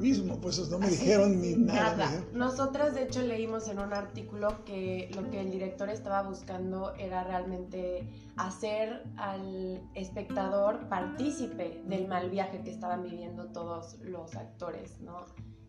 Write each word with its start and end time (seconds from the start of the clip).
mismo, 0.00 0.40
pues 0.40 0.58
no 0.68 0.78
me 0.78 0.88
dijeron 0.88 1.40
ni 1.40 1.54
nada. 1.54 1.96
Nada. 1.96 2.24
Nosotras 2.32 2.94
de 2.94 3.04
hecho 3.04 3.22
leímos 3.22 3.68
en 3.68 3.78
un 3.78 3.92
artículo 3.92 4.64
que 4.64 5.10
lo 5.14 5.30
que 5.30 5.40
el 5.40 5.50
director 5.50 5.88
estaba 5.90 6.22
buscando 6.22 6.94
era 6.94 7.24
realmente 7.24 8.08
hacer 8.36 9.04
al 9.16 9.82
espectador 9.94 10.88
partícipe 10.88 11.82
del 11.86 12.08
mal 12.08 12.30
viaje 12.30 12.62
que 12.62 12.70
estaban 12.70 13.02
viviendo 13.02 13.46
todos 13.52 13.98
los 14.00 14.34
actores, 14.34 15.00
¿no? 15.00 15.26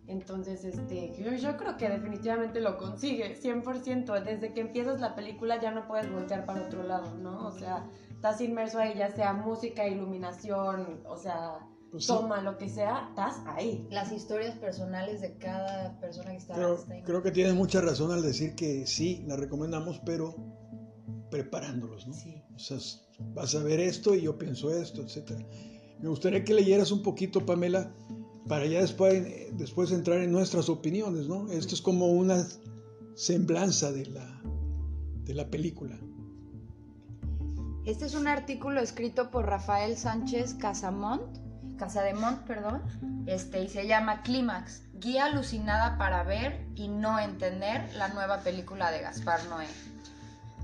Entonces, 0.07 0.65
este, 0.65 1.13
yo, 1.17 1.31
yo 1.33 1.55
creo 1.57 1.77
que 1.77 1.87
definitivamente 1.87 2.59
lo 2.59 2.77
consigue, 2.77 3.39
100%. 3.39 4.23
Desde 4.23 4.53
que 4.53 4.61
empiezas 4.61 4.99
la 4.99 5.15
película 5.15 5.61
ya 5.61 5.71
no 5.71 5.87
puedes 5.87 6.11
voltear 6.11 6.45
para 6.45 6.63
otro 6.63 6.83
lado, 6.83 7.15
¿no? 7.17 7.47
O 7.47 7.51
sea, 7.51 7.85
estás 8.09 8.41
inmerso 8.41 8.79
ahí, 8.79 8.93
ya 8.97 9.09
sea 9.11 9.33
música, 9.33 9.87
iluminación, 9.87 11.01
o 11.05 11.15
sea, 11.15 11.59
Pues 11.91 12.05
sí. 12.05 12.13
toma, 12.13 12.41
lo 12.41 12.57
que 12.57 12.69
sea, 12.69 13.07
estás 13.09 13.35
ahí. 13.45 13.85
Las 13.91 14.11
historias 14.13 14.55
personales 14.57 15.19
de 15.19 15.33
cada 15.37 15.99
persona 15.99 16.31
que 16.31 16.37
está, 16.37 16.53
Creo, 16.55 16.75
está 16.75 16.93
ahí. 16.93 17.03
creo 17.03 17.21
que 17.21 17.31
tienes 17.31 17.53
mucha 17.53 17.81
razón 17.81 18.11
al 18.11 18.21
decir 18.21 18.55
que 18.55 18.87
sí, 18.87 19.23
la 19.27 19.35
recomendamos, 19.35 19.99
pero 20.05 20.35
preparándolos, 21.29 22.07
¿no? 22.07 22.13
Sí. 22.13 22.41
O 22.55 22.59
sea, 22.59 22.77
vas 23.33 23.55
a 23.55 23.63
ver 23.63 23.79
esto 23.79 24.15
y 24.15 24.21
yo 24.21 24.37
pienso 24.37 24.71
esto, 24.71 25.01
etcétera. 25.01 25.45
Me 25.99 26.09
gustaría 26.09 26.43
que 26.43 26.53
leyeras 26.53 26.91
un 26.91 27.03
poquito, 27.03 27.45
Pamela, 27.45 27.93
para 28.47 28.65
ya 28.65 28.81
después, 28.81 29.23
después 29.57 29.91
entrar 29.91 30.21
en 30.21 30.31
nuestras 30.31 30.69
opiniones, 30.69 31.27
¿no? 31.27 31.51
Esto 31.51 31.75
es 31.75 31.81
como 31.81 32.07
una 32.07 32.47
semblanza 33.15 33.91
de 33.91 34.05
la, 34.07 34.41
de 35.25 35.33
la 35.33 35.49
película. 35.49 35.99
Este 37.85 38.05
es 38.05 38.15
un 38.15 38.27
artículo 38.27 38.79
escrito 38.79 39.31
por 39.31 39.45
Rafael 39.45 39.97
Sánchez 39.97 40.53
Casamont, 40.55 41.37
Casademont, 41.81 42.37
perdón, 42.41 42.83
este, 43.25 43.63
y 43.63 43.67
se 43.67 43.87
llama 43.87 44.21
Clímax, 44.21 44.83
guía 44.93 45.25
alucinada 45.25 45.97
para 45.97 46.21
ver 46.21 46.63
y 46.75 46.89
no 46.89 47.17
entender 47.17 47.91
la 47.95 48.09
nueva 48.09 48.41
película 48.41 48.91
de 48.91 49.01
Gaspar 49.01 49.43
Noé. 49.45 49.65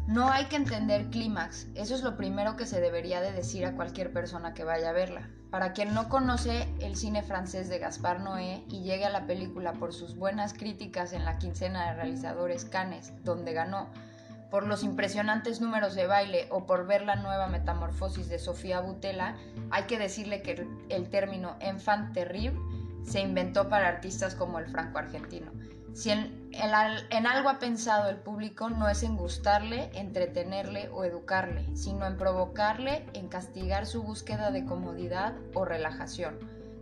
No 0.06 0.30
hay 0.30 0.46
que 0.46 0.58
entender 0.58 1.08
Clímax, 1.08 1.70
eso 1.74 1.96
es 1.96 2.04
lo 2.04 2.18
primero 2.18 2.56
que 2.56 2.68
se 2.68 2.80
debería 2.80 3.20
de 3.20 3.32
decir 3.32 3.66
a 3.66 3.76
cualquier 3.76 4.14
persona 4.14 4.54
que 4.54 4.64
vaya 4.64 4.92
a 4.92 4.94
verla. 4.94 5.28
Para 5.50 5.74
quien 5.74 5.96
no 5.96 6.08
conoce 6.08 6.72
el 6.82 6.96
cine 6.96 7.24
francés 7.24 7.68
de 7.68 7.80
Gaspar 7.80 8.20
Noé 8.20 8.64
y 8.70 8.84
llegue 8.84 9.06
a 9.06 9.10
la 9.10 9.26
película 9.26 9.74
por 9.74 9.94
sus 9.94 10.16
buenas 10.16 10.54
críticas 10.54 11.14
en 11.14 11.26
la 11.26 11.40
quincena 11.40 11.88
de 11.88 11.96
realizadores 11.96 12.64
Cannes, 12.64 13.12
donde 13.24 13.54
ganó, 13.54 13.90
por 14.50 14.66
los 14.66 14.84
impresionantes 14.84 15.62
números 15.62 15.94
de 15.96 16.08
baile 16.08 16.48
o 16.50 16.66
por 16.66 16.88
ver 16.88 17.02
la 17.04 17.16
nueva 17.16 17.48
metamorfosis 17.48 18.30
de 18.30 18.40
Sofía 18.40 18.80
Butela, 18.80 19.36
hay 19.72 19.84
que 19.84 19.98
decirle 20.00 20.42
que 20.42 20.52
el- 20.52 20.68
el 20.90 21.10
término 21.10 21.56
enfant 21.60 22.14
terrible 22.14 22.60
se 23.04 23.22
inventó 23.22 23.70
para 23.70 23.88
artistas 23.88 24.36
como 24.36 24.60
el 24.60 24.68
franco-argentino. 24.68 25.52
Si 25.94 26.12
en, 26.12 26.50
en 26.52 26.76
al- 26.76 27.08
en 27.10 27.26
algo 27.26 27.50
ha 27.50 27.58
pensado 27.60 28.10
el 28.10 28.18
público 28.18 28.70
no 28.70 28.88
es 28.88 29.02
en 29.04 29.18
gustarle, 29.18 29.90
entretenerle 29.94 30.90
o 30.90 31.04
educarle, 31.04 31.66
sino 31.76 32.06
en 32.06 32.18
provocarle, 32.18 33.06
en 33.14 33.30
castigar 33.30 33.86
su 33.88 34.04
búsqueda 34.04 34.52
de 34.52 34.66
comodidad 34.66 35.34
o 35.56 35.66
relajación. 35.66 36.38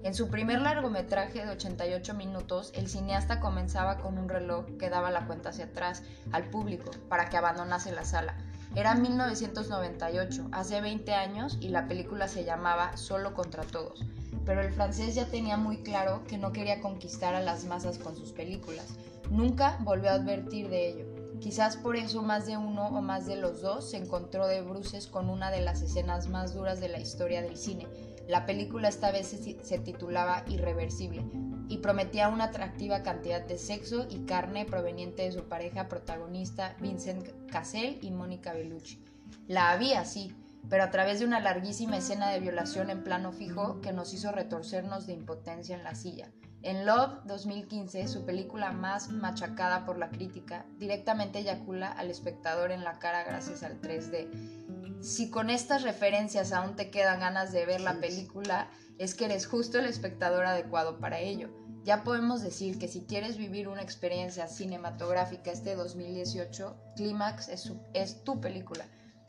En 0.06 0.14
su 0.14 0.28
primer 0.28 0.62
largometraje 0.62 1.44
de 1.44 1.50
88 1.50 2.14
minutos, 2.14 2.72
el 2.76 2.88
cineasta 2.88 3.40
comenzaba 3.40 3.98
con 3.98 4.20
un 4.20 4.30
reloj 4.30 4.68
que 4.78 4.92
daba 4.92 5.10
la 5.10 5.26
cuenta 5.26 5.50
hacia 5.50 5.66
atrás 5.66 6.04
al 6.32 6.48
público 6.52 6.92
para 7.10 7.28
que 7.28 7.38
abandonase 7.38 7.92
la 7.92 8.06
sala. 8.06 8.38
Era 8.76 8.94
1998, 8.94 10.50
hace 10.52 10.80
20 10.80 11.12
años, 11.16 11.58
y 11.60 11.70
la 11.70 11.88
película 11.88 12.28
se 12.28 12.44
llamaba 12.44 12.96
Solo 12.98 13.34
contra 13.34 13.64
Todos. 13.64 14.06
Pero 14.46 14.62
el 14.62 14.72
francés 14.74 15.16
ya 15.16 15.26
tenía 15.26 15.58
muy 15.58 15.78
claro 15.78 16.22
que 16.28 16.38
no 16.38 16.52
quería 16.52 16.82
conquistar 16.82 17.34
a 17.34 17.42
las 17.42 17.66
masas 17.66 17.98
con 17.98 18.16
sus 18.16 18.32
películas. 18.32 18.86
Nunca 19.32 19.80
volvió 19.80 20.12
a 20.12 20.14
advertir 20.14 20.70
de 20.70 20.88
ello. 20.88 21.06
Quizás 21.40 21.78
por 21.78 21.96
eso 21.96 22.22
más 22.22 22.46
de 22.46 22.58
uno 22.58 22.90
o 22.90 23.02
más 23.02 23.26
de 23.26 23.38
los 23.38 23.60
dos 23.60 23.90
se 23.90 23.98
encontró 23.98 24.46
de 24.46 24.62
bruces 24.62 25.08
con 25.08 25.32
una 25.32 25.50
de 25.50 25.62
las 25.62 25.82
escenas 25.82 26.30
más 26.30 26.54
duras 26.54 26.80
de 26.80 26.90
la 26.90 27.00
historia 27.00 27.42
del 27.42 27.58
cine. 27.58 27.88
La 28.28 28.46
película 28.46 28.88
esta 28.88 29.12
vez 29.12 29.28
se, 29.28 29.80
titulaba 29.80 30.44
Irreversible 30.48 31.26
y 31.68 31.78
prometía 31.78 32.30
una 32.30 32.46
atractiva 32.46 33.04
cantidad 33.04 33.42
de 33.42 33.58
sexo 33.58 34.08
y 34.10 34.26
carne 34.26 34.66
proveniente 34.66 35.24
de 35.24 35.32
su 35.32 35.44
pareja 35.44 35.88
protagonista 35.88 36.76
Vincent 36.80 37.28
Cassel 37.52 38.00
y 38.02 38.12
Mónica 38.12 38.54
Bellucci. 38.54 39.04
La 39.48 39.72
había, 39.72 40.06
sí, 40.06 40.36
pero 40.70 40.84
a 40.84 40.92
través 40.92 41.20
de 41.20 41.26
una 41.26 41.40
larguísima 41.40 41.98
escena 41.98 42.32
de 42.32 42.40
violación 42.40 42.90
en 42.90 43.04
plano 43.04 43.32
fijo 43.32 43.80
que 43.82 43.94
nos 43.94 44.14
hizo 44.14 44.32
retorcernos 44.32 45.06
de 45.06 45.14
impotencia 45.14 45.76
en 45.76 45.84
la 45.84 45.94
silla. 45.94 46.32
En 46.64 46.88
Love 46.88 47.24
2015, 47.26 48.08
su 48.08 48.26
película 48.26 48.72
más 48.72 49.12
machacada 49.12 49.86
por 49.86 50.00
la 50.00 50.10
crítica, 50.10 50.66
directamente 50.80 51.38
eyacula 51.38 51.92
al 51.92 52.10
espectador 52.10 52.72
en 52.72 52.84
la 52.84 52.98
cara 52.98 53.24
gracias 53.24 53.62
al 53.62 53.80
3D. 53.80 54.65
Si 55.02 55.30
con 55.30 55.50
estas 55.50 55.84
referencias 55.84 56.52
aún 56.52 56.76
te 56.76 56.90
quedan 56.90 57.20
ganas 57.20 57.52
de 57.52 57.66
ver 57.66 57.82
la 57.82 58.00
película, 58.00 58.70
es 58.98 59.16
que 59.16 59.26
eres 59.26 59.48
justo 59.48 59.80
el 59.80 59.86
espectador 59.86 60.46
adecuado 60.46 61.00
para 61.00 61.20
ello. 61.20 61.50
Ya 61.84 62.04
podemos 62.04 62.42
decir 62.42 62.80
que 62.80 62.88
si 62.88 63.02
quieres 63.02 63.38
vivir 63.38 63.68
una 63.68 63.82
experiencia 63.82 64.48
cinematográfica 64.48 65.52
este 65.52 65.76
2018, 65.76 66.76
Clímax 66.96 67.50
es, 67.50 67.72
es 67.94 68.24
tu 68.24 68.42
película. 68.42 68.86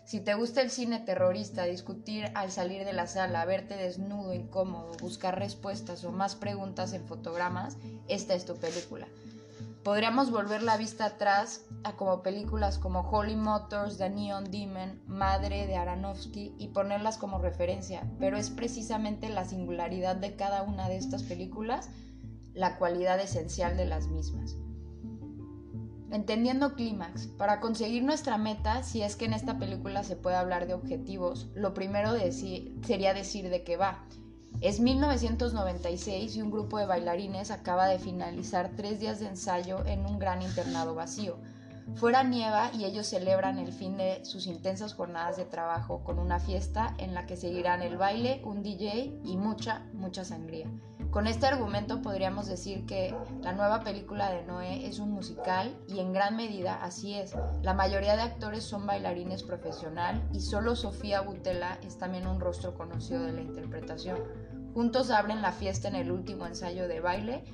Si 0.07 0.21
te 0.21 0.35
gusta 0.35 0.63
el 0.63 0.71
cine 0.71 1.01
terrorista, 1.01 1.65
discutir 1.65 2.31
al 2.35 2.53
salir 2.53 2.85
de 2.85 2.93
la 2.93 3.09
sala, 3.09 3.45
verte 3.45 3.77
desnudo, 3.77 4.33
incómodo, 4.33 4.93
buscar 5.01 5.39
respuestas 5.39 6.05
o 6.05 6.13
más 6.13 6.37
preguntas 6.37 6.93
en 6.93 7.05
fotogramas, 7.07 7.77
esta 8.07 8.35
es 8.35 8.45
tu 8.45 8.57
película. 8.57 9.09
Podríamos 9.87 10.33
volver 10.33 10.65
la 10.65 10.77
vista 10.77 11.05
atrás 11.05 11.65
a 11.85 11.93
como 11.95 12.21
películas 12.21 12.77
como 12.77 13.09
Holy 13.09 13.37
Motors, 13.37 13.99
The 13.99 14.11
Neon 14.11 14.51
Demon, 14.51 15.01
Madre 15.07 15.69
de 15.69 15.77
Aronofsky 15.77 16.57
y 16.59 16.69
ponerlas 16.71 17.19
como 17.19 17.39
referencia, 17.39 18.03
pero 18.19 18.37
es 18.37 18.51
precisamente 18.51 19.29
la 19.29 19.45
singularidad 19.45 20.17
de 20.17 20.35
cada 20.35 20.65
una 20.65 20.89
de 20.89 20.97
estas 20.97 21.23
películas 21.23 21.89
la 22.53 22.79
cualidad 22.79 23.21
esencial 23.21 23.77
de 23.77 23.87
las 23.87 24.09
mismas. 24.09 24.57
Entendiendo 26.11 26.75
clímax, 26.75 27.29
para 27.29 27.61
conseguir 27.61 28.03
nuestra 28.03 28.39
meta, 28.39 28.83
si 28.83 29.03
es 29.03 29.15
que 29.15 29.27
en 29.27 29.35
esta 29.35 29.57
película 29.61 30.03
se 30.03 30.17
puede 30.17 30.35
hablar 30.35 30.67
de 30.67 30.75
objetivos, 30.75 31.47
lo 31.55 31.75
primero 31.75 32.13
decir- 32.13 32.77
sería 32.85 33.15
decir 33.15 33.51
de 33.51 33.63
qué 33.63 33.77
va. 33.77 34.05
Es 34.61 34.81
1996 34.81 36.37
y 36.37 36.43
un 36.43 36.51
grupo 36.51 36.79
de 36.79 36.87
bailarines 36.87 37.51
acaba 37.51 37.87
de 37.89 37.99
finalizar 37.99 38.71
tres 38.77 39.01
días 39.01 39.21
de 39.21 39.29
ensayo 39.29 39.85
en 39.87 40.07
un 40.07 40.19
gran 40.19 40.41
internado 40.41 40.95
vacío. 40.95 41.37
Fuera 41.95 42.25
nieva 42.25 42.71
y 42.73 42.85
ellos 42.85 43.07
celebran 43.07 43.59
el 43.59 43.73
fin 43.73 43.97
de 43.97 44.25
sus 44.25 44.47
intensas 44.47 44.95
jornadas 44.95 45.37
de 45.37 45.45
trabajo 45.45 46.03
con 46.05 46.19
una 46.19 46.41
fiesta 46.41 46.95
en 46.99 47.15
la 47.15 47.27
que 47.27 47.37
seguirán 47.37 47.83
el 47.83 47.97
baile, 47.97 48.41
un 48.45 48.63
DJ 48.63 49.21
y 49.25 49.37
mucha, 49.37 49.87
mucha 49.93 50.25
sangría. 50.25 50.69
Con 51.17 51.27
este 51.27 51.47
argumento 51.47 52.03
podríamos 52.03 52.47
decir 52.47 52.85
que 52.85 53.17
la 53.41 53.53
nueva 53.53 53.81
película 53.81 54.31
de 54.31 54.45
Noé 54.45 54.87
es 54.87 54.99
un 54.99 55.13
musical 55.13 55.75
y 55.89 56.01
en 56.01 56.13
gran 56.13 56.37
medida 56.37 56.85
así 56.85 57.15
es. 57.15 57.35
La 57.63 57.73
mayoría 57.73 58.17
de 58.17 58.21
actores 58.21 58.65
son 58.65 58.87
bailarines 58.87 59.43
profesional 59.43 60.23
y 60.35 60.41
solo 60.41 60.77
Sofía 60.77 61.23
Butela 61.23 61.79
es 61.83 61.97
también 61.97 62.27
un 62.27 62.39
rostro 62.39 62.75
conocido 62.75 63.23
de 63.23 63.33
la 63.33 63.41
interpretación. 63.41 64.19
Juntos 64.75 65.11
abren 65.11 65.41
la 65.41 65.53
fiesta 65.53 65.89
en 65.89 65.95
el 65.95 66.13
último 66.13 66.45
ensayo 66.45 66.87
de 66.87 67.01
baile, 67.01 67.45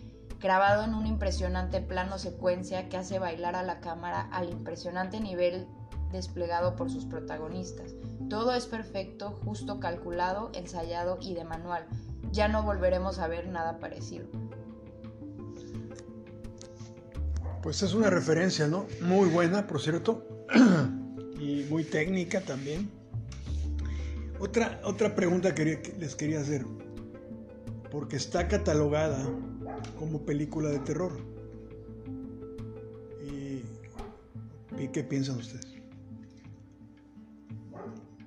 grabado 0.41 0.83
en 0.83 0.95
un 0.95 1.07
impresionante 1.07 1.81
plano 1.81 2.19
secuencia 2.19 2.89
que 2.89 2.97
hace 2.97 3.21
bailar 3.21 3.55
a 3.55 3.63
la 3.63 3.79
cámara 3.79 4.29
al 4.33 4.51
impresionante 4.51 5.21
nivel 5.21 5.69
desplegado 6.11 6.75
por 6.75 6.91
sus 6.91 7.05
protagonistas. 7.05 7.95
Todo 8.29 8.55
es 8.55 8.67
perfecto, 8.67 9.39
justo 9.45 9.79
calculado, 9.79 10.51
ensayado 10.53 11.19
y 11.21 11.35
de 11.35 11.45
manual. 11.45 11.87
Ya 12.33 12.49
no 12.49 12.63
volveremos 12.63 13.19
a 13.19 13.29
ver 13.29 13.47
nada 13.49 13.79
parecido. 13.79 14.27
Pues 17.63 17.83
es 17.83 17.95
una 17.95 18.11
referencia, 18.11 18.67
¿no? 18.67 18.87
Muy 19.03 19.29
buena, 19.29 19.67
por 19.67 19.81
cierto, 19.81 20.27
y 21.39 21.65
muy 21.71 21.85
técnica 21.85 22.41
también. 22.41 22.91
Otra, 24.41 24.81
otra 24.83 25.15
pregunta 25.15 25.55
que 25.55 25.95
les 25.99 26.17
quería 26.17 26.41
hacer, 26.41 26.67
porque 27.93 28.17
está 28.17 28.49
catalogada 28.49 29.25
como 29.99 30.23
película 30.23 30.71
de 30.71 30.81
terror. 30.81 31.13
¿Y, 33.23 33.63
¿y 34.83 34.89
qué 34.89 35.05
piensan 35.05 35.37
ustedes? 35.37 35.69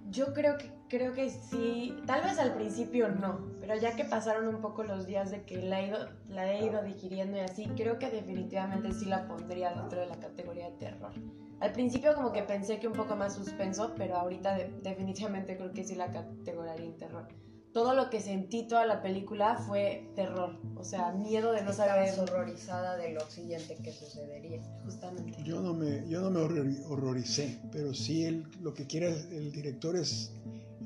Yo 0.09 0.33
creo 0.33 0.57
que, 0.57 0.71
creo 0.87 1.13
que 1.13 1.29
sí, 1.29 1.93
tal 2.05 2.23
vez 2.23 2.39
al 2.39 2.53
principio 2.53 3.09
no, 3.09 3.54
pero 3.65 3.79
ya 3.79 3.95
que 3.95 4.05
pasaron 4.05 4.47
un 4.47 4.61
poco 4.61 4.83
los 4.83 5.07
días 5.07 5.31
de 5.31 5.43
que 5.43 5.57
la 5.57 5.81
he 5.81 5.87
ido, 5.87 5.97
la 6.29 6.51
he 6.53 6.65
ido 6.65 6.83
digiriendo 6.83 7.37
y 7.37 7.39
así, 7.39 7.65
creo 7.75 7.97
que 7.97 8.09
definitivamente 8.11 8.91
sí 8.93 9.05
la 9.05 9.27
pondría 9.27 9.73
dentro 9.73 9.99
de 10.01 10.05
la 10.07 10.19
categoría 10.19 10.69
de 10.69 10.77
terror. 10.77 11.13
Al 11.61 11.71
principio 11.71 12.13
como 12.13 12.31
que 12.31 12.43
pensé 12.43 12.79
que 12.79 12.87
un 12.87 12.93
poco 12.93 13.15
más 13.15 13.33
suspenso, 13.35 13.93
pero 13.97 14.17
ahorita 14.17 14.55
de- 14.55 14.69
definitivamente 14.83 15.57
creo 15.57 15.71
que 15.73 15.83
sí 15.83 15.95
la 15.95 16.11
categoría 16.11 16.75
en 16.75 16.97
terror. 16.97 17.27
todo 17.73 17.93
lo 17.93 18.09
que 18.09 18.21
sentí 18.21 18.67
toda 18.67 18.85
la 18.85 19.01
película 19.01 19.57
fue 19.57 20.09
terror, 20.15 20.57
o 20.77 20.83
sea, 20.85 21.11
miedo 21.11 21.51
de 21.51 21.61
no 21.61 21.71
Estabas 21.71 22.15
saber 22.15 22.29
horrorizada 22.29 22.95
de 22.95 23.11
lo 23.13 23.19
siguiente 23.29 23.75
que 23.83 23.91
sucedería. 23.91 24.61
justamente. 24.85 25.43
Yo 25.43 25.59
no 25.59 25.73
me, 25.73 26.07
yo 26.07 26.21
no 26.21 26.29
me 26.29 26.39
horror- 26.39 26.83
horroricé, 26.89 27.59
pero 27.73 27.93
sí 27.93 28.23
él, 28.25 28.45
lo 28.61 28.73
que 28.73 28.85
quiere 28.87 29.09
el, 29.09 29.33
el 29.33 29.51
director 29.51 29.95
es 29.97 30.31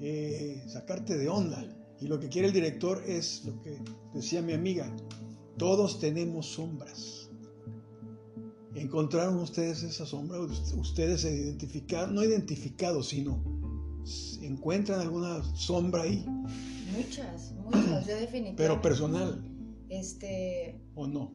eh, 0.01 0.63
sacarte 0.67 1.15
de 1.17 1.29
onda. 1.29 1.63
Y 2.01 2.07
lo 2.07 2.19
que 2.19 2.30
quiere 2.30 2.48
el 2.48 2.54
director 2.54 3.04
es 3.06 3.44
lo 3.46 3.60
que 3.62 3.78
decía 4.13 4.42
mi 4.42 4.54
amiga, 4.54 4.90
todos 5.57 6.00
tenemos 6.00 6.46
sombras. 6.48 7.30
¿Encontraron 8.75 9.38
ustedes 9.40 9.84
esa 9.84 10.06
sombra? 10.06 10.40
Ust- 10.40 10.78
Ustedes 10.80 11.22
se 11.22 11.36
identificaron, 11.36 12.16
no 12.16 12.24
identificados, 12.24 13.10
sino 13.10 13.44
encuentran 14.42 15.01
alguna 15.01 15.44
sombra 15.56 16.04
ahí, 16.04 16.25
Muchas, 16.96 17.54
muchas. 17.63 18.07
Yo 18.07 18.16
definitivamente. 18.16 18.54
pero 18.57 18.81
personal 18.81 19.44
Este. 19.90 20.81
o 20.96 21.06
no. 21.07 21.34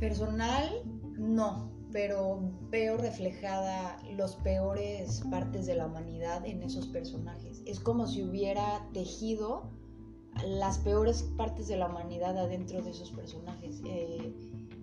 Personal, 0.00 0.70
no. 1.18 1.73
Pero 1.94 2.40
veo 2.70 2.96
reflejada 2.96 3.96
los 4.16 4.34
peores 4.34 5.22
partes 5.30 5.64
de 5.66 5.76
la 5.76 5.86
humanidad 5.86 6.44
en 6.44 6.64
esos 6.64 6.88
personajes. 6.88 7.62
Es 7.66 7.78
como 7.78 8.08
si 8.08 8.24
hubiera 8.24 8.84
tejido 8.92 9.70
las 10.44 10.78
peores 10.78 11.22
partes 11.38 11.68
de 11.68 11.76
la 11.76 11.86
humanidad 11.86 12.36
adentro 12.36 12.82
de 12.82 12.90
esos 12.90 13.12
personajes. 13.12 13.80
Eh, 13.86 14.34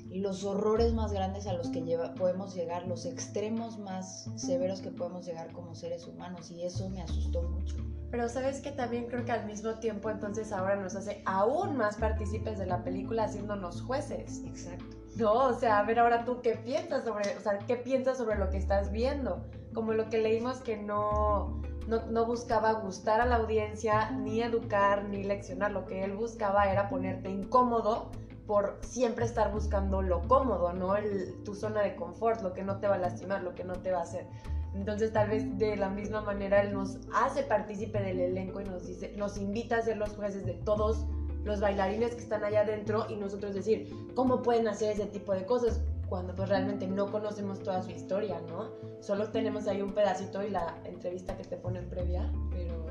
los 0.10 0.46
horrores 0.46 0.94
más 0.94 1.12
grandes 1.12 1.48
a 1.48 1.54
los 1.54 1.68
que 1.70 1.82
lleva- 1.82 2.14
podemos 2.16 2.56
llegar, 2.56 2.88
los 2.88 3.06
extremos 3.06 3.78
más 3.78 4.30
severos 4.38 4.80
que 4.80 4.92
podemos 4.92 5.26
llegar 5.26 5.52
como 5.52 5.76
seres 5.76 6.08
humanos. 6.08 6.50
Y 6.50 6.64
eso 6.64 6.90
me 6.90 7.02
asustó 7.02 7.44
mucho. 7.44 7.76
Pero 8.10 8.30
sabes 8.30 8.62
que 8.62 8.72
también 8.72 9.08
creo 9.08 9.26
que 9.26 9.34
al 9.34 9.46
mismo 9.46 9.76
tiempo 9.80 10.10
entonces 10.10 10.54
ahora 10.54 10.78
nos 10.78 10.96
hace 10.96 11.22
aún 11.26 11.76
más 11.76 11.98
partícipes 11.98 12.58
de 12.58 12.68
la 12.68 12.86
película 12.86 13.26
haciéndonos 13.26 13.82
jueces. 13.82 14.42
Exacto. 14.46 15.01
No, 15.18 15.34
o 15.48 15.54
sea, 15.54 15.80
a 15.80 15.84
ver 15.84 16.00
ahora 16.00 16.24
tú 16.26 16.42
qué 16.42 16.56
piensas 16.56 17.04
sobre, 17.04 17.36
o 17.38 17.42
sea, 17.42 17.60
qué 17.60 17.76
piensas 17.76 18.18
sobre 18.18 18.38
lo 18.38 18.50
que 18.50 18.58
estás 18.58 18.92
viendo. 18.92 19.44
Como 19.74 19.94
lo 19.94 20.10
que 20.10 20.18
leímos 20.20 20.60
que 20.62 20.78
no, 20.78 21.62
no, 21.88 22.06
no 22.06 22.26
buscaba 22.26 22.74
gustar 22.74 23.20
a 23.22 23.26
la 23.26 23.36
audiencia, 23.36 24.12
ni 24.12 24.42
educar, 24.42 25.04
ni 25.06 25.24
leccionar. 25.24 25.72
Lo 25.72 25.86
que 25.86 26.04
él 26.04 26.14
buscaba 26.14 26.72
era 26.72 26.90
ponerte 26.90 27.30
incómodo 27.30 28.10
por 28.48 28.80
siempre 28.82 29.26
estar 29.26 29.52
buscando 29.52 30.02
lo 30.02 30.22
cómodo, 30.28 30.74
¿no? 30.74 30.96
El- 30.96 31.42
tu 31.44 31.56
zona 31.56 31.82
de 31.82 31.96
confort, 31.96 32.42
lo 32.42 32.54
que 32.54 32.64
no 32.64 32.80
te 32.80 32.88
va 32.88 32.96
a 32.96 33.00
lastimar, 33.00 33.44
lo 33.44 33.54
que 33.54 33.64
no 33.64 33.74
te 33.74 33.92
va 33.92 34.00
a 34.00 34.04
hacer. 34.04 34.28
Entonces 34.74 35.12
tal 35.12 35.30
vez 35.30 35.58
de 35.58 35.76
la 35.76 35.90
misma 35.90 36.22
manera 36.22 36.62
él 36.62 36.74
nos 36.74 36.98
hace 37.14 37.44
partícipe 37.44 38.02
del 38.02 38.20
elenco 38.22 38.62
y 38.62 38.64
nos 38.66 38.88
dice, 38.88 39.14
nos 39.18 39.38
invita 39.38 39.78
a 39.78 39.82
ser 39.82 39.98
los 39.98 40.16
jueces 40.16 40.46
de 40.46 40.54
todos 40.54 41.06
los 41.44 41.60
bailarines 41.60 42.16
que 42.16 42.22
están 42.22 42.44
allá 42.44 42.62
adentro 42.62 43.06
y 43.10 43.16
nosotros 43.16 43.54
decir 43.54 43.90
cómo 44.16 44.42
pueden 44.42 44.68
hacer 44.68 44.92
ese 44.94 45.06
tipo 45.08 45.34
de 45.34 45.46
cosas 45.46 45.82
cuando 46.10 46.36
pues 46.36 46.50
realmente 46.50 46.88
no 46.88 47.10
conocemos 47.12 47.64
toda 47.64 47.82
su 47.84 47.92
historia, 47.92 48.42
¿no? 48.50 48.70
Solo 49.02 49.30
tenemos 49.30 49.68
ahí 49.68 49.82
un 49.82 49.94
pedacito 49.94 50.44
y 50.44 50.50
la 50.50 50.78
entrevista 50.86 51.38
que 51.38 51.44
te 51.46 51.56
ponen 51.58 51.90
previa, 51.90 52.32
pero 52.52 52.86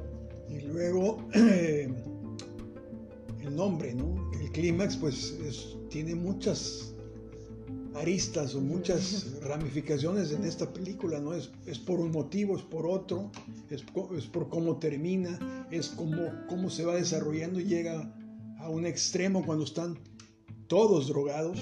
Y 0.48 0.60
luego 0.62 1.18
el 1.34 1.94
nombre, 3.54 3.94
¿no? 3.94 4.30
El 4.40 4.50
clímax, 4.52 4.96
pues 4.96 5.32
es- 5.46 5.76
tiene 5.90 6.14
muchas 6.14 6.94
aristas 7.94 8.54
o 8.54 8.60
muchas 8.60 9.40
ramificaciones 9.42 10.30
en 10.32 10.44
esta 10.44 10.72
película, 10.72 11.18
¿no? 11.18 11.34
Es, 11.34 11.50
es 11.66 11.78
por 11.78 11.98
un 12.00 12.12
motivo, 12.12 12.56
es 12.56 12.62
por 12.62 12.86
otro, 12.86 13.30
es, 13.68 13.84
es 14.16 14.26
por 14.26 14.48
cómo 14.48 14.76
termina, 14.78 15.66
es 15.70 15.88
cómo, 15.88 16.22
cómo 16.48 16.70
se 16.70 16.84
va 16.84 16.94
desarrollando 16.94 17.58
y 17.60 17.64
llega 17.64 18.10
a 18.60 18.68
un 18.68 18.86
extremo 18.86 19.44
cuando 19.44 19.64
están 19.64 19.98
todos 20.66 21.08
drogados 21.08 21.58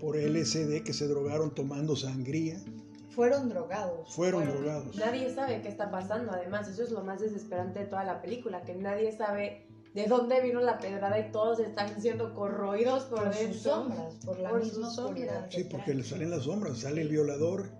por 0.00 0.16
LSD, 0.16 0.82
que 0.84 0.92
se 0.92 1.06
drogaron 1.06 1.54
tomando 1.54 1.94
sangría, 1.96 2.58
Fueron 3.10 3.48
drogados. 3.50 4.14
fueron 4.14 4.46
drogados. 4.46 4.96
nadie 4.96 5.32
sabe 5.34 5.60
qué 5.60 5.68
está 5.68 5.90
pasando. 5.90 6.32
Además, 6.32 6.66
eso 6.68 6.82
es 6.82 6.90
lo 6.90 7.04
más 7.04 7.20
desesperante 7.20 7.80
de 7.80 7.84
toda 7.86 8.04
la 8.04 8.22
película, 8.22 8.62
que 8.62 8.74
nadie 8.74 9.12
sabe 9.16 9.66
de 9.94 10.06
dónde 10.06 10.40
vino 10.40 10.60
la 10.62 10.78
pedrada 10.78 11.18
y 11.18 11.30
todos 11.30 11.60
están 11.60 12.00
siendo 12.00 12.32
corroídos 12.34 13.04
por, 13.04 13.24
por 13.24 13.34
sus 13.34 13.56
sombras, 13.58 14.14
por 14.24 14.38
la 14.40 14.48
Por 14.50 14.64
misma 14.64 14.88
oscuridad. 14.88 15.46
Sí, 15.50 15.64
porque 15.64 15.92
le 15.92 16.02
salen 16.04 16.30
las 16.30 16.44
sombras, 16.44 16.78
sale 16.78 17.02
el 17.02 17.08
violador, 17.10 17.70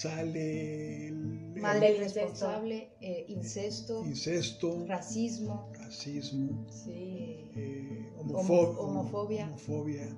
sale 0.00 1.08
el, 1.08 1.16
Mal 1.56 1.82
El 1.82 1.92
del 1.94 1.98
responsable, 1.98 2.90
eh, 3.00 3.24
incesto, 3.28 4.04
incesto, 4.04 4.84
racismo, 4.86 5.72
racismo, 5.72 6.64
Sí. 6.70 7.50
eh, 7.56 7.85
Homo- 8.34 8.38
homofo- 8.38 8.78
homofobia. 8.78 9.46
homofobia. 9.46 10.08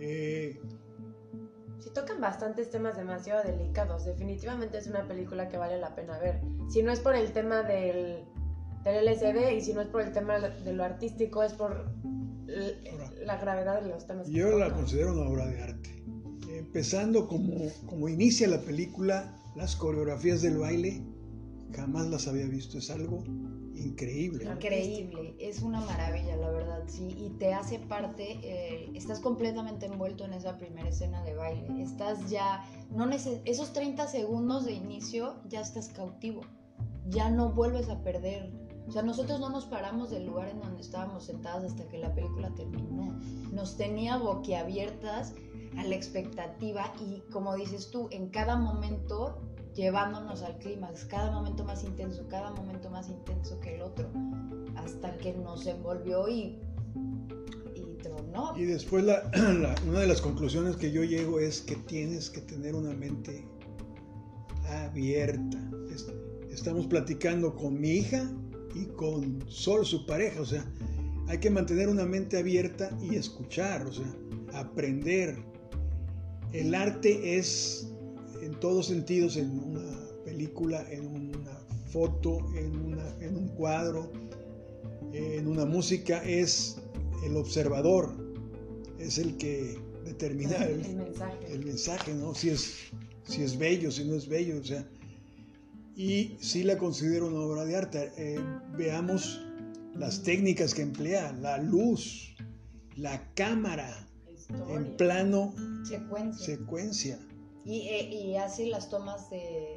Eh, 0.00 0.58
Sí 1.78 1.90
tocan 1.92 2.20
bastantes 2.20 2.70
temas 2.70 2.96
demasiado 2.96 3.42
delicados. 3.42 4.04
Definitivamente 4.04 4.78
es 4.78 4.86
una 4.86 5.06
película 5.08 5.48
que 5.48 5.56
vale 5.58 5.78
la 5.80 5.96
pena 5.96 6.16
ver. 6.18 6.40
Si 6.68 6.80
no 6.82 6.92
es 6.92 7.00
por 7.00 7.16
el 7.16 7.32
tema 7.32 7.64
del, 7.64 8.24
del 8.84 9.04
LSD 9.08 9.56
y 9.56 9.60
si 9.62 9.74
no 9.74 9.80
es 9.80 9.88
por 9.88 10.00
el 10.02 10.12
tema 10.12 10.38
de 10.38 10.72
lo 10.72 10.84
artístico, 10.84 11.42
es 11.42 11.52
por 11.54 11.90
la 13.24 13.36
gravedad 13.36 13.82
de 13.82 13.88
los 13.88 14.06
temas. 14.06 14.26
que 14.28 14.32
yo 14.32 14.56
la 14.58 14.72
considero 14.72 15.12
una 15.12 15.28
obra 15.28 15.46
de 15.48 15.60
arte. 15.60 16.04
Empezando 16.50 17.26
como, 17.26 17.66
como 17.86 18.08
inicia 18.08 18.46
la 18.46 18.60
película, 18.60 19.36
las 19.56 19.74
coreografías 19.74 20.40
del 20.42 20.58
baile, 20.58 21.02
jamás 21.74 22.06
las 22.08 22.28
había 22.28 22.46
visto. 22.46 22.78
Es 22.78 22.90
algo 22.90 23.24
increíble. 23.84 24.44
increíble, 25.08 25.36
es 25.38 25.62
una 25.62 25.80
maravilla, 25.80 26.36
la 26.36 26.50
verdad, 26.50 26.82
sí, 26.86 27.08
y 27.18 27.30
te 27.38 27.52
hace 27.54 27.78
parte, 27.78 28.38
eh, 28.42 28.90
estás 28.94 29.20
completamente 29.20 29.86
envuelto 29.86 30.24
en 30.24 30.32
esa 30.34 30.56
primera 30.58 30.88
escena 30.88 31.22
de 31.22 31.34
baile, 31.34 31.82
estás 31.82 32.28
ya, 32.30 32.64
no 32.90 33.06
neces- 33.06 33.40
esos 33.44 33.72
30 33.72 34.06
segundos 34.08 34.64
de 34.64 34.72
inicio 34.72 35.40
ya 35.48 35.60
estás 35.60 35.88
cautivo, 35.88 36.42
ya 37.08 37.30
no 37.30 37.50
vuelves 37.52 37.88
a 37.88 38.02
perder, 38.02 38.52
o 38.86 38.90
sea, 38.90 39.02
nosotros 39.02 39.38
no 39.40 39.48
nos 39.48 39.66
paramos 39.66 40.10
del 40.10 40.26
lugar 40.26 40.48
en 40.48 40.60
donde 40.60 40.80
estábamos 40.80 41.24
sentadas 41.24 41.64
hasta 41.64 41.88
que 41.88 41.98
la 41.98 42.14
película 42.14 42.50
terminó, 42.54 43.16
nos 43.52 43.76
tenía 43.76 44.16
boquiabiertas 44.16 45.34
a 45.78 45.84
la 45.84 45.94
expectativa 45.94 46.92
y 47.00 47.20
como 47.30 47.54
dices 47.54 47.90
tú, 47.90 48.08
en 48.10 48.28
cada 48.28 48.56
momento 48.56 49.40
llevándonos 49.74 50.42
al 50.42 50.58
clímax, 50.58 51.04
cada 51.06 51.30
momento 51.30 51.64
más 51.64 51.82
intenso, 51.84 52.26
cada 52.28 52.52
momento 52.52 52.90
más 52.90 53.08
intenso 53.08 53.58
que 53.60 53.76
el 53.76 53.82
otro, 53.82 54.08
hasta 54.76 55.16
que 55.18 55.32
nos 55.34 55.66
envolvió 55.66 56.28
y, 56.28 56.58
y 57.74 57.82
tronó. 58.02 58.56
Y 58.56 58.64
después 58.64 59.04
la- 59.04 59.22
la- 59.34 59.74
una 59.88 60.00
de 60.00 60.06
las 60.06 60.20
conclusiones 60.20 60.76
que 60.76 60.92
yo 60.92 61.04
llego 61.04 61.40
es 61.40 61.60
que 61.62 61.76
tienes 61.76 62.28
que 62.30 62.40
tener 62.42 62.74
una 62.74 62.92
mente 62.94 63.46
abierta. 64.68 65.58
Es- 65.92 66.12
Estamos 66.50 66.86
platicando 66.86 67.54
con 67.56 67.80
mi 67.80 67.92
hija 67.92 68.30
y 68.74 68.84
con 68.86 69.42
solo 69.48 69.84
su 69.86 70.04
pareja, 70.04 70.40
o 70.42 70.44
sea, 70.44 70.64
hay 71.28 71.38
que 71.38 71.48
mantener 71.48 71.88
una 71.88 72.04
mente 72.04 72.36
abierta 72.38 72.90
y 73.00 73.14
escuchar, 73.16 73.86
o 73.86 73.92
sea, 73.92 74.14
aprender. 74.52 75.42
El 76.52 76.74
arte 76.74 77.38
es 77.38 77.90
en 78.42 78.58
todos 78.60 78.86
sentidos, 78.86 79.36
en 79.36 79.50
una 79.50 79.98
película, 80.24 80.84
en 80.90 81.06
una 81.06 81.58
foto, 81.86 82.38
en, 82.56 82.76
una- 82.76 83.16
en 83.20 83.36
un 83.36 83.48
cuadro, 83.48 84.12
en 85.12 85.46
una 85.46 85.64
música, 85.64 86.22
es 86.24 86.76
el 87.24 87.36
observador, 87.36 88.14
es 88.98 89.18
el 89.18 89.36
que 89.36 89.78
determina 90.04 90.56
El, 90.56 90.84
el, 90.84 90.94
mensaje. 90.96 91.52
el 91.52 91.64
mensaje, 91.64 92.14
¿no? 92.14 92.34
Si 92.34 92.48
es, 92.50 92.74
si 93.24 93.42
es 93.42 93.56
bello, 93.58 93.90
si 93.90 94.04
no 94.04 94.14
es 94.16 94.26
bello, 94.28 94.58
o 94.60 94.64
sea. 94.64 94.86
Y 95.94 96.36
sí 96.40 96.62
la 96.62 96.78
considero 96.78 97.26
una 97.28 97.40
obra 97.40 97.64
de 97.64 97.76
arte. 97.76 98.10
Eh, 98.16 98.40
veamos 98.76 99.40
las 99.94 100.22
técnicas 100.22 100.72
que 100.74 100.82
emplea, 100.82 101.32
la 101.32 101.58
luz, 101.58 102.34
la 102.96 103.22
cámara 103.34 104.08
Historia. 104.34 104.74
en 104.76 104.96
plano 104.96 105.54
Secuencia. 105.84 106.44
secuencia. 106.56 107.18
Y, 107.64 107.88
eh, 107.88 108.08
y 108.10 108.36
hace 108.36 108.66
las 108.66 108.88
tomas 108.90 109.30
de 109.30 109.76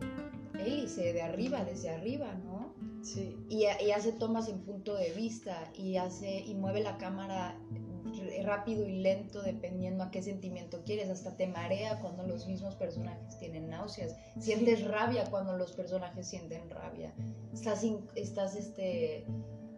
hélice, 0.60 1.13
de 1.13 1.22
arriba, 1.22 1.63
desde 1.63 1.89
arriba, 1.89 2.34
¿no? 2.34 2.74
Sí. 3.04 3.38
Y, 3.50 3.65
y 3.86 3.92
hace 3.92 4.12
tomas 4.13 4.50
en 4.50 4.62
punto 4.62 4.96
de 4.96 5.12
vista 5.12 5.72
y 5.75 5.98
hace 5.98 6.39
y 6.39 6.56
mueve 6.56 6.82
la 6.82 6.98
cámara 6.98 7.60
rápido 8.44 8.88
y 8.88 9.01
lento 9.01 9.42
dependiendo 9.42 10.04
a 10.04 10.10
qué 10.12 10.24
sentimiento 10.24 10.82
quieres. 10.86 11.10
Hasta 11.10 11.36
te 11.36 11.48
marea 11.48 12.00
cuando 12.00 12.24
los 12.25 12.48
mismos 12.48 12.75
personajes 12.75 13.38
tienen 13.39 13.70
náuseas. 13.70 14.15
Sientes 14.39 14.88
rabia 14.88 15.25
cuando 15.30 15.56
los 15.58 15.74
personajes 15.74 16.27
sienten 16.27 16.70
rabia. 16.70 17.13
Estás 17.54 17.84
in- 17.84 18.08
estás 18.15 18.56
este 18.56 19.25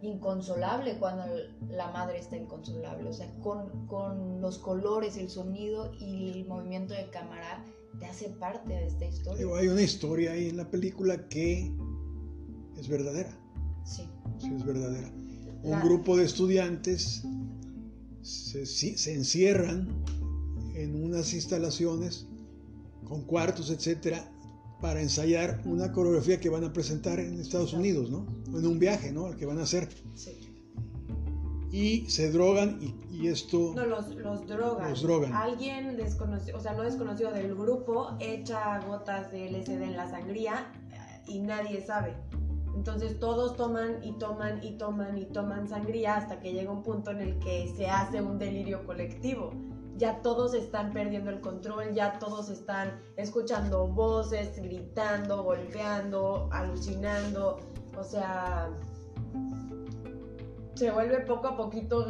inconsolable 0.00 0.96
cuando 0.98 1.24
la 1.68 1.90
madre 1.90 2.18
está 2.18 2.36
inconsolable. 2.36 3.08
O 3.08 3.12
sea 3.12 3.30
con, 3.42 3.86
con 3.86 4.40
los 4.40 4.58
colores 4.58 5.16
el 5.16 5.28
sonido 5.28 5.92
y 5.98 6.30
el 6.30 6.46
movimiento 6.46 6.94
de 6.94 7.10
cámara 7.10 7.64
te 7.98 8.06
hace 8.06 8.28
parte 8.30 8.72
de 8.72 8.86
esta 8.86 9.04
historia 9.06 9.38
Digo, 9.38 9.56
hay 9.56 9.68
una 9.68 9.82
historia 9.82 10.32
ahí 10.32 10.48
en 10.48 10.56
la 10.56 10.70
película 10.70 11.28
que 11.28 11.72
es 12.76 12.88
verdadera, 12.88 13.36
sí 13.84 14.08
sí 14.38 14.52
es 14.54 14.64
verdadera. 14.64 15.10
un 15.62 15.80
grupo 15.80 16.16
de 16.16 16.24
estudiantes 16.24 17.22
se, 18.22 18.66
se, 18.66 19.14
encierran 19.14 19.88
en 20.74 21.02
unas 21.02 21.32
instalaciones 21.34 22.26
con 23.04 23.22
cuartos, 23.24 23.70
etcétera, 23.70 24.30
para 24.80 25.00
ensayar 25.00 25.62
una 25.64 25.92
coreografía 25.92 26.38
que 26.38 26.48
van 26.48 26.64
a 26.64 26.72
presentar 26.72 27.18
en 27.18 27.40
Estados 27.40 27.72
Unidos, 27.72 28.10
¿no? 28.10 28.26
En 28.46 28.66
un 28.66 28.78
viaje, 28.78 29.12
¿no? 29.12 29.26
Al 29.26 29.36
que 29.36 29.46
van 29.46 29.58
a 29.58 29.62
hacer. 29.62 29.88
Sí. 30.14 30.47
Y 31.70 32.08
se 32.08 32.30
drogan 32.30 32.78
y, 33.10 33.26
esto... 33.28 33.72
No, 33.74 33.84
los, 33.84 34.14
los, 34.14 34.46
drogan. 34.46 34.90
Los 34.90 35.02
drogan. 35.02 35.32
Alguien 35.34 35.96
desconocido, 35.96 36.56
o 36.56 36.60
sea, 36.60 36.72
no 36.72 36.82
desconocido 36.82 37.30
del 37.30 37.54
grupo, 37.54 38.16
echa 38.20 38.80
gotas 38.86 39.30
de 39.30 39.50
LSD 39.50 39.82
en 39.82 39.96
la 39.96 40.08
sangría 40.08 40.72
y 41.26 41.40
nadie 41.40 41.84
sabe. 41.84 42.14
Entonces 42.74 43.18
todos 43.18 43.56
toman 43.56 44.02
y 44.04 44.12
toman 44.12 44.62
y 44.62 44.78
toman 44.78 45.18
y 45.18 45.24
toman 45.26 45.68
sangría 45.68 46.16
hasta 46.16 46.40
que 46.40 46.52
llega 46.52 46.70
un 46.70 46.82
punto 46.82 47.10
en 47.10 47.20
el 47.20 47.38
que 47.40 47.72
se 47.76 47.88
hace 47.88 48.22
un 48.22 48.38
delirio 48.38 48.86
colectivo. 48.86 49.50
Ya 49.96 50.22
todos 50.22 50.54
están 50.54 50.92
perdiendo 50.92 51.30
el 51.30 51.40
control, 51.40 51.92
ya 51.92 52.20
todos 52.20 52.50
están 52.50 53.00
escuchando 53.16 53.88
voces, 53.88 54.56
gritando, 54.62 55.42
golpeando, 55.42 56.48
alucinando. 56.52 57.58
O 57.96 58.04
sea, 58.04 58.70
se 60.78 60.90
vuelve 60.90 61.20
poco 61.20 61.48
a 61.48 61.56
poquito, 61.56 62.06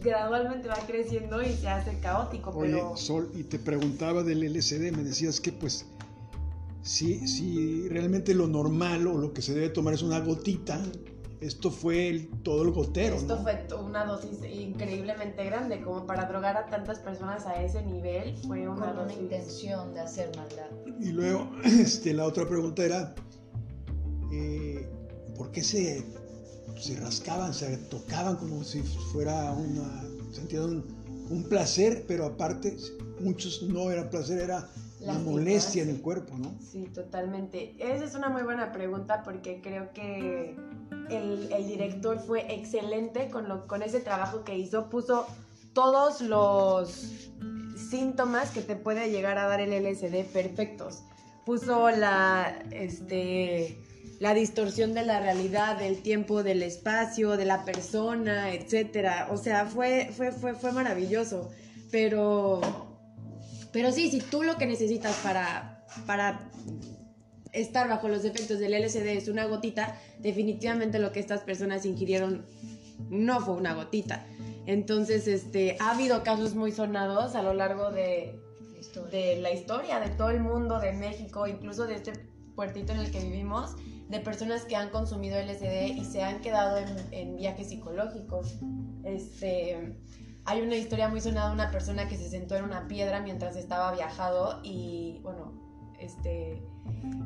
gradualmente 0.00 0.68
va 0.68 0.78
creciendo 0.86 1.42
y 1.42 1.52
se 1.52 1.68
hace 1.68 1.98
caótico. 1.98 2.50
Oye, 2.50 2.80
Sol, 2.94 3.30
y 3.34 3.42
te 3.44 3.58
preguntaba 3.58 4.22
del 4.22 4.44
LSD, 4.52 4.92
me 4.92 5.02
decías 5.02 5.40
que 5.40 5.52
pues 5.52 5.86
si, 6.82 7.26
si 7.26 7.88
realmente 7.88 8.34
lo 8.34 8.46
normal 8.46 9.06
o 9.06 9.18
lo 9.18 9.32
que 9.32 9.42
se 9.42 9.54
debe 9.54 9.70
tomar 9.70 9.94
es 9.94 10.02
una 10.02 10.20
gotita, 10.20 10.80
esto 11.40 11.72
fue 11.72 12.28
todo 12.44 12.62
el 12.62 12.70
gotero. 12.70 13.16
Esto 13.16 13.38
fue 13.42 13.66
una 13.84 14.04
dosis 14.04 14.38
increíblemente 14.44 15.44
grande, 15.44 15.82
como 15.82 16.06
para 16.06 16.26
drogar 16.26 16.56
a 16.56 16.66
tantas 16.66 17.00
personas 17.00 17.46
a 17.46 17.60
ese 17.60 17.82
nivel, 17.82 18.36
fue 18.46 18.68
una, 18.68 18.94
Con 18.94 19.04
una 19.04 19.12
intención 19.12 19.92
de 19.94 20.00
hacer 20.00 20.30
maldad. 20.36 20.70
Y 21.00 21.10
luego, 21.10 21.50
este, 21.64 22.14
la 22.14 22.26
otra 22.26 22.48
pregunta 22.48 22.84
era, 22.84 23.14
eh, 24.32 24.88
¿por 25.36 25.50
qué 25.50 25.64
se, 25.64 26.04
se 26.82 26.96
rascaban, 26.96 27.54
se 27.54 27.76
tocaban 27.76 28.36
como 28.36 28.64
si 28.64 28.82
fuera 28.82 29.52
una, 29.52 30.02
sentían 30.32 30.64
un, 30.64 31.26
un 31.30 31.44
placer, 31.44 32.04
pero 32.08 32.26
aparte 32.26 32.76
muchos 33.20 33.62
no 33.62 33.90
era 33.90 34.10
placer, 34.10 34.40
era 34.40 34.68
la 35.00 35.14
molestia 35.14 35.82
en 35.82 35.90
el 35.90 36.00
cuerpo, 36.00 36.36
¿no? 36.38 36.54
Sí, 36.60 36.84
totalmente. 36.94 37.74
Esa 37.78 38.04
es 38.04 38.14
una 38.14 38.28
muy 38.28 38.42
buena 38.42 38.72
pregunta 38.72 39.22
porque 39.24 39.60
creo 39.60 39.92
que 39.92 40.56
el, 41.10 41.66
director 41.66 42.18
fue 42.20 42.54
excelente 42.54 43.28
con, 43.30 43.48
lo, 43.48 43.66
con 43.66 43.82
ese 43.82 44.00
trabajo 44.00 44.44
que 44.44 44.56
hizo. 44.56 44.88
Puso 44.90 45.26
todos 45.72 46.20
los 46.20 47.30
síntomas 47.90 48.50
que 48.50 48.62
te 48.62 48.76
puede 48.76 49.10
llegar 49.10 49.38
a 49.38 49.46
dar 49.46 49.60
el 49.60 49.70
LSD 49.70 50.24
perfectos. 50.32 51.02
Puso 51.44 51.90
la, 51.90 52.62
este, 52.70 53.82
la 54.22 54.34
distorsión 54.34 54.94
de 54.94 55.04
la 55.04 55.18
realidad, 55.18 55.76
del 55.78 56.00
tiempo, 56.00 56.44
del 56.44 56.62
espacio, 56.62 57.36
de 57.36 57.44
la 57.44 57.64
persona, 57.64 58.52
etc. 58.54 59.28
O 59.30 59.36
sea, 59.36 59.66
fue, 59.66 60.10
fue, 60.16 60.30
fue, 60.30 60.54
fue 60.54 60.70
maravilloso. 60.70 61.50
Pero 61.90 62.60
pero 63.72 63.90
sí, 63.90 64.10
si 64.10 64.20
tú 64.20 64.42
lo 64.42 64.56
que 64.56 64.66
necesitas 64.66 65.16
para, 65.16 65.84
para 66.06 66.50
estar 67.52 67.88
bajo 67.88 68.08
los 68.08 68.24
efectos 68.24 68.58
del 68.58 68.72
LSD 68.74 69.06
es 69.16 69.28
una 69.28 69.46
gotita, 69.46 69.98
definitivamente 70.18 70.98
lo 70.98 71.10
que 71.10 71.20
estas 71.20 71.40
personas 71.40 71.86
ingirieron 71.86 72.44
no 73.08 73.40
fue 73.40 73.54
una 73.54 73.74
gotita. 73.74 74.26
Entonces, 74.66 75.26
este, 75.26 75.76
ha 75.80 75.92
habido 75.92 76.22
casos 76.22 76.54
muy 76.54 76.70
sonados 76.70 77.34
a 77.34 77.42
lo 77.42 77.54
largo 77.54 77.90
de, 77.90 78.38
de 79.10 79.40
la 79.40 79.50
historia 79.50 79.98
de 79.98 80.10
todo 80.10 80.30
el 80.30 80.40
mundo, 80.40 80.78
de 80.78 80.92
México, 80.92 81.46
incluso 81.46 81.86
de 81.86 81.96
este 81.96 82.12
puertito 82.54 82.92
en 82.92 82.98
el 82.98 83.10
que 83.10 83.20
vivimos, 83.20 83.74
de 84.12 84.20
personas 84.20 84.66
que 84.66 84.76
han 84.76 84.90
consumido 84.90 85.40
LSD 85.40 85.96
y 85.96 86.04
se 86.04 86.22
han 86.22 86.42
quedado 86.42 86.78
en, 87.10 87.36
viajes 87.36 87.70
psicológicos. 87.70 88.58
Este, 89.04 89.96
hay 90.44 90.60
una 90.60 90.76
historia 90.76 91.08
muy 91.08 91.22
sonada 91.22 91.48
de 91.48 91.54
una 91.54 91.70
persona 91.70 92.06
que 92.06 92.18
se 92.18 92.28
sentó 92.28 92.54
en 92.54 92.64
una 92.64 92.86
piedra 92.88 93.20
mientras 93.20 93.56
estaba 93.56 93.90
viajado 93.92 94.60
y, 94.62 95.18
bueno, 95.22 95.54
este... 95.98 96.62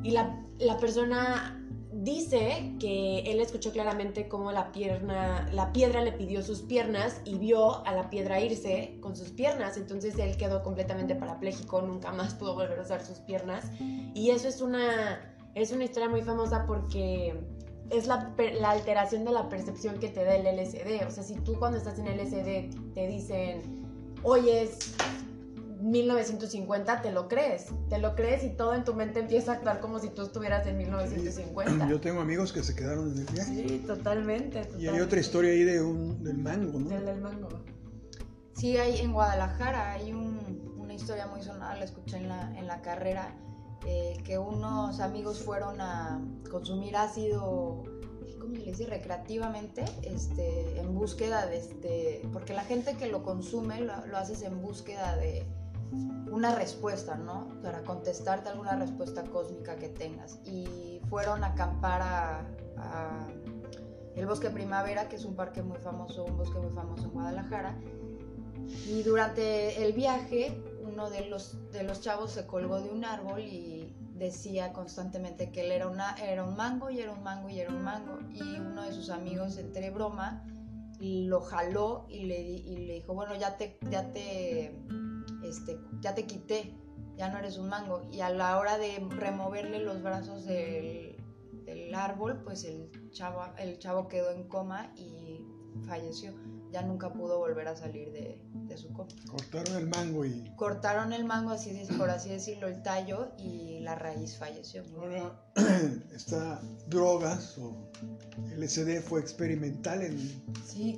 Y 0.01 0.11
la, 0.11 0.41
la 0.59 0.77
persona 0.77 1.61
dice 1.91 2.73
que 2.79 3.19
él 3.19 3.41
escuchó 3.41 3.73
claramente 3.73 4.29
cómo 4.29 4.53
la 4.53 4.71
pierna, 4.71 5.49
la 5.51 5.73
piedra 5.73 6.01
le 6.01 6.13
pidió 6.13 6.41
sus 6.41 6.61
piernas 6.61 7.19
y 7.25 7.37
vio 7.37 7.85
a 7.85 7.91
la 7.91 8.09
piedra 8.09 8.39
irse 8.39 8.97
con 9.01 9.17
sus 9.17 9.31
piernas. 9.31 9.75
Entonces 9.75 10.17
él 10.19 10.37
quedó 10.37 10.63
completamente 10.63 11.15
parapléjico, 11.15 11.81
nunca 11.81 12.13
más 12.13 12.33
pudo 12.35 12.53
volver 12.53 12.79
a 12.79 12.83
usar 12.83 13.03
sus 13.03 13.17
piernas. 13.19 13.65
Y 14.13 14.29
eso 14.29 14.47
es 14.47 14.61
una, 14.61 15.36
es 15.61 15.71
una 15.71 15.85
historia 15.85 16.09
muy 16.09 16.21
famosa 16.21 16.65
porque 16.65 17.39
es 17.89 18.07
la, 18.07 18.33
la, 18.59 18.71
alteración 18.71 19.25
de 19.25 19.31
la 19.31 19.49
percepción 19.49 19.99
que 19.99 20.09
te 20.09 20.23
da 20.23 20.35
el 20.35 20.45
LSD. 20.45 21.07
O 21.07 21.11
sea, 21.11 21.23
si 21.23 21.35
tú 21.35 21.57
cuando 21.57 21.77
estás 21.77 21.97
en 21.99 22.05
LSD 22.05 22.93
te 22.93 23.07
dicen, 23.07 23.61
hoy 24.23 24.49
es 24.49 24.93
1950, 25.81 27.01
te 27.01 27.11
lo 27.11 27.27
crees. 27.27 27.67
Te 27.89 27.97
lo 27.97 28.15
crees 28.15 28.43
y 28.43 28.49
todo 28.49 28.75
en 28.75 28.83
tu 28.83 28.93
mente 28.93 29.19
empieza 29.19 29.53
a 29.53 29.55
actuar 29.55 29.79
como 29.79 29.99
si 29.99 30.09
tú 30.09 30.23
estuvieras 30.23 30.67
en 30.67 30.77
1950. 30.77 31.89
Yo 31.89 31.99
tengo 31.99 32.21
amigos 32.21 32.51
que 32.51 32.63
se 32.63 32.75
quedaron 32.75 33.13
en 33.13 33.19
el 33.19 33.33
viaje. 33.33 33.67
Sí, 33.67 33.83
totalmente. 33.85 34.67
Y 34.77 34.87
hay 34.87 34.99
otra 34.99 35.19
historia 35.19 35.51
ahí 35.51 35.63
de 35.63 35.81
un, 35.81 36.23
del 36.23 36.37
mango, 36.37 36.79
¿no? 36.79 36.89
Del, 36.89 37.21
mango. 37.21 37.49
Sí, 38.53 38.77
hay 38.77 38.99
en 38.99 39.13
Guadalajara 39.13 39.91
hay 39.91 40.11
una 40.11 40.93
historia 40.93 41.27
muy 41.27 41.43
sonada, 41.43 41.75
la 41.75 41.85
escuché 41.85 42.17
en 42.17 42.27
la, 42.27 42.57
en 42.57 42.65
la 42.65 42.81
carrera 42.81 43.35
eh, 43.85 44.17
que 44.23 44.37
unos 44.37 44.99
amigos 44.99 45.39
fueron 45.39 45.79
a 45.81 46.21
consumir 46.49 46.95
ácido, 46.97 47.83
¿cómo 48.39 48.55
se 48.55 48.61
le 48.61 48.71
dice? 48.71 48.85
Recreativamente, 48.87 49.85
este, 50.01 50.79
en 50.79 50.93
búsqueda 50.95 51.45
de 51.45 51.57
este, 51.57 52.21
porque 52.33 52.53
la 52.53 52.63
gente 52.63 52.95
que 52.95 53.07
lo 53.07 53.23
consume 53.23 53.81
lo, 53.81 53.93
haces 54.17 54.41
en 54.41 54.61
búsqueda 54.61 55.15
de 55.17 55.45
una 56.31 56.55
respuesta, 56.55 57.15
¿no? 57.15 57.49
Para 57.61 57.83
contestarte 57.83 58.49
alguna 58.49 58.75
respuesta 58.75 59.23
cósmica 59.23 59.77
que 59.77 59.89
tengas. 59.89 60.39
Y 60.43 61.01
fueron 61.09 61.43
a 61.43 61.47
acampar 61.47 62.01
a, 62.01 62.39
a 62.77 63.27
el 64.15 64.25
Bosque 64.25 64.49
Primavera, 64.49 65.07
que 65.07 65.15
es 65.15 65.25
un 65.25 65.35
parque 65.35 65.61
muy 65.61 65.77
famoso, 65.77 66.25
un 66.25 66.37
bosque 66.37 66.57
muy 66.57 66.71
famoso 66.71 67.03
en 67.03 67.11
Guadalajara. 67.11 67.77
Y 68.87 69.03
durante 69.03 69.83
el 69.85 69.93
viaje 69.93 70.59
uno 70.91 71.09
de 71.09 71.27
los, 71.27 71.57
de 71.71 71.83
los 71.83 72.01
chavos 72.01 72.31
se 72.31 72.45
colgó 72.45 72.81
de 72.81 72.89
un 72.89 73.05
árbol 73.05 73.41
y 73.41 73.95
decía 74.15 74.73
constantemente 74.73 75.51
que 75.51 75.61
él 75.65 75.71
era, 75.71 75.87
una, 75.87 76.15
era 76.15 76.43
un 76.43 76.55
mango 76.55 76.89
y 76.89 76.99
era 76.99 77.11
un 77.11 77.23
mango 77.23 77.49
y 77.49 77.59
era 77.59 77.71
un 77.71 77.83
mango. 77.83 78.19
Y 78.33 78.41
uno 78.59 78.83
de 78.83 78.91
sus 78.91 79.09
amigos, 79.09 79.57
entre 79.57 79.89
broma, 79.91 80.45
lo 80.99 81.41
jaló 81.41 82.05
y 82.09 82.25
le, 82.25 82.41
y 82.41 82.77
le 82.87 82.93
dijo, 82.95 83.13
bueno, 83.13 83.35
ya 83.35 83.57
te, 83.57 83.77
ya 83.89 84.11
te, 84.11 84.75
este, 85.43 85.79
ya 86.01 86.15
te 86.15 86.25
quité, 86.25 86.73
ya 87.15 87.29
no 87.29 87.37
eres 87.37 87.57
un 87.57 87.69
mango. 87.69 88.07
Y 88.11 88.21
a 88.21 88.29
la 88.29 88.57
hora 88.57 88.77
de 88.77 89.05
removerle 89.09 89.79
los 89.79 90.01
brazos 90.01 90.45
del, 90.45 91.15
del 91.65 91.93
árbol, 91.93 92.41
pues 92.43 92.63
el 92.63 92.89
chavo, 93.11 93.43
el 93.57 93.77
chavo 93.79 94.07
quedó 94.07 94.31
en 94.31 94.47
coma 94.47 94.91
y 94.95 95.45
falleció 95.85 96.33
ya 96.71 96.81
nunca 96.81 97.11
pudo 97.13 97.39
volver 97.39 97.67
a 97.67 97.75
salir 97.75 98.11
de, 98.11 98.77
su 98.77 98.93
copa. 98.93 99.15
Cortaron 99.31 99.75
el 99.75 99.87
mango 99.87 100.23
y... 100.23 100.51
Cortaron 100.55 101.13
el 101.13 101.25
mango, 101.25 101.51
así 101.51 101.71
por 101.97 102.11
así 102.11 102.29
decirlo, 102.29 102.67
el 102.67 102.83
tallo 102.83 103.31
y 103.39 103.79
la 103.79 103.95
raíz 103.95 104.37
falleció. 104.37 104.83
Ahora, 104.95 105.33
esta 106.15 106.61
drogas 106.87 107.57
o 107.57 107.89
LSD 108.55 109.01
fue 109.01 109.19
experimental 109.19 110.03
en, 110.03 110.43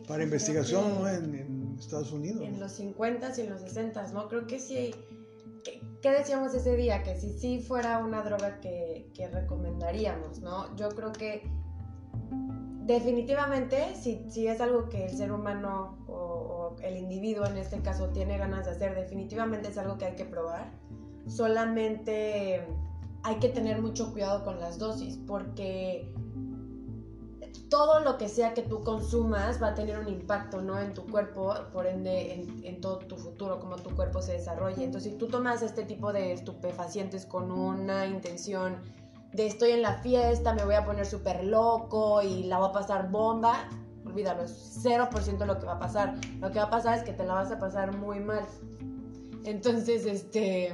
para 0.07 0.23
investigación 0.23 1.07
en, 1.07 1.77
Estados 1.79 2.11
Unidos. 2.11 2.41
En 2.41 2.59
los 2.59 2.73
50 2.73 3.31
y 3.37 3.41
en 3.41 3.49
los 3.49 3.61
60, 3.61 4.11
¿no? 4.11 4.27
Creo 4.27 4.45
que 4.45 4.59
sí... 4.59 4.93
¿Qué, 6.01 6.11
decíamos 6.11 6.53
ese 6.53 6.75
día? 6.75 7.03
Que 7.03 7.19
si 7.19 7.37
sí 7.37 7.59
fuera 7.59 7.99
una 7.99 8.21
droga 8.23 8.59
que, 8.59 9.09
que 9.13 9.27
recomendaríamos, 9.27 10.39
¿no? 10.39 10.75
Yo 10.75 10.89
creo 10.89 11.11
que 11.11 11.43
definitivamente, 12.93 13.95
si, 13.95 14.47
es 14.47 14.61
algo 14.61 14.89
que 14.89 15.05
el 15.05 15.15
ser 15.15 15.31
humano 15.31 15.97
o, 16.07 16.75
el 16.81 16.97
individuo 16.97 17.45
en 17.45 17.57
este 17.57 17.81
caso 17.81 18.09
tiene 18.09 18.37
ganas 18.37 18.65
de 18.65 18.71
hacer, 18.71 18.95
definitivamente 18.95 19.69
es 19.69 19.77
algo 19.77 19.97
que 19.97 20.05
hay 20.05 20.15
que 20.15 20.25
probar. 20.25 20.71
Solamente 21.27 22.65
hay 23.23 23.35
que 23.35 23.49
tener 23.49 23.81
mucho 23.81 24.11
cuidado 24.11 24.43
con 24.43 24.59
las 24.59 24.79
dosis 24.79 25.17
porque 25.27 26.11
todo 27.69 27.99
lo 27.99 28.17
que 28.17 28.27
sea 28.27 28.53
que 28.53 28.63
tú 28.63 28.83
consumas 28.83 29.61
va 29.61 29.67
a 29.67 29.75
tener 29.75 29.99
un 29.99 30.07
impacto 30.07 30.61
¿no? 30.61 30.79
en 30.79 30.93
tu 30.93 31.05
cuerpo, 31.05 31.53
por 31.71 31.85
ende 31.85 32.33
en, 32.33 32.65
en, 32.65 32.81
todo 32.81 32.99
tu 32.99 33.17
futuro, 33.17 33.59
cómo 33.59 33.75
tu 33.75 33.95
cuerpo 33.95 34.21
se 34.21 34.33
desarrolle. 34.33 34.83
Entonces, 34.83 35.11
si 35.11 35.17
tú 35.17 35.27
tomas 35.27 35.61
este 35.61 35.83
tipo 35.83 36.11
de 36.11 36.33
estupefacientes 36.33 37.25
con 37.25 37.51
una 37.51 38.07
intención 38.07 38.77
de 39.33 39.47
estoy 39.47 39.71
en 39.71 39.81
la 39.81 39.95
fiesta, 39.95 40.53
me 40.53 40.63
voy 40.63 40.75
a 40.75 40.85
poner 40.85 41.05
súper 41.05 41.43
loco 41.43 42.21
y 42.21 42.43
la 42.43 42.57
voy 42.57 42.69
a 42.69 42.71
pasar 42.71 43.09
bomba, 43.09 43.69
olvídalo, 44.05 44.43
es 44.43 44.83
0% 44.83 45.45
lo 45.45 45.59
que 45.59 45.65
va 45.65 45.73
a 45.73 45.79
pasar. 45.79 46.15
Lo 46.39 46.51
que 46.51 46.59
va 46.59 46.65
a 46.65 46.69
pasar 46.69 46.97
es 46.97 47.03
que 47.03 47.13
te 47.13 47.25
la 47.25 47.35
vas 47.35 47.51
a 47.51 47.59
pasar 47.59 47.95
muy 47.95 48.19
mal. 48.19 48.45
Entonces, 49.43 50.05
este... 50.05 50.73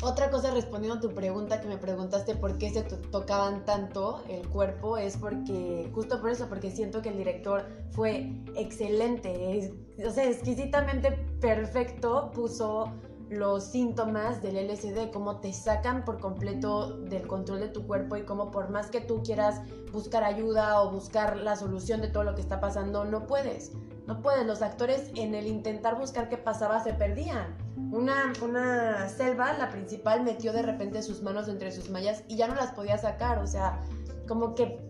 Otra 0.00 0.30
cosa 0.30 0.52
respondiendo 0.52 0.98
a 0.98 1.00
tu 1.00 1.12
pregunta 1.12 1.60
que 1.60 1.66
me 1.66 1.76
preguntaste 1.76 2.36
por 2.36 2.56
qué 2.56 2.70
se 2.70 2.82
tocaban 2.82 3.64
tanto 3.64 4.22
el 4.28 4.48
cuerpo 4.48 4.96
es 4.96 5.16
porque, 5.16 5.90
justo 5.92 6.20
por 6.20 6.30
eso, 6.30 6.48
porque 6.48 6.70
siento 6.70 7.02
que 7.02 7.08
el 7.08 7.16
director 7.16 7.66
fue 7.90 8.30
excelente, 8.54 9.72
o 10.06 10.10
sea, 10.12 10.30
exquisitamente 10.30 11.10
perfecto, 11.40 12.30
puso 12.32 12.92
los 13.30 13.64
síntomas 13.64 14.40
del 14.42 14.56
LSD, 14.56 15.10
cómo 15.12 15.40
te 15.40 15.52
sacan 15.52 16.04
por 16.04 16.18
completo 16.18 16.98
del 16.98 17.26
control 17.26 17.60
de 17.60 17.68
tu 17.68 17.86
cuerpo 17.86 18.16
y 18.16 18.24
cómo 18.24 18.50
por 18.50 18.70
más 18.70 18.88
que 18.90 19.00
tú 19.00 19.22
quieras 19.22 19.60
buscar 19.92 20.24
ayuda 20.24 20.80
o 20.82 20.90
buscar 20.90 21.36
la 21.36 21.56
solución 21.56 22.00
de 22.00 22.08
todo 22.08 22.24
lo 22.24 22.34
que 22.34 22.40
está 22.40 22.60
pasando, 22.60 23.04
no 23.04 23.26
puedes. 23.26 23.72
No 24.06 24.22
puedes. 24.22 24.46
Los 24.46 24.62
actores 24.62 25.10
en 25.16 25.34
el 25.34 25.46
intentar 25.46 25.98
buscar 25.98 26.30
qué 26.30 26.38
pasaba 26.38 26.82
se 26.82 26.94
perdían. 26.94 27.58
Una, 27.92 28.32
una 28.42 29.08
selva, 29.10 29.52
la 29.52 29.70
principal, 29.70 30.22
metió 30.24 30.54
de 30.54 30.62
repente 30.62 31.02
sus 31.02 31.22
manos 31.22 31.48
entre 31.48 31.70
sus 31.72 31.90
mallas 31.90 32.24
y 32.26 32.36
ya 32.36 32.48
no 32.48 32.54
las 32.54 32.72
podía 32.72 32.96
sacar. 32.96 33.38
O 33.38 33.46
sea, 33.46 33.82
como 34.26 34.54
que 34.54 34.80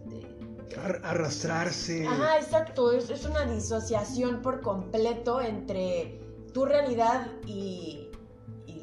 arrastrarse. 1.02 2.06
Ajá, 2.06 2.38
exacto. 2.38 2.92
Es, 2.92 3.10
es, 3.10 3.24
una 3.24 3.44
disociación 3.44 4.40
por 4.40 4.60
completo 4.60 5.40
entre 5.40 6.20
tu 6.52 6.64
realidad 6.64 7.26
y, 7.44 8.07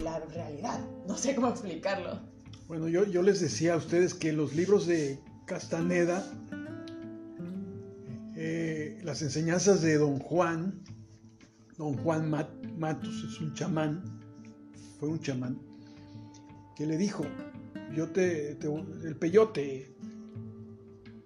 la 0.02 0.20
realidad. 0.20 0.80
No 1.08 1.18
sé 1.18 1.36
cómo 1.36 1.50
explicarlo. 1.50 2.20
Bueno, 2.68 2.88
yo, 2.88 3.06
yo 3.06 3.22
les 3.22 3.40
decía 3.42 3.76
a 3.76 3.78
ustedes 3.78 4.14
que 4.14 4.34
los 4.34 4.56
libros 4.56 4.88
de 4.88 5.20
Castaneda, 5.46 6.26
eh, 8.36 9.00
las 9.04 9.22
enseñanzas 9.22 9.82
de 9.82 9.98
Don 9.98 10.20
Juan, 10.20 10.82
Don 11.78 11.96
Juan 11.98 12.30
Matos 12.78 13.24
es 13.30 13.40
un 13.40 13.54
chamán, 13.54 14.04
fue 15.00 15.10
un 15.10 15.20
chamán, 15.20 15.60
que 16.76 16.88
le 16.88 16.98
dijo, 16.98 17.24
yo 17.94 18.10
te, 18.10 18.58
el 19.04 19.16
peyote, 19.18 19.96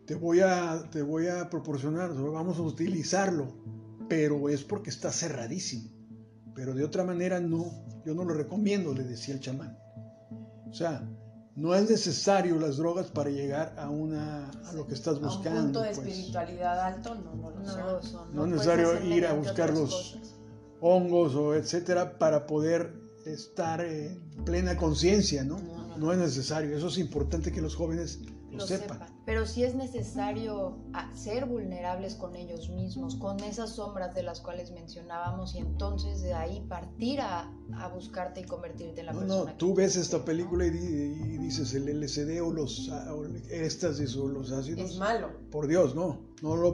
te 0.05 0.15
voy 0.15 0.41
a, 0.41 0.89
te 0.91 1.01
voy 1.01 1.27
a 1.27 1.49
proporcionar, 1.49 2.13
vamos 2.13 2.57
a 2.57 2.63
utilizarlo, 2.63 3.53
pero 4.09 4.49
es 4.49 4.63
porque 4.63 4.89
está 4.89 5.11
cerradísimo. 5.11 5.98
Pero 6.59 6.73
de 6.73 6.83
otra 6.83 7.05
manera 7.05 7.39
no, 7.39 7.71
yo 8.05 8.13
no 8.13 8.25
lo 8.25 8.33
recomiendo, 8.33 8.93
le 8.93 9.05
decía 9.05 9.33
el 9.33 9.39
chamán. 9.39 9.79
O 10.69 10.73
sea, 10.73 11.09
no 11.55 11.73
es 11.73 11.89
necesario 11.89 12.59
las 12.59 12.75
drogas 12.75 13.07
para 13.07 13.29
llegar 13.29 13.73
a 13.77 13.89
una 13.89 14.49
a 14.65 14.73
lo 14.73 14.85
que 14.85 14.93
estás 14.93 15.21
buscando. 15.21 15.57
A 15.57 15.63
un 15.63 15.65
punto 15.67 15.81
de 15.83 15.95
pues. 15.95 15.99
espiritualidad 15.99 16.77
alto 16.81 17.15
no, 17.15 17.33
no 17.33 17.91
lo 17.91 18.03
son. 18.03 18.35
No, 18.35 18.43
es 18.43 18.51
necesario 18.51 19.01
ir 19.05 19.25
a 19.25 19.31
buscar 19.35 19.73
los 19.73 20.19
hongos 20.81 21.33
o 21.35 21.55
etcétera 21.55 22.19
para 22.19 22.45
poder 22.45 22.93
estar 23.25 23.79
en 23.79 24.19
plena 24.43 24.75
conciencia, 24.75 25.45
¿no? 25.45 25.61
No, 25.95 26.11
es 26.11 26.17
necesario. 26.17 26.75
Eso 26.75 26.87
es 26.87 26.97
importante 26.97 27.53
que 27.53 27.61
los 27.61 27.73
jóvenes 27.73 28.19
lo, 28.51 28.65
sepan. 28.65 28.99
Pero 29.25 29.45
sí 29.45 29.63
es 29.63 29.75
necesario 29.75 30.77
ser 31.13 31.45
vulnerables 31.45 32.15
con 32.15 32.35
ellos 32.35 32.69
mismos, 32.69 33.15
con 33.15 33.39
esas 33.41 33.75
sombras 33.75 34.15
de 34.15 34.23
las 34.23 34.41
cuales 34.41 34.71
mencionábamos 34.71 35.55
y 35.55 35.59
entonces 35.59 36.21
de 36.21 36.33
ahí 36.33 36.65
partir 36.67 37.21
a, 37.21 37.51
buscarte 37.93 38.41
y 38.41 38.43
convertirte 38.43 39.01
en 39.01 39.05
la 39.07 39.13
persona. 39.13 39.51
No, 39.51 39.57
tú 39.57 39.73
ves 39.75 39.95
esta 39.95 40.25
película 40.25 40.65
y, 40.65 40.69
dices 40.69 41.73
el 41.73 41.99
LSD 41.99 42.41
o 42.41 42.51
los 42.51 42.91
éxtasis 43.49 44.15
o 44.15 44.27
los 44.27 44.51
ácidos. 44.51 44.91
Es 44.91 44.97
malo. 44.97 45.29
Por 45.51 45.67
Dios, 45.67 45.95
no. 45.95 46.29
No 46.41 46.55
lo, 46.55 46.71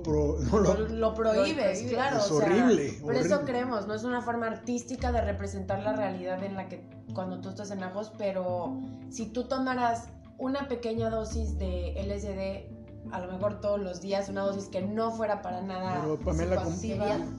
lo, 0.89 1.13
prohíbes, 1.15 1.81
claro. 1.89 2.17
Es 2.17 2.29
horrible. 2.29 2.99
por 3.01 3.15
eso 3.15 3.41
creemos, 3.45 3.87
no 3.87 3.95
es 3.95 4.03
una 4.03 4.21
forma 4.21 4.45
artística 4.45 5.11
de 5.11 5.21
representar 5.21 5.81
la 5.81 5.93
realidad 5.93 6.43
en 6.43 6.55
la 6.55 6.69
que 6.69 6.87
cuando 7.15 7.41
tú 7.41 7.49
estás 7.49 7.71
en 7.71 7.81
ajos, 7.81 8.11
pero 8.17 8.77
si 9.09 9.25
tú 9.25 9.45
tomaras 9.45 10.09
una 10.37 10.67
pequeña 10.67 11.09
dosis 11.09 11.57
de 11.57 11.93
LSD, 11.97 13.13
a 13.13 13.19
lo 13.19 13.31
mejor 13.31 13.61
todos 13.61 13.79
los 13.79 14.01
días, 14.01 14.29
una 14.29 14.41
dosis 14.41 14.65
que 14.65 14.81
no 14.81 15.11
fuera 15.11 15.41
para 15.41 15.61
nada. 15.61 16.01
Pero 16.01 16.19
Pamela, 16.19 16.63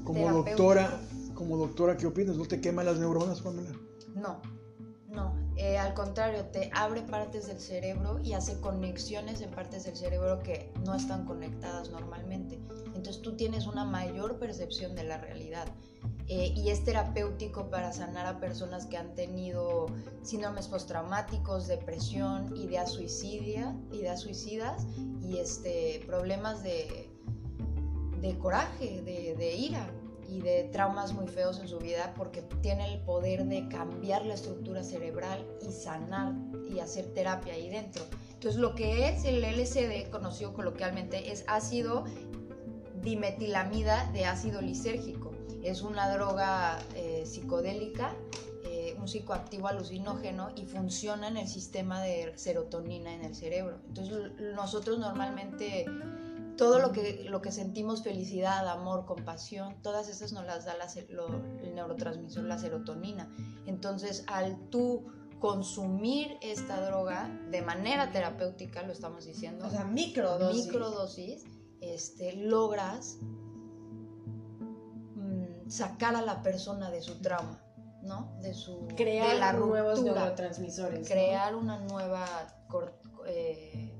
como, 0.05 0.31
doctora, 0.31 1.01
como 1.35 1.57
doctora, 1.57 1.97
¿qué 1.97 2.07
opinas? 2.07 2.37
¿No 2.37 2.45
te 2.45 2.61
quema 2.61 2.83
las 2.85 2.99
neuronas, 2.99 3.41
Pamela? 3.41 3.71
No, 4.15 4.41
no. 5.09 5.35
Eh, 5.57 5.79
al 5.79 5.95
contrario, 5.95 6.45
te 6.47 6.71
abre 6.75 7.03
partes 7.03 7.47
del 7.47 7.59
cerebro 7.59 8.21
y 8.23 8.35
hace 8.35 8.61
conexiones 8.61 9.41
en 9.41 9.51
partes 9.51 9.85
del 9.85 9.97
cerebro 9.97 10.39
que 10.43 10.71
no 10.85 10.95
están 10.95 11.25
conectadas 11.25 11.91
normalmente. 11.91 12.61
Entonces 12.95 13.23
tú 13.23 13.37
tienes 13.37 13.67
una 13.67 13.85
mayor 13.85 14.39
percepción 14.39 14.95
de 14.95 15.05
la 15.05 15.19
realidad. 15.19 15.67
Eh, 16.29 16.53
y 16.57 16.71
es 16.71 16.83
terapéutico 16.83 17.71
para 17.71 17.93
sanar 17.93 18.27
a 18.27 18.41
personas 18.41 18.87
que 18.87 18.97
han 18.97 19.15
tenido 19.15 19.87
síndromes 20.23 20.67
postraumáticos, 20.67 21.69
depresión, 21.69 22.57
ideas 22.57 22.91
suicidia, 22.91 23.77
ideas 23.93 24.23
suicidas 24.23 24.87
y 25.23 25.39
este, 25.39 26.03
problemas 26.05 26.65
de, 26.65 27.09
de 28.21 28.39
coraje, 28.39 29.03
de, 29.03 29.37
de 29.37 29.55
ira 29.55 29.89
y 30.29 30.41
de 30.41 30.65
traumas 30.65 31.13
muy 31.13 31.29
feos 31.29 31.61
en 31.61 31.69
su 31.69 31.79
vida 31.79 32.13
porque 32.17 32.43
tiene 32.61 32.93
el 32.93 33.01
poder 33.03 33.45
de 33.45 33.69
cambiar 33.69 34.27
la 34.27 34.35
estructura 34.35 34.83
cerebral 34.83 35.47
y 35.63 35.71
sanar 35.71 36.35
y 36.69 36.81
hacer 36.81 37.07
terapia 37.15 37.55
ahí 37.55 37.71
dentro. 37.71 38.03
Entonces 38.33 38.61
lo 38.61 38.75
que 38.75 39.09
es 39.09 39.25
el 39.25 39.45
LSD, 39.45 40.11
conocido 40.11 40.53
coloquialmente, 40.55 41.31
es 41.31 41.45
ácido 41.47 42.05
dimetilamida 43.01 44.11
de 44.13 44.25
ácido 44.25 44.61
lisérgico 44.61 45.26
es 45.69 45.83
una 45.83 46.11
droga 46.13 46.79
eh, 46.95 47.25
psicodélica, 47.27 48.15
eh, 48.65 48.97
un 48.99 49.09
psicoactivo 49.09 49.69
alucinógeno 49.69 50.51
y 50.55 50.67
funciona 50.67 51.29
en 51.29 51.37
el 51.37 51.49
sistema 51.49 52.03
de 52.03 52.33
serotonina 52.37 53.13
en 53.13 53.25
el 53.25 53.35
cerebro. 53.35 53.81
Entonces 53.89 54.33
nosotros 54.55 54.99
normalmente 54.99 55.87
todo 56.57 56.79
lo 56.79 56.93
que, 56.93 57.27
lo 57.29 57.43
que 57.43 57.53
sentimos, 57.53 58.03
felicidad, 58.03 58.67
amor, 58.69 59.05
compasión, 59.07 59.77
todas 59.83 60.09
esas 60.09 60.33
nos 60.33 60.47
las 60.47 60.65
da 60.65 60.75
el 60.97 61.75
neurotransmisor, 61.75 62.45
la 62.45 62.59
serotonina. 62.59 63.29
Entonces 63.67 64.25
al 64.27 64.59
tú 64.71 65.05
consumir 65.41 66.39
esta 66.41 66.81
droga 66.87 67.29
de 67.51 67.63
manera 67.63 68.11
terapéutica, 68.11 68.83
lo 68.83 68.93
estamos 68.93 69.27
diciendo. 69.27 69.67
O 69.67 69.71
sea, 69.71 69.85
microdosis. 69.85 70.67
Microdosis, 70.67 71.45
este, 71.81 72.35
logras 72.37 73.19
sacar 75.69 76.17
a 76.17 76.23
la 76.23 76.43
persona 76.43 76.91
de 76.91 77.03
su 77.03 77.21
trauma, 77.21 77.63
¿no? 78.03 78.37
De 78.41 78.55
su 78.55 78.87
crear 78.97 79.59
nuevos 79.59 80.03
neurotransmisores, 80.03 81.09
crear 81.09 81.55
una 81.55 81.81
nueva 81.81 82.27
eh, 83.27 83.93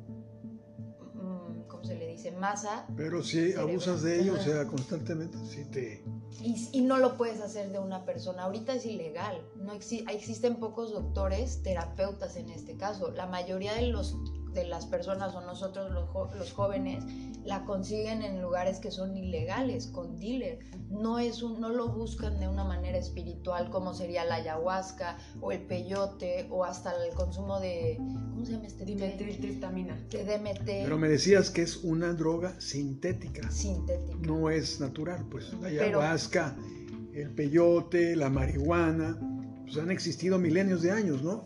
mm, 1.15 1.63
¿cómo 1.69 1.85
se 1.85 1.97
le 1.97 2.09
dice? 2.09 2.33
masa. 2.33 2.87
Pero 2.97 3.23
si 3.23 3.55
abusas 3.55 4.03
de 4.03 4.21
ello, 4.21 4.35
o 4.35 4.39
sea, 4.39 4.67
constantemente, 4.67 5.39
si 5.47 5.65
te 5.65 6.05
y, 6.41 6.69
y, 6.73 6.81
no 6.83 6.99
lo 6.99 7.17
puedes 7.17 7.41
hacer 7.41 7.71
de 7.73 7.79
una 7.79 8.05
persona. 8.05 8.43
Ahorita 8.43 8.75
es 8.75 8.85
ilegal. 8.85 9.41
No 9.57 9.73
existen 9.73 10.57
pocos 10.57 10.93
doctores, 10.93 11.63
terapeutas 11.63 12.37
en 12.37 12.51
este 12.51 12.77
caso. 12.77 13.11
La 13.11 13.27
mayoría 13.27 13.73
de 13.75 13.87
los 13.87 14.17
de 14.57 14.67
las 14.67 14.87
personas 14.87 15.35
o 15.35 15.43
nosotros 15.43 15.93
los, 15.93 16.09
los, 16.35 16.53
jóvenes 16.53 17.05
la 17.47 17.65
consiguen 17.65 18.23
en 18.23 18.43
lugares 18.43 18.79
que 18.79 18.91
son 18.91 19.17
ilegales, 19.17 19.87
con 19.87 20.19
dealer. 20.19 20.59
No, 20.91 21.19
es 21.19 21.43
un, 21.43 21.61
no 21.61 21.69
lo 21.69 21.89
buscan 21.89 22.39
de 22.41 22.49
una 22.49 22.65
manera 22.65 22.99
espiritual 22.99 23.71
como 23.71 23.95
sería 23.95 24.25
la 24.25 24.37
ayahuasca 24.37 25.17
o 25.41 25.53
el 25.53 25.63
peyote 25.63 26.47
o 26.51 26.65
hasta 26.65 26.93
el 27.05 27.15
consumo 27.15 27.61
de... 27.61 27.97
¿Cómo 27.99 28.45
se 28.45 28.53
llama 28.53 28.67
este? 28.67 28.85
Dimetiltriptamina. 28.85 29.97
De 30.11 30.25
DMT. 30.25 30.65
Pero 30.65 30.99
me 30.99 31.09
decías 31.09 31.51
que 31.51 31.63
es 31.63 31.77
una 31.85 32.13
droga 32.13 32.61
sintética. 32.61 33.51
Sintética. 33.51 34.19
No 34.21 34.51
es 34.51 34.81
natural, 34.81 35.25
pues 35.31 35.53
la 35.61 35.69
ayahuasca, 35.69 36.57
el 37.15 37.31
peyote, 37.31 38.17
la 38.17 38.29
marihuana 38.29 39.19
pues 39.67 39.79
han 39.79 39.91
existido 39.91 40.39
milenios 40.39 40.83
de 40.83 40.93
años, 40.93 41.23
¿no? 41.23 41.45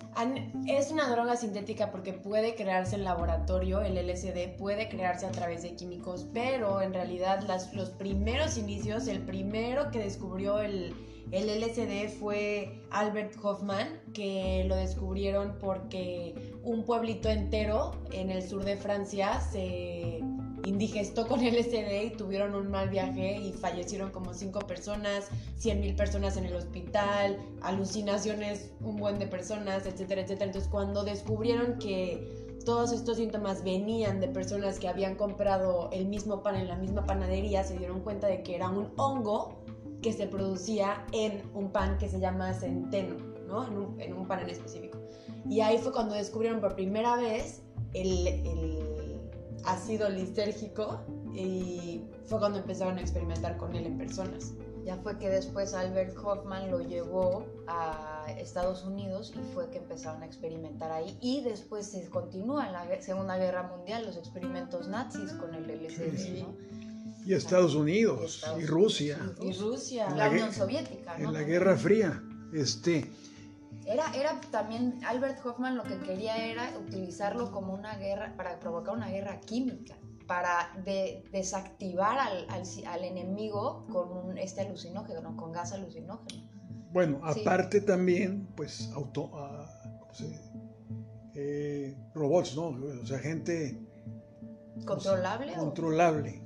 es 0.66 0.90
una 0.90 1.08
droga 1.08 1.36
sintética 1.36 1.90
porque 1.90 2.12
puede 2.12 2.54
crearse 2.54 2.96
en 2.96 3.04
laboratorio, 3.04 3.80
el 3.80 3.96
LSD 3.96 4.56
puede 4.58 4.88
crearse 4.88 5.26
a 5.26 5.30
través 5.30 5.62
de 5.62 5.74
químicos, 5.74 6.26
pero 6.34 6.82
en 6.82 6.92
realidad 6.92 7.42
las, 7.48 7.74
los 7.74 7.90
primeros 7.90 8.58
inicios, 8.58 9.08
el 9.08 9.20
primero 9.20 9.90
que 9.90 10.00
descubrió 10.00 10.60
el, 10.60 10.94
el 11.32 11.60
LSD 11.60 12.18
fue 12.18 12.82
Albert 12.90 13.36
Hoffman, 13.42 14.00
que 14.12 14.64
lo 14.66 14.76
descubrieron 14.76 15.56
porque 15.58 16.34
un 16.62 16.84
pueblito 16.84 17.30
entero 17.30 17.92
en 18.12 18.30
el 18.30 18.42
sur 18.42 18.64
de 18.64 18.76
Francia 18.76 19.40
se 19.40 20.20
indigestó 20.64 21.26
con 21.26 21.40
LSD 21.40 22.04
y 22.04 22.10
tuvieron 22.16 22.54
un 22.54 22.70
mal 22.70 22.88
viaje 22.88 23.38
y 23.38 23.52
fallecieron 23.52 24.10
como 24.10 24.34
cinco 24.34 24.60
personas, 24.60 25.28
100 25.56 25.80
mil 25.80 25.94
personas 25.94 26.36
en 26.36 26.44
el 26.46 26.54
hospital, 26.54 27.38
alucinaciones, 27.62 28.70
un 28.80 28.96
buen 28.96 29.18
de 29.18 29.26
personas, 29.26 29.86
etcétera, 29.86 30.22
etcétera. 30.22 30.46
Entonces 30.46 30.70
cuando 30.70 31.04
descubrieron 31.04 31.78
que 31.78 32.50
todos 32.64 32.92
estos 32.92 33.16
síntomas 33.16 33.64
venían 33.64 34.20
de 34.20 34.28
personas 34.28 34.78
que 34.78 34.88
habían 34.88 35.14
comprado 35.14 35.88
el 35.92 36.06
mismo 36.06 36.42
pan 36.42 36.56
en 36.56 36.68
la 36.68 36.76
misma 36.76 37.06
panadería, 37.06 37.64
se 37.64 37.78
dieron 37.78 38.00
cuenta 38.00 38.26
de 38.26 38.42
que 38.42 38.54
era 38.54 38.68
un 38.68 38.92
hongo 38.96 39.62
que 40.02 40.12
se 40.12 40.26
producía 40.26 41.04
en 41.12 41.42
un 41.54 41.70
pan 41.70 41.98
que 41.98 42.08
se 42.08 42.20
llama 42.20 42.52
centeno, 42.54 43.16
¿no? 43.46 43.66
En 43.98 44.14
un, 44.14 44.26
pan 44.26 44.40
en 44.40 44.50
específico. 44.50 44.98
Y 45.48 45.60
ahí 45.60 45.78
fue 45.78 45.92
cuando 45.92 46.14
descubrieron 46.14 46.60
por 46.60 46.74
primera 46.74 47.16
vez 47.16 47.62
el 47.92 48.89
ácido 49.64 50.08
lisérgico 50.08 51.00
y 51.34 52.02
fue 52.26 52.38
cuando 52.38 52.58
empezaron 52.58 52.98
a 52.98 53.00
experimentar 53.00 53.56
con 53.56 53.74
él 53.74 53.86
en 53.86 53.98
personas. 53.98 54.52
Ya 54.84 54.96
fue 54.96 55.18
que 55.18 55.28
después 55.28 55.74
Albert 55.74 56.16
Hoffman 56.16 56.70
lo 56.70 56.80
llevó 56.80 57.44
a 57.66 58.24
Estados 58.38 58.84
Unidos 58.84 59.32
y 59.36 59.52
fue 59.52 59.68
que 59.70 59.76
empezaron 59.78 60.22
a 60.22 60.26
experimentar 60.26 60.90
ahí. 60.90 61.18
Y 61.20 61.42
después 61.42 61.86
se 61.86 62.08
continúa 62.08 62.66
en 62.66 62.72
la 62.72 63.02
Segunda 63.02 63.36
Guerra 63.36 63.64
Mundial 63.64 64.06
los 64.06 64.16
experimentos 64.16 64.88
nazis 64.88 65.32
con 65.32 65.54
el 65.54 65.68
LSD, 65.70 66.16
Sí. 66.16 66.42
¿no? 66.42 66.56
Y 67.26 67.34
Estados 67.34 67.74
Unidos, 67.74 68.20
Y 68.22 68.24
Estados 68.36 68.62
y 68.62 68.66
Rusia, 68.66 69.18
Y 69.42 69.52
Rusia. 69.52 70.10
La 70.16 70.28
gue- 70.28 70.32
Unión 70.36 70.52
Soviética, 70.54 71.18
¿no? 71.18 71.28
en 71.28 71.32
la 71.34 71.42
Guerra 71.42 71.76
Fría. 71.76 72.22
Este, 72.54 73.10
Era, 73.90 74.12
era 74.14 74.40
también, 74.52 75.00
Albert 75.04 75.44
Hoffman 75.44 75.76
lo 75.76 75.82
que 75.82 75.98
quería 75.98 76.36
era 76.46 76.70
utilizarlo 76.78 77.50
como 77.50 77.74
una 77.74 77.96
guerra, 77.96 78.34
para 78.36 78.58
provocar 78.60 78.94
una 78.94 79.08
guerra 79.08 79.40
química, 79.40 79.98
para 80.28 80.70
de- 80.84 81.24
desactivar 81.32 82.16
al, 82.18 82.46
al, 82.50 82.62
al 82.86 83.04
enemigo 83.04 83.86
con 83.90 84.12
un, 84.16 84.38
este 84.38 84.60
alucinógeno, 84.60 85.36
con 85.36 85.50
gas 85.52 85.72
alucinógeno. 85.72 86.48
bueno, 86.92 87.20
Sí. 87.34 87.40
aparte 87.40 87.80
también, 87.80 88.46
pues, 88.56 88.90
auto. 88.94 89.30
Eh, 91.34 91.96
robots, 92.14 92.56
¿no? 92.56 92.68
O 93.02 93.06
sea, 93.06 93.18
gente 93.18 93.80
¿Controlable? 94.84 95.52
o- 95.56 95.60
controlable. 95.60 96.42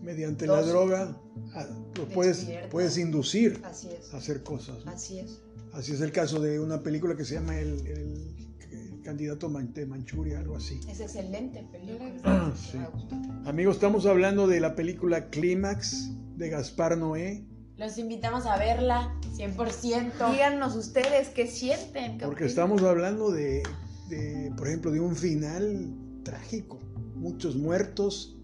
Mediante 0.00 0.46
la 0.46 0.62
droga 0.62 1.16
ah, 1.54 1.66
lo 1.96 2.06
puedes, 2.08 2.46
puedes 2.70 2.96
inducir 2.98 3.60
Así 3.64 3.90
es, 3.90 4.14
a 4.14 4.18
hacer 4.18 4.42
cosas. 4.44 4.84
¿no? 4.84 4.92
así 4.92 5.18
es. 5.18 5.42
Así 5.78 5.92
es 5.92 6.00
el 6.00 6.10
caso 6.12 6.40
de 6.40 6.58
una 6.58 6.82
película 6.82 7.16
que 7.16 7.24
se 7.24 7.34
llama 7.34 7.56
El, 7.58 7.86
el- 7.86 8.34
el 8.72 9.00
candidato 9.04 9.48
de 9.48 9.86
Manchuria, 9.86 10.38
algo 10.40 10.56
así. 10.56 10.80
Es 10.88 11.00
excelente 11.00 11.64
película. 11.70 12.52
Sí, 12.56 12.70
sí. 12.72 12.78
me 12.78 12.88
gustó. 12.88 13.14
Amigos, 13.46 13.76
estamos 13.76 14.04
hablando 14.06 14.46
de 14.48 14.60
la 14.60 14.74
película 14.74 15.30
Clímax 15.30 16.10
de 16.36 16.48
Gaspar 16.50 16.98
Noé, 16.98 17.46
Los 17.76 17.96
invitamos 17.96 18.44
a 18.46 18.58
verla 18.58 19.14
100%. 19.36 20.32
Díganos 20.32 20.74
ustedes 20.74 21.28
qué 21.28 21.46
sienten. 21.46 22.18
qué 22.18 22.24
porque 22.26 22.44
opinan. 22.44 22.48
estamos 22.48 22.82
hablando 22.82 23.30
de, 23.30 23.62
de, 24.08 24.52
por 24.56 24.66
ejemplo, 24.66 24.90
de 24.90 24.98
un 25.00 25.14
final 25.16 25.94
trágico. 26.24 26.78
Muchos 27.14 27.54
muertos, 27.56 28.34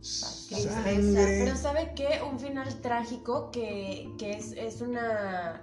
Tristeza. 0.00 0.82
Pero 0.84 1.56
¿sabe 1.56 1.92
qué? 1.94 2.20
Un 2.30 2.40
final 2.40 2.80
trágico 2.80 3.50
que, 3.50 4.08
que 4.18 4.32
es, 4.32 4.52
es 4.52 4.80
una... 4.80 5.60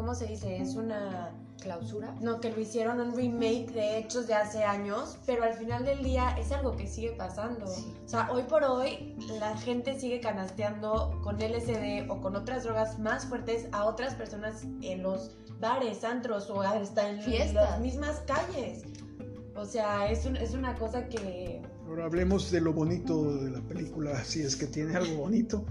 ¿Cómo 0.00 0.14
se 0.14 0.26
dice? 0.26 0.56
Es 0.56 0.76
una... 0.76 1.30
Clausura. 1.60 2.14
No, 2.22 2.40
que 2.40 2.50
lo 2.50 2.58
hicieron 2.58 3.02
un 3.02 3.14
remake 3.14 3.70
de 3.72 3.98
hechos 3.98 4.26
de 4.26 4.32
hace 4.32 4.64
años, 4.64 5.18
pero 5.26 5.44
al 5.44 5.52
final 5.52 5.84
del 5.84 6.02
día 6.02 6.34
es 6.38 6.52
algo 6.52 6.74
que 6.74 6.86
sigue 6.86 7.10
pasando. 7.10 7.66
Sí. 7.66 7.94
O 8.06 8.08
sea, 8.08 8.30
hoy 8.32 8.44
por 8.44 8.64
hoy 8.64 9.14
la 9.38 9.54
gente 9.58 10.00
sigue 10.00 10.20
canasteando 10.20 11.20
con 11.22 11.36
LSD 11.36 12.08
o 12.10 12.18
con 12.22 12.34
otras 12.34 12.64
drogas 12.64 12.98
más 12.98 13.26
fuertes 13.26 13.68
a 13.72 13.84
otras 13.84 14.14
personas 14.14 14.62
en 14.80 15.02
los 15.02 15.36
bares, 15.60 16.02
antros 16.02 16.48
o 16.48 16.62
hasta 16.62 17.10
en 17.10 17.20
Fiestas. 17.20 17.52
las 17.72 17.80
mismas 17.80 18.20
calles. 18.26 18.84
O 19.54 19.66
sea, 19.66 20.10
es, 20.10 20.24
un- 20.24 20.36
es 20.38 20.54
una 20.54 20.74
cosa 20.76 21.08
que... 21.08 21.60
Ahora 21.90 22.04
hablemos 22.04 22.52
de 22.52 22.60
lo 22.60 22.72
bonito 22.72 23.36
de 23.42 23.50
la 23.50 23.60
película, 23.62 24.22
si 24.24 24.42
es 24.42 24.54
que 24.54 24.68
tiene 24.68 24.94
algo 24.94 25.16
bonito, 25.16 25.66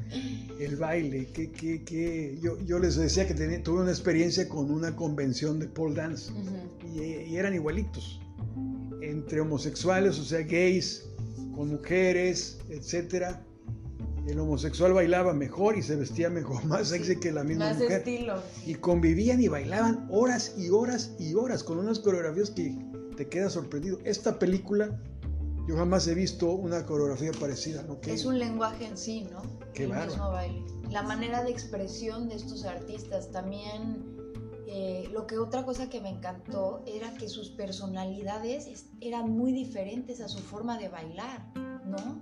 el 0.60 0.76
baile. 0.76 1.28
Que, 1.28 1.50
que, 1.50 1.86
que 1.86 2.38
yo, 2.42 2.60
yo 2.66 2.78
les 2.78 2.98
decía 2.98 3.26
que 3.26 3.34
tuve 3.60 3.84
una 3.84 3.92
experiencia 3.92 4.50
con 4.50 4.70
una 4.70 4.94
convención 4.98 5.60
de 5.60 5.70
pole 5.70 5.96
dance 5.96 6.34
y, 6.94 7.00
y 7.00 7.38
eran 7.38 7.54
igualitos, 7.54 8.20
entre 9.02 9.40
homosexuales, 9.40 10.20
o 10.20 10.26
sea, 10.26 10.42
gays, 10.42 11.08
con 11.56 11.70
mujeres, 11.70 12.60
etcétera. 12.68 13.42
El 14.28 14.42
homosexual 14.42 14.92
bailaba 14.92 15.34
mejor 15.34 15.78
y 15.78 15.82
se 15.84 15.96
vestía 15.96 16.30
mejor, 16.30 16.66
más 16.66 16.90
sexy 16.90 17.16
que 17.16 17.32
la 17.32 17.46
misma 17.46 17.70
Más 17.70 17.78
mujer. 17.80 18.00
estilo. 18.00 18.44
Y 18.66 18.76
convivían 18.76 19.42
y 19.42 19.48
bailaban 19.48 20.06
horas 20.12 20.54
y 20.58 20.70
horas 20.70 21.16
y 21.18 21.36
horas 21.36 21.64
con 21.64 21.80
unas 21.80 21.98
coreografías 22.00 22.52
que 22.52 22.78
te 23.16 23.28
quedas 23.30 23.54
sorprendido. 23.54 24.00
Esta 24.04 24.38
película, 24.38 24.98
yo 25.70 25.78
jamás 25.78 26.08
he 26.08 26.16
visto 26.16 26.52
una 26.52 26.84
coreografía 26.84 27.32
parecida, 27.32 27.84
¿no? 27.84 28.00
Es 28.08 28.26
un 28.26 28.40
lenguaje 28.40 28.88
en 28.88 28.98
sí, 28.98 29.28
¿no? 29.32 29.44
Qué 29.76 29.84
el 29.84 29.90
mismo 30.08 30.32
baile. 30.32 30.66
La 30.90 31.04
manera 31.04 31.44
de 31.44 31.52
expresión 31.52 32.28
de 32.28 32.36
estos 32.36 32.66
artistas 32.66 33.30
también. 33.32 34.18
eh, 34.72 35.10
lo 35.12 35.26
que 35.26 35.40
otra 35.40 35.66
cosa 35.66 35.90
que 35.90 36.00
me 36.00 36.10
encantó 36.10 36.84
era 36.86 37.12
que 37.16 37.28
sus 37.28 37.50
personalidades 37.50 38.68
es- 38.68 38.86
eran 39.02 39.32
muy 39.32 39.52
diferentes 39.52 40.22
a 40.22 40.28
su 40.28 40.38
forma 40.40 40.78
de 40.78 40.90
bailar, 40.90 41.52
¿no? 41.86 42.22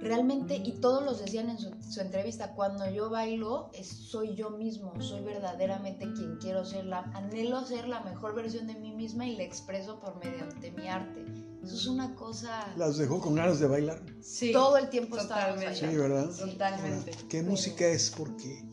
Realmente, 0.00 0.56
y 0.62 0.72
todos 0.72 1.02
los 1.02 1.18
decían 1.20 1.48
en 1.48 1.58
su, 1.58 1.70
su 1.82 2.00
entrevista, 2.02 2.52
cuando 2.54 2.86
yo 2.90 3.08
bailo 3.08 3.70
es- 3.72 3.88
soy 3.88 4.34
yo 4.34 4.50
mismo, 4.50 4.92
soy 5.00 5.22
verdaderamente 5.22 6.12
quien 6.12 6.36
quiero 6.36 6.66
ser, 6.66 6.84
la, 6.84 6.98
anhelo 7.14 7.64
ser 7.64 7.88
la 7.88 8.00
mejor 8.00 8.34
versión 8.34 8.66
de 8.66 8.74
mí 8.74 8.92
misma 8.92 9.26
y 9.26 9.34
la 9.36 9.44
expreso 9.44 9.98
por 9.98 10.16
mediante 10.22 10.70
mi 10.72 10.88
arte. 10.88 11.24
Eso 11.66 11.74
es 11.74 11.86
una 11.86 12.14
cosa... 12.14 12.72
Las 12.76 12.96
dejó 12.96 13.20
con 13.20 13.34
ganas 13.34 13.58
de 13.60 13.66
bailar. 13.66 14.00
Sí. 14.22 14.52
todo 14.52 14.76
el 14.78 14.88
tiempo 14.88 15.16
estábamos 15.18 15.56
totalmente. 15.56 15.80
Sí, 15.80 15.86
bailando. 15.86 16.14
¿verdad? 16.16 16.36
Totalmente. 16.52 17.10
¿Qué 17.28 17.38
Pero- 17.38 17.50
música 17.50 17.86
es? 17.86 18.10
Porque 18.16 18.64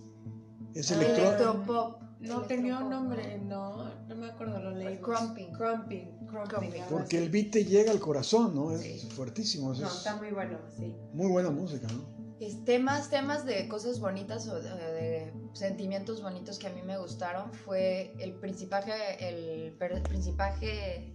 es 0.75 0.91
Ah, 0.91 0.95
electrónica. 0.95 1.27
Electropop. 1.43 2.01
No 2.19 2.41
tenía 2.43 2.79
un 2.79 2.89
nombre, 2.89 3.38
no, 3.39 3.93
no 4.08 4.15
me 4.15 4.27
acuerdo, 4.27 4.58
lo 4.60 4.71
leí. 4.71 4.97
Crumping. 4.99 5.51
Crumping, 5.51 6.06
crumping. 6.27 6.82
Porque 6.89 7.17
el 7.17 7.29
beat 7.29 7.51
te 7.51 7.65
llega 7.65 7.91
al 7.91 7.99
corazón, 7.99 8.56
¿no? 8.56 8.71
Es 8.71 8.82
Sí. 9.01 9.10
fuertísimo. 9.10 9.73
es 9.73 9.79
No, 9.79 9.88
está 9.88 10.15
muy 10.15 10.32
bueno, 10.32 10.58
sí. 10.77 10.95
muy 11.13 11.29
buena 11.29 11.49
música, 11.49 11.86
¿no? 11.91 12.13
Es 12.39 12.63
temas, 12.63 13.10
temas 13.10 13.45
de 13.45 13.67
cosas 13.67 13.99
bonitas 13.99 14.47
o 14.47 14.56
de, 14.60 14.69
de 14.69 15.34
sentimientos 15.53 16.21
bonitos 16.21 16.60
que 16.60 16.67
a 16.67 16.69
mí 16.69 16.82
me 16.82 16.97
gustaron 16.97 17.51
fue 17.53 18.13
el 18.19 18.34
principaje, 18.36 18.93
el 19.19 19.73
per- 19.73 20.01
principaje, 20.03 21.13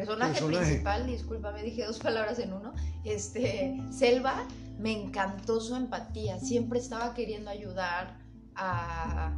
personaje, 0.00 0.32
Personaje. 0.32 0.64
principal, 0.66 1.06
discúlpame, 1.06 1.62
dije 1.62 1.84
dos 1.86 1.98
palabras 1.98 2.38
en 2.40 2.52
uno, 2.52 2.74
este, 3.04 3.80
Selva, 3.90 4.46
me 4.78 4.92
encantó 5.04 5.60
su 5.60 5.76
empatía, 5.76 6.38
siempre 6.40 6.78
estaba 6.80 7.14
queriendo 7.14 7.50
ayudar 7.50 8.18
a 8.56 9.36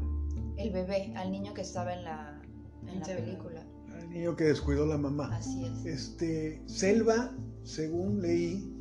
el 0.57 0.71
bebé, 0.71 1.13
al 1.17 1.31
niño 1.31 1.53
que 1.53 1.61
estaba 1.61 1.93
en 1.93 2.05
la, 2.05 2.41
en 2.89 3.01
la 3.01 3.07
película, 3.07 3.63
El 4.01 4.11
niño 4.11 4.35
que 4.37 4.45
descuidó 4.45 4.87
la 4.87 4.97
mamá. 4.97 5.35
así 5.37 5.65
es. 5.67 5.85
Este, 5.85 6.63
Selva, 6.67 7.33
según 7.63 8.23
leí, 8.23 8.76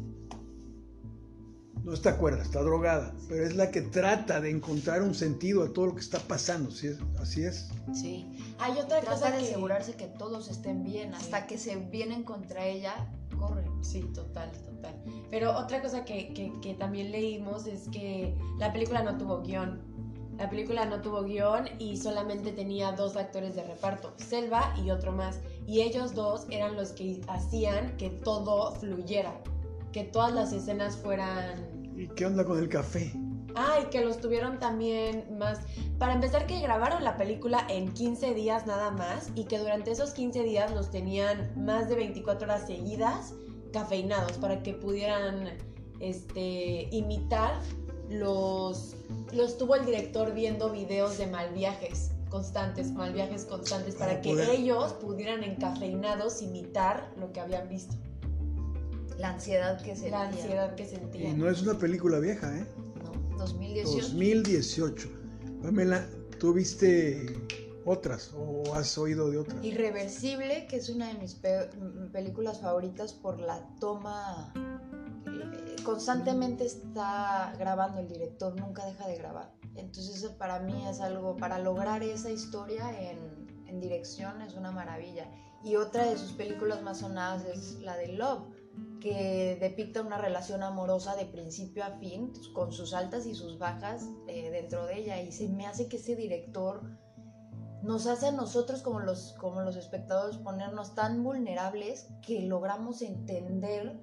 no 1.86 1.93
está 1.93 2.17
cuerda, 2.17 2.41
está 2.41 2.62
drogada, 2.62 3.13
pero 3.30 3.45
es 3.45 3.56
la 3.56 3.69
que 3.71 3.82
trata 3.82 4.41
de 4.41 4.50
encontrar 4.50 5.02
un 5.04 5.13
sentido 5.13 5.63
a 5.63 5.71
todo 5.71 5.86
lo 5.88 5.93
que 5.95 6.02
está 6.02 6.19
pasando, 6.19 6.71
¿sí 6.71 6.88
es? 6.88 6.98
así 7.21 7.43
es. 7.43 7.69
Sí, 7.93 8.26
Hay 8.60 8.74
otra 8.74 9.00
trata 9.02 9.12
cosa 9.12 9.32
de 9.32 9.38
que... 9.38 9.45
asegurarse 9.52 9.93
que 9.93 10.08
todos 10.08 10.50
estén 10.50 10.84
bien, 10.84 11.13
hasta 11.13 11.45
que 11.48 11.58
se 11.60 11.76
vienen 11.76 12.24
contra 12.24 12.65
ella, 12.65 12.93
corren. 13.38 13.71
Sí, 13.84 14.02
total, 14.15 14.52
total. 14.52 14.95
Pero 15.30 15.56
otra 15.58 15.82
cosa 15.82 16.04
que, 16.06 16.34
que- 16.34 16.52
que 16.62 16.74
también 16.74 17.12
leímos 17.12 17.67
es 17.67 17.88
que 17.89 18.36
la 18.58 18.74
película 18.74 19.04
no 19.04 19.17
tuvo 19.17 19.41
guion. 19.43 19.80
La 20.39 20.50
película 20.50 20.86
no 20.86 21.02
tuvo 21.02 21.24
guion 21.24 21.65
y 21.80 21.95
solamente 21.98 22.52
tenía 22.52 22.91
dos 22.93 23.15
actores 23.15 23.56
de 23.56 23.63
reparto, 23.63 24.13
Selva 24.17 24.74
y 24.84 24.89
otro 24.89 25.12
más. 25.13 25.39
Y 25.67 25.82
ellos 25.82 26.13
dos 26.15 26.45
eran 26.50 26.76
los 26.76 26.89
que 26.93 27.21
hacían 27.28 27.95
que 27.98 28.10
todo 28.10 28.74
fluyera, 28.76 29.39
que 29.93 30.04
todas 30.04 30.34
las 30.34 30.52
escenas 30.52 30.98
fueran 30.98 31.74
¿Y 31.95 32.08
qué 32.10 32.25
onda 32.25 32.43
con 32.45 32.58
el 32.60 32.69
café? 32.69 33.12
Ay, 33.55 33.86
que 33.89 34.03
los 34.03 34.19
tuvieron 34.19 34.60
también 34.60 35.38
más. 35.38 35.60
Para 35.97 36.13
empezar, 36.13 36.45
que 36.45 36.60
grabaron 36.60 37.03
la 37.05 37.15
película 37.15 37.65
en 37.69 37.93
15 37.93 38.34
días 38.34 38.65
nada 38.67 38.91
más 38.91 39.29
y 39.36 39.45
que 39.45 39.58
durante 39.60 39.91
esos 39.91 40.12
15 40.12 40.43
días 40.43 40.71
los 40.73 40.91
tenían 40.91 41.53
más 41.55 41.88
de 41.88 41.95
24 41.95 42.45
horas 42.47 42.67
seguidas 42.67 43.34
cafeinados 43.71 44.34
para 44.34 44.62
que 44.62 44.73
pudieran 44.73 45.49
este, 46.01 46.89
imitar 46.91 47.53
los. 48.10 48.95
Los 49.31 49.58
tuvo 49.58 49.75
el 49.75 49.86
director 49.86 50.34
viendo 50.34 50.69
videos 50.71 51.17
de 51.17 51.27
mal 51.27 51.53
viajes 51.53 52.12
constantes, 52.29 52.91
mal 52.91 53.13
viajes 53.13 53.45
constantes, 53.45 53.95
para 53.95 54.12
Para 54.12 54.21
que 54.21 54.31
poder- 54.31 54.49
ellos 54.49 54.93
pudieran 54.93 55.43
encafeinados 55.43 56.41
imitar 56.41 57.10
lo 57.17 57.31
que 57.31 57.39
habían 57.39 57.69
visto, 57.69 57.95
La 59.17 59.30
ansiedad 59.30 59.82
que 59.82 59.95
se 59.95 60.10
la 60.10 60.23
ansiedad 60.28 60.75
que 60.75 60.84
Y 60.84 60.88
sentían. 60.88 61.38
no 61.39 61.49
es 61.49 61.62
una 61.62 61.78
película 61.78 62.19
vieja, 62.19 62.56
¿eh? 62.58 62.65
¿no? 63.04 63.38
2018. 63.38 64.08
2018. 64.10 65.10
Pamela, 65.62 66.06
¿tú 66.39 66.54
viste 66.54 67.25
otras 67.86 68.32
o 68.36 68.73
has 68.75 68.97
oído 68.97 69.30
de 69.30 69.38
otras. 69.38 69.63
Irreversible, 69.63 70.65
que 70.67 70.78
es 70.78 70.89
una 70.89 71.08
de 71.08 71.13
mis 71.19 71.36
pe- 71.36 71.69
películas 72.12 72.60
favoritas 72.60 73.13
por 73.13 73.39
la 73.39 73.60
toma. 73.80 74.51
eh, 74.56 75.75
constantemente 75.84 76.65
está 76.65 77.54
grabando 77.60 77.99
el 78.01 78.08
director, 78.08 78.60
nunca 78.60 78.86
deja 78.86 79.08
de 79.08 79.17
grabar. 79.17 79.54
Entonces 79.75 80.15
eso 80.17 80.38
para 80.38 80.60
mí 80.60 80.88
es 80.89 80.99
algo, 80.99 81.36
para 81.38 81.60
lograr 81.60 82.01
esa 82.04 82.32
historia 82.32 82.89
en, 83.12 83.17
en 83.67 83.80
dirección 83.80 84.41
es 84.41 84.56
una 84.56 84.71
maravilla. 84.71 85.30
Y 85.63 85.75
otra 85.75 86.06
de 86.06 86.17
sus 86.17 86.32
películas 86.34 86.82
más 86.84 86.99
sonadas 86.99 87.45
es 87.45 87.80
la 87.82 87.97
de 87.97 88.08
Love, 88.10 88.43
que 88.99 89.58
depicta 89.60 90.01
una 90.01 90.17
relación 90.17 90.63
amorosa 90.63 91.15
de 91.15 91.25
principio 91.25 91.84
a 91.84 91.97
fin, 91.97 92.34
con 92.53 92.71
sus 92.71 92.93
altas 92.93 93.25
y 93.25 93.36
sus 93.36 93.58
bajas 93.58 94.08
eh, 94.27 94.49
dentro 94.51 94.86
de 94.86 94.99
ella. 94.99 95.21
Y 95.21 95.31
se 95.31 95.47
me 95.49 95.65
hace 95.67 95.88
que 95.88 95.97
ese 95.97 96.15
director 96.15 96.81
nos 97.84 98.08
hace 98.08 98.27
a 98.27 98.31
nosotros 98.31 98.81
como 98.81 98.99
los, 98.99 99.34
como 99.39 99.62
los 99.62 99.75
espectadores 99.75 100.38
ponernos 100.38 100.95
tan 100.95 101.23
vulnerables 101.23 102.08
que 102.25 102.41
logramos 102.41 103.01
entender 103.01 103.99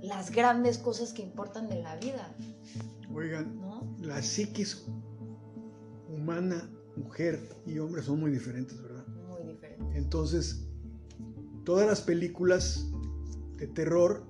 las 0.00 0.30
grandes 0.30 0.78
cosas 0.78 1.12
que 1.12 1.22
importan 1.22 1.68
de 1.68 1.82
la 1.82 1.96
vida, 1.96 2.34
Oigan, 3.14 3.60
¿no? 3.60 3.96
la 4.00 4.22
psiquis 4.22 4.86
humana, 6.08 6.70
mujer 6.96 7.48
y 7.66 7.78
hombre 7.78 8.02
son 8.02 8.20
muy 8.20 8.30
diferentes, 8.30 8.80
¿verdad? 8.80 9.06
Muy 9.28 9.42
diferente. 9.52 9.98
Entonces, 9.98 10.66
todas 11.64 11.86
las 11.86 12.00
películas 12.00 12.86
de 13.56 13.66
terror 13.68 14.24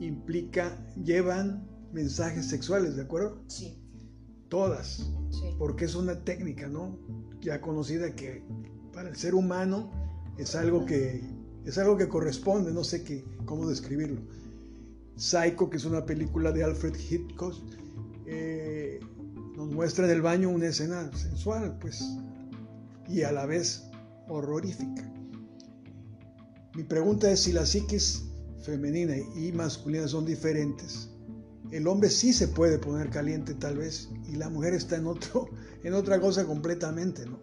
implica, 0.00 0.76
llevan 1.02 1.68
mensajes 1.92 2.46
sexuales, 2.46 2.96
¿de 2.96 3.02
acuerdo? 3.02 3.42
Sí, 3.46 3.80
Todas, 4.48 5.10
sí. 5.30 5.54
porque 5.58 5.84
es 5.84 5.94
una 5.94 6.24
técnica, 6.24 6.68
¿no? 6.68 6.98
Ya 7.40 7.60
conocida 7.60 8.14
que 8.14 8.44
para 8.92 9.08
el 9.08 9.16
ser 9.16 9.34
humano 9.34 9.90
es 10.38 10.54
algo 10.54 10.84
que 10.84 11.22
es 11.64 11.78
algo 11.78 11.96
que 11.96 12.08
corresponde, 12.08 12.72
no 12.72 12.84
sé 12.84 13.02
qué, 13.04 13.24
cómo 13.46 13.66
describirlo. 13.68 14.20
Psycho, 15.16 15.70
que 15.70 15.78
es 15.78 15.84
una 15.84 16.04
película 16.04 16.52
de 16.52 16.62
Alfred 16.62 16.94
Hitchcock, 16.94 17.54
eh, 18.26 19.00
nos 19.56 19.72
muestra 19.72 20.04
en 20.04 20.10
el 20.10 20.22
baño 20.22 20.50
una 20.50 20.66
escena 20.66 21.10
sensual, 21.16 21.78
pues, 21.80 22.04
y 23.08 23.22
a 23.22 23.32
la 23.32 23.46
vez 23.46 23.88
horrorífica. 24.28 25.10
Mi 26.74 26.82
pregunta 26.82 27.30
es 27.30 27.40
si 27.40 27.52
la 27.52 27.64
psiquis 27.66 28.24
femenina 28.62 29.14
y 29.36 29.52
masculina 29.52 30.08
son 30.08 30.24
diferentes. 30.24 31.10
El 31.70 31.86
hombre 31.86 32.10
sí 32.10 32.32
se 32.32 32.48
puede 32.48 32.78
poner 32.78 33.10
caliente 33.10 33.54
tal 33.54 33.78
vez 33.78 34.10
y 34.26 34.36
la 34.36 34.48
mujer 34.48 34.74
está 34.74 34.96
en 34.96 35.06
otro, 35.06 35.48
en 35.84 35.94
otra 35.94 36.20
cosa 36.20 36.44
completamente, 36.46 37.26
¿no? 37.26 37.40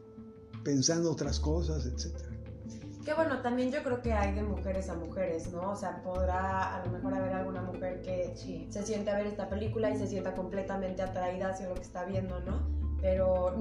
Pensando 0.63 1.11
otras 1.11 1.39
cosas, 1.39 1.85
etcétera. 1.85 2.29
Que 3.05 3.15
bueno, 3.15 3.41
también 3.41 3.71
yo 3.71 3.81
creo 3.83 4.01
que 4.01 4.13
hay 4.13 4.35
de 4.35 4.43
mujeres 4.43 4.87
a 4.89 4.93
mujeres, 4.95 5.51
¿no? 5.51 5.71
O 5.71 5.75
sea, 5.75 6.03
podrá 6.03 6.75
a 6.75 6.85
lo 6.85 6.91
mejor 6.91 7.15
haber 7.15 7.33
alguna 7.33 7.63
mujer 7.63 8.01
que 8.01 8.33
Sí. 8.35 8.67
se 8.69 8.83
siente 8.85 9.09
a 9.09 9.17
ver 9.17 9.27
esta 9.27 9.49
película 9.49 9.89
y 9.89 9.97
se 9.97 10.05
sienta 10.07 10.35
completamente 10.35 11.01
atraída 11.01 11.49
hacia 11.49 11.67
lo 11.67 11.75
que 11.75 11.81
está 11.81 12.05
viendo, 12.05 12.39
¿no? 12.41 12.69
Pero 13.01 13.55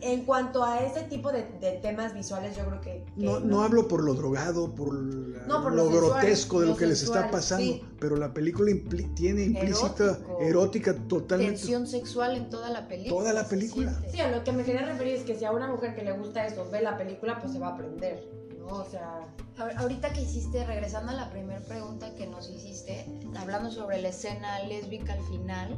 en 0.00 0.24
cuanto 0.24 0.64
a 0.64 0.80
ese 0.80 1.02
tipo 1.02 1.30
de, 1.32 1.44
de 1.60 1.72
temas 1.82 2.14
visuales, 2.14 2.56
yo 2.56 2.64
creo 2.66 2.80
que... 2.80 3.04
que 3.18 3.24
No, 3.24 3.40
no 3.40 3.62
hablo 3.62 3.88
por 3.88 4.02
lo 4.02 4.14
drogado, 4.14 4.74
por, 4.74 4.94
la- 4.94 5.46
No, 5.46 5.62
por 5.62 5.72
lo, 5.72 5.84
lo 5.84 5.90
grotesco 5.90 6.60
de 6.60 6.66
lo, 6.66 6.72
lo 6.72 6.78
que 6.78 6.86
les 6.86 7.02
está 7.02 7.30
pasando, 7.30 7.64
sí. 7.64 7.82
pero 7.98 8.16
la 8.16 8.32
película 8.32 8.70
impli- 8.70 9.12
tiene 9.14 9.42
implícita 9.44 10.04
Erótico. 10.04 10.38
erótica 10.40 10.94
totalmente. 10.94 11.58
Tensión 11.58 11.86
sexual 11.86 12.36
en 12.36 12.50
toda 12.50 12.70
la 12.70 12.88
película. 12.88 13.20
Toda 13.20 13.32
la 13.32 13.46
película. 13.48 14.00
Sí, 14.10 14.20
a 14.20 14.30
lo 14.30 14.44
que 14.44 14.52
me 14.52 14.64
quería 14.64 14.84
referir 14.86 15.14
es 15.14 15.24
que 15.24 15.34
si 15.36 15.44
a 15.44 15.52
una 15.52 15.66
mujer 15.68 15.94
que 15.94 16.02
le 16.02 16.12
gusta 16.12 16.46
eso 16.46 16.68
ve 16.70 16.80
la 16.82 16.96
película, 16.96 17.38
pues 17.40 17.52
se 17.52 17.58
va 17.58 17.68
a 17.68 17.74
aprender, 17.74 18.24
¿no? 18.58 18.66
O 18.68 18.84
sea... 18.84 19.20
Ahor- 19.56 19.74
Ahorita 19.76 20.12
que 20.12 20.22
hiciste, 20.22 20.64
regresando 20.64 21.10
a 21.10 21.14
la 21.14 21.30
primera 21.30 21.60
pregunta 21.60 22.14
que 22.14 22.26
nos 22.28 22.48
hiciste, 22.48 23.06
hablando 23.36 23.70
sobre 23.72 24.00
la 24.00 24.08
escena 24.10 24.60
lésbica 24.62 25.14
al 25.14 25.22
final, 25.24 25.76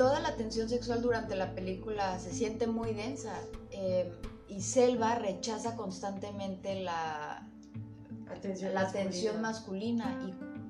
toda 0.00 0.18
la 0.20 0.34
tensión 0.34 0.66
sexual 0.66 1.02
durante 1.02 1.36
la 1.36 1.54
película 1.54 2.18
se 2.18 2.32
siente 2.32 2.66
muy 2.66 2.94
densa 2.94 3.34
eh, 3.70 4.10
y 4.48 4.62
Selva 4.62 5.16
rechaza 5.16 5.76
constantemente 5.76 6.80
la, 6.82 7.46
Atención 8.34 8.72
la 8.72 8.84
masculina. 8.84 9.10
tensión 9.10 9.42
masculina 9.42 10.18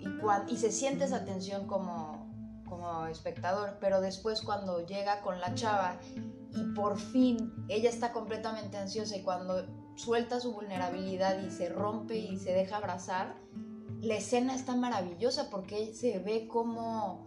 y, 0.01 0.03
y, 0.05 0.19
cuan- 0.21 0.49
y 0.49 0.57
se 0.57 0.73
siente 0.73 1.05
esa 1.05 1.25
tensión 1.25 1.69
como, 1.69 2.29
como 2.69 3.07
espectador, 3.07 3.79
pero 3.81 4.01
después 4.01 4.43
cuando 4.43 4.85
llega 4.85 5.21
con 5.21 5.41
la 5.41 5.55
chava 5.55 6.01
y 6.53 6.65
por 6.75 6.99
fin 6.99 7.53
ella 7.69 7.89
está 7.89 8.13
completamente 8.13 8.79
ansiosa 8.79 9.17
y 9.17 9.23
cuando 9.23 9.65
suelta 9.95 10.41
su 10.41 10.53
vulnerabilidad 10.55 11.39
y 11.41 11.53
se 11.53 11.69
rompe 11.69 12.17
y 12.19 12.37
se 12.37 12.53
deja 12.53 12.79
abrazar, 12.79 13.37
la 14.01 14.15
escena 14.17 14.57
está 14.57 14.75
maravillosa 14.75 15.51
porque 15.51 15.95
se 15.95 16.19
ve 16.19 16.49
como 16.49 17.25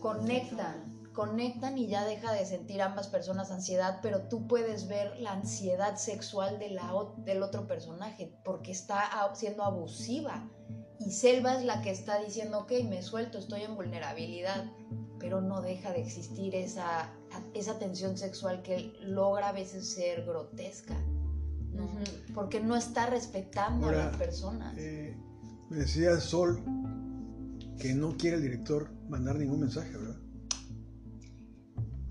conectan, 0.00 0.91
conectan 1.12 1.78
y 1.78 1.88
ya 1.88 2.04
deja 2.04 2.32
de 2.32 2.44
sentir 2.46 2.82
ambas 2.82 3.08
personas 3.08 3.50
ansiedad, 3.50 4.00
pero 4.02 4.22
tú 4.22 4.46
puedes 4.46 4.88
ver 4.88 5.18
la 5.18 5.32
ansiedad 5.32 5.96
sexual 5.96 6.58
de 6.58 6.70
la, 6.70 6.92
del 7.18 7.42
otro 7.42 7.66
personaje 7.66 8.32
porque 8.44 8.72
está 8.72 9.10
siendo 9.34 9.62
abusiva. 9.62 10.48
Y 10.98 11.10
Selva 11.10 11.56
es 11.56 11.64
la 11.64 11.82
que 11.82 11.90
está 11.90 12.20
diciendo, 12.20 12.60
ok, 12.60 12.72
me 12.88 13.02
suelto, 13.02 13.38
estoy 13.38 13.62
en 13.62 13.74
vulnerabilidad, 13.74 14.70
pero 15.18 15.40
no 15.40 15.60
deja 15.60 15.92
de 15.92 16.00
existir 16.00 16.54
esa, 16.54 17.12
esa 17.54 17.78
tensión 17.78 18.16
sexual 18.16 18.62
que 18.62 18.92
logra 19.00 19.48
a 19.48 19.52
veces 19.52 19.92
ser 19.92 20.24
grotesca. 20.24 20.96
Porque 22.34 22.60
no 22.60 22.76
está 22.76 23.06
respetando 23.06 23.88
a 23.88 23.92
las 23.92 24.16
personas. 24.16 24.76
Eh, 24.78 25.16
me 25.70 25.78
decía 25.78 26.20
Sol 26.20 26.60
que 27.78 27.94
no 27.94 28.16
quiere 28.16 28.36
el 28.36 28.42
director 28.42 28.90
mandar 29.08 29.36
ningún 29.36 29.60
mensaje, 29.60 29.90
¿verdad? 29.90 30.11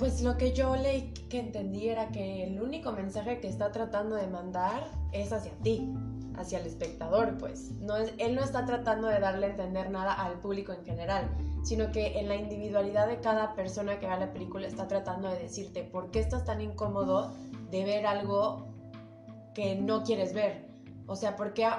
Pues 0.01 0.23
lo 0.23 0.35
que 0.35 0.51
yo 0.51 0.75
leí 0.75 1.13
que 1.29 1.37
entendí 1.39 1.87
era 1.87 2.07
que 2.09 2.43
el 2.43 2.59
único 2.59 2.91
mensaje 2.91 3.39
que 3.39 3.47
está 3.47 3.71
tratando 3.71 4.15
de 4.15 4.25
mandar 4.25 4.89
es 5.11 5.31
hacia 5.31 5.51
ti, 5.61 5.93
hacia 6.37 6.57
el 6.57 6.65
espectador, 6.65 7.37
pues. 7.37 7.69
No 7.81 7.95
es, 7.97 8.11
él 8.17 8.33
no 8.33 8.43
está 8.43 8.65
tratando 8.65 9.09
de 9.09 9.19
darle 9.19 9.45
a 9.45 9.49
entender 9.51 9.91
nada 9.91 10.13
al 10.13 10.39
público 10.39 10.73
en 10.73 10.83
general, 10.85 11.29
sino 11.63 11.91
que 11.91 12.19
en 12.19 12.29
la 12.29 12.35
individualidad 12.35 13.09
de 13.09 13.19
cada 13.19 13.53
persona 13.53 13.99
que 13.99 14.07
vea 14.07 14.17
la 14.17 14.33
película 14.33 14.65
está 14.65 14.87
tratando 14.87 15.29
de 15.29 15.37
decirte 15.37 15.83
por 15.83 16.09
qué 16.09 16.19
estás 16.21 16.45
tan 16.45 16.61
incómodo 16.61 17.35
de 17.69 17.85
ver 17.85 18.07
algo 18.07 18.73
que 19.53 19.75
no 19.75 20.01
quieres 20.01 20.33
ver. 20.33 20.65
O 21.05 21.15
sea, 21.15 21.35
¿por 21.35 21.53
qué? 21.53 21.69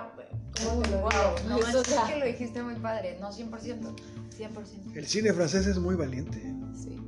¿Cómo 0.65 0.81
te 0.83 0.91
lo 0.91 0.97
digo? 0.99 1.09
No, 1.49 1.59
Eso, 1.59 1.79
o 1.79 1.83
es 1.83 1.89
sea, 1.89 2.05
que 2.07 2.21
lo 2.21 2.27
dijiste 2.27 2.63
muy 2.63 2.77
padre, 2.77 3.19
no 3.19 3.33
100%, 3.33 3.51
100%. 3.51 4.95
El 4.95 5.07
cine 5.09 5.33
francés 5.33 5.67
es 5.67 5.79
muy 5.81 5.97
valiente. 5.97 6.41
Sí, 6.73 7.02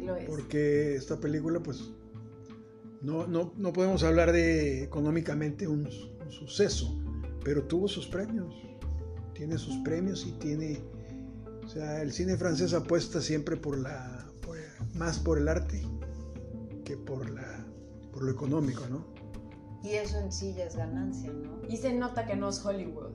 sí 0.00 0.06
lo 0.06 0.16
es. 0.16 0.24
porque 0.26 0.94
esta 0.96 1.18
película, 1.20 1.60
pues, 1.60 1.90
no, 3.02 3.26
no, 3.26 3.52
no 3.56 3.72
podemos 3.72 4.02
hablar 4.02 4.32
de 4.32 4.82
económicamente 4.82 5.66
un, 5.68 5.86
un 5.86 6.30
suceso, 6.32 6.98
pero 7.44 7.64
tuvo 7.64 7.86
sus 7.88 8.06
premios, 8.06 8.54
tiene 9.34 9.58
sus 9.58 9.76
premios 9.78 10.26
y 10.26 10.32
tiene, 10.32 10.80
o 11.64 11.68
sea, 11.68 12.00
el 12.02 12.12
cine 12.12 12.36
francés 12.36 12.72
apuesta 12.72 13.20
siempre 13.20 13.56
por 13.56 13.76
la, 13.78 14.26
por- 14.40 14.56
más 14.94 15.18
por 15.18 15.38
el 15.38 15.48
arte 15.48 15.82
que 16.84 16.96
por 16.96 17.28
la, 17.30 17.66
por 18.12 18.22
lo 18.24 18.30
económico, 18.30 18.86
¿no? 18.88 19.12
Y 19.82 19.90
eso 19.96 20.18
en 20.18 20.32
sí 20.32 20.54
ya 20.56 20.64
es 20.64 20.76
ganancia, 20.76 21.30
¿no? 21.30 21.60
Y 21.68 21.76
se 21.76 21.92
nota 21.92 22.24
que 22.26 22.36
no 22.36 22.48
es 22.48 22.64
Hollywood. 22.64 23.10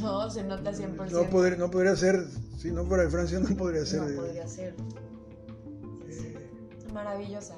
No, 0.00 0.30
se 0.30 0.42
nota 0.44 0.72
100%. 0.72 1.10
No, 1.12 1.28
poder, 1.30 1.58
no 1.58 1.70
podría 1.70 1.94
ser, 1.94 2.24
si 2.56 2.70
no 2.72 2.84
fuera 2.86 3.04
de 3.04 3.10
Francia, 3.10 3.38
no 3.38 3.54
podría 3.56 3.84
ser. 3.84 4.00
No 4.00 4.08
de- 4.08 4.14
podría 4.16 4.48
ser. 4.48 4.74
Maravillosa. 6.96 7.54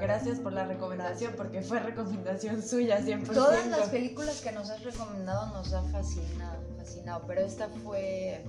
Gracias 0.00 0.38
por 0.38 0.52
la 0.52 0.64
recomendación, 0.64 1.34
porque 1.36 1.60
fue 1.62 1.80
recomendación 1.80 2.62
suya 2.62 3.00
100%. 3.00 3.34
Todas 3.34 3.66
las 3.66 3.88
películas 3.88 4.40
que 4.40 4.52
nos 4.52 4.70
has 4.70 4.84
recomendado 4.84 5.52
nos 5.52 5.72
han 5.72 5.90
fascinado, 5.90 6.62
fascinado, 6.78 7.24
pero 7.26 7.40
esta 7.40 7.68
fue 7.82 8.44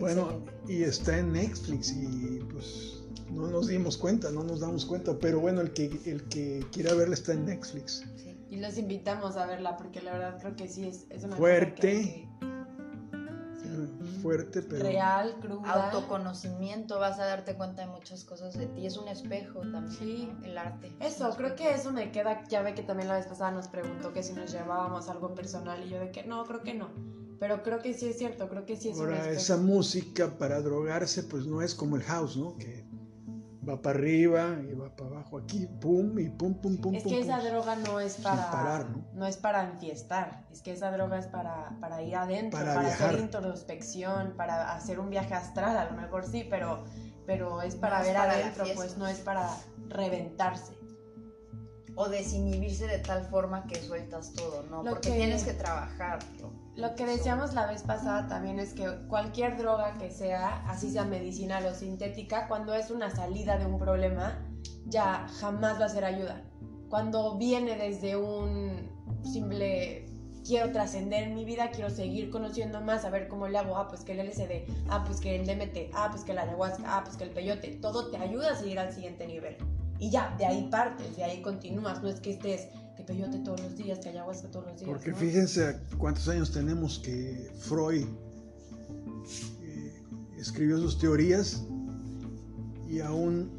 Bueno, 0.00 0.22
excelente. 0.22 0.72
y 0.72 0.82
está 0.82 1.18
en 1.18 1.32
Netflix 1.32 1.92
y 1.92 2.40
pues 2.52 3.04
no 3.30 3.46
nos 3.46 3.68
dimos 3.68 3.96
cuenta, 3.96 4.32
no 4.32 4.42
nos 4.42 4.58
damos 4.60 4.84
cuenta, 4.84 5.16
pero 5.20 5.38
bueno, 5.38 5.60
el 5.60 5.72
que, 5.72 5.84
el 6.06 6.24
que 6.24 6.66
quiera 6.72 6.92
verla 6.94 7.14
está 7.14 7.32
en 7.32 7.46
Netflix. 7.46 8.04
Sí. 8.16 8.36
Y 8.50 8.56
los 8.56 8.76
invitamos 8.76 9.36
a 9.36 9.46
verla, 9.46 9.76
porque 9.76 10.02
la 10.02 10.12
verdad 10.12 10.38
creo 10.40 10.56
que 10.56 10.66
sí 10.66 10.88
es, 10.88 11.06
es 11.10 11.22
una 11.22 11.36
Fuerte. 11.36 12.28
Fuerte, 14.24 14.62
pero... 14.62 14.84
real, 14.84 15.36
cruda. 15.40 15.90
Autoconocimiento, 15.90 16.98
vas 16.98 17.18
a 17.18 17.26
darte 17.26 17.54
cuenta 17.56 17.82
de 17.82 17.88
muchas 17.88 18.24
cosas 18.24 18.54
de 18.56 18.66
ti. 18.68 18.86
Es 18.86 18.96
un 18.96 19.06
espejo 19.08 19.60
también, 19.60 19.90
Sí. 19.90 20.32
¿no? 20.40 20.44
el 20.46 20.56
arte. 20.56 20.90
Eso, 21.00 21.28
creo 21.36 21.54
que 21.54 21.72
eso 21.74 21.92
me 21.92 22.10
queda, 22.10 22.42
ya 22.48 22.62
ve 22.62 22.74
que 22.74 22.82
también 22.82 23.08
la 23.08 23.16
vez 23.16 23.26
pasada 23.26 23.50
nos 23.50 23.68
preguntó 23.68 24.12
que 24.14 24.22
si 24.22 24.32
nos 24.32 24.50
llevábamos 24.50 25.08
algo 25.10 25.34
personal 25.34 25.84
y 25.84 25.90
yo 25.90 26.00
de 26.00 26.10
que 26.10 26.24
no, 26.24 26.44
creo 26.44 26.62
que 26.62 26.72
no. 26.74 26.88
Pero 27.38 27.62
creo 27.62 27.82
que 27.82 27.92
sí 27.92 28.06
es 28.06 28.16
cierto, 28.16 28.48
creo 28.48 28.64
que 28.64 28.76
sí 28.76 28.88
es 28.88 28.96
un 28.96 29.02
Ahora, 29.06 29.16
espejo. 29.18 29.36
esa 29.40 29.56
música 29.58 30.38
para 30.38 30.62
drogarse, 30.62 31.22
pues 31.24 31.46
no 31.46 31.60
es 31.60 31.74
como 31.74 31.96
el 31.96 32.02
house, 32.04 32.36
¿no? 32.38 32.56
Que 32.56 32.84
va 33.68 33.80
para 33.80 33.98
arriba 33.98 34.56
y 34.68 34.74
va 34.74 34.94
para 34.94 35.10
abajo, 35.10 35.38
aquí, 35.38 35.66
pum, 35.66 36.18
y 36.18 36.28
pum, 36.28 36.54
pum, 36.54 36.76
pum. 36.76 36.94
Es 36.94 37.02
pum, 37.02 37.12
que 37.12 37.18
pum. 37.20 37.24
esa 37.30 37.40
droga 37.40 37.76
no 37.76 38.00
es 38.00 38.16
para. 38.16 38.50
parar, 38.50 38.86
¿no? 39.14 39.26
es 39.26 39.36
para 39.36 39.64
enfiestar. 39.64 40.44
Es 40.52 40.62
que 40.62 40.72
esa 40.72 40.90
droga 40.90 41.18
es 41.18 41.26
para, 41.26 41.76
para 41.80 42.02
ir 42.02 42.16
adentro, 42.16 42.58
Para 42.58 42.80
hacer 42.80 43.18
introspección, 43.20 44.34
para 44.36 44.72
hacer 44.74 45.00
un 45.00 45.10
viaje 45.10 45.34
astral, 45.34 45.76
a 45.76 45.90
lo 45.90 46.00
mejor 46.00 46.24
sí, 46.26 46.46
pero, 46.48 46.84
pero 47.26 47.62
es 47.62 47.74
para 47.76 47.98
No 47.98 48.02
es 48.02 48.08
ver 48.08 48.16
para 48.16 48.32
adentro, 48.32 48.64
pues 48.74 48.96
no 48.98 49.06
es 49.08 49.18
para 49.20 49.48
reventarse. 49.88 50.74
O 51.96 52.08
desinhibirse 52.08 52.86
de 52.86 52.98
tal 52.98 53.24
forma 53.26 53.66
que 53.66 53.76
sueltas 53.76 54.32
todo, 54.34 54.64
¿no? 54.64 54.82
Lo 54.82 54.90
Porque 54.90 55.10
que- 55.10 55.16
tienes 55.16 55.44
que 55.44 55.52
trabajarlo. 55.54 56.63
Lo 56.76 56.96
que 56.96 57.06
decíamos 57.06 57.54
la 57.54 57.66
vez 57.66 57.82
pasada 57.84 58.26
también 58.26 58.58
es 58.58 58.74
que 58.74 58.84
cualquier 59.06 59.56
droga 59.56 59.96
que 59.96 60.10
sea, 60.10 60.64
así 60.68 60.90
sea 60.90 61.04
medicinal 61.04 61.64
o 61.66 61.74
sintética, 61.74 62.48
cuando 62.48 62.74
es 62.74 62.90
una 62.90 63.10
salida 63.10 63.58
de 63.58 63.66
un 63.66 63.78
problema, 63.78 64.44
ya 64.86 65.28
jamás 65.40 65.80
va 65.80 65.86
a 65.86 65.88
ser 65.88 66.04
ayuda. 66.04 66.42
Cuando 66.88 67.38
viene 67.38 67.76
desde 67.76 68.16
un 68.16 68.90
simple 69.22 70.06
quiero 70.44 70.72
trascender 70.72 71.24
en 71.24 71.34
mi 71.34 71.44
vida, 71.44 71.70
quiero 71.70 71.90
seguir 71.90 72.30
conociendo 72.30 72.80
más, 72.80 73.04
a 73.04 73.10
ver 73.10 73.28
cómo 73.28 73.48
le 73.48 73.56
hago, 73.56 73.76
ah, 73.76 73.88
pues 73.88 74.02
que 74.02 74.12
el 74.12 74.28
LSD, 74.28 74.66
ah, 74.90 75.02
pues 75.04 75.20
que 75.20 75.36
el 75.36 75.46
DMT, 75.46 75.90
ah, 75.94 76.08
pues 76.10 76.22
que 76.22 76.34
la 76.34 76.42
ayahuasca, 76.42 76.82
ah, 76.86 77.02
pues 77.04 77.16
que 77.16 77.24
el 77.24 77.30
peyote, 77.30 77.68
todo 77.80 78.10
te 78.10 78.18
ayuda 78.18 78.52
a 78.52 78.56
seguir 78.56 78.78
al 78.78 78.92
siguiente 78.92 79.26
nivel. 79.26 79.56
Y 79.98 80.10
ya, 80.10 80.34
de 80.38 80.44
ahí 80.44 80.68
partes, 80.70 81.16
de 81.16 81.24
ahí 81.24 81.40
continúas, 81.40 82.02
no 82.02 82.08
es 82.08 82.20
que 82.20 82.30
estés 82.30 82.68
que 83.04 83.12
peyote 83.12 83.38
todos 83.38 83.60
los 83.60 83.76
días, 83.76 83.98
que 83.98 84.08
ayahuasca 84.10 84.48
todos 84.48 84.66
los 84.66 84.76
días. 84.76 84.90
Porque 84.90 85.10
¿no? 85.10 85.16
fíjense 85.16 85.80
cuántos 85.98 86.28
años 86.28 86.50
tenemos 86.50 86.98
que 86.98 87.50
Freud 87.58 88.06
eh, 89.62 90.02
escribió 90.38 90.78
sus 90.78 90.98
teorías 90.98 91.62
y 92.88 93.00
aún 93.00 93.50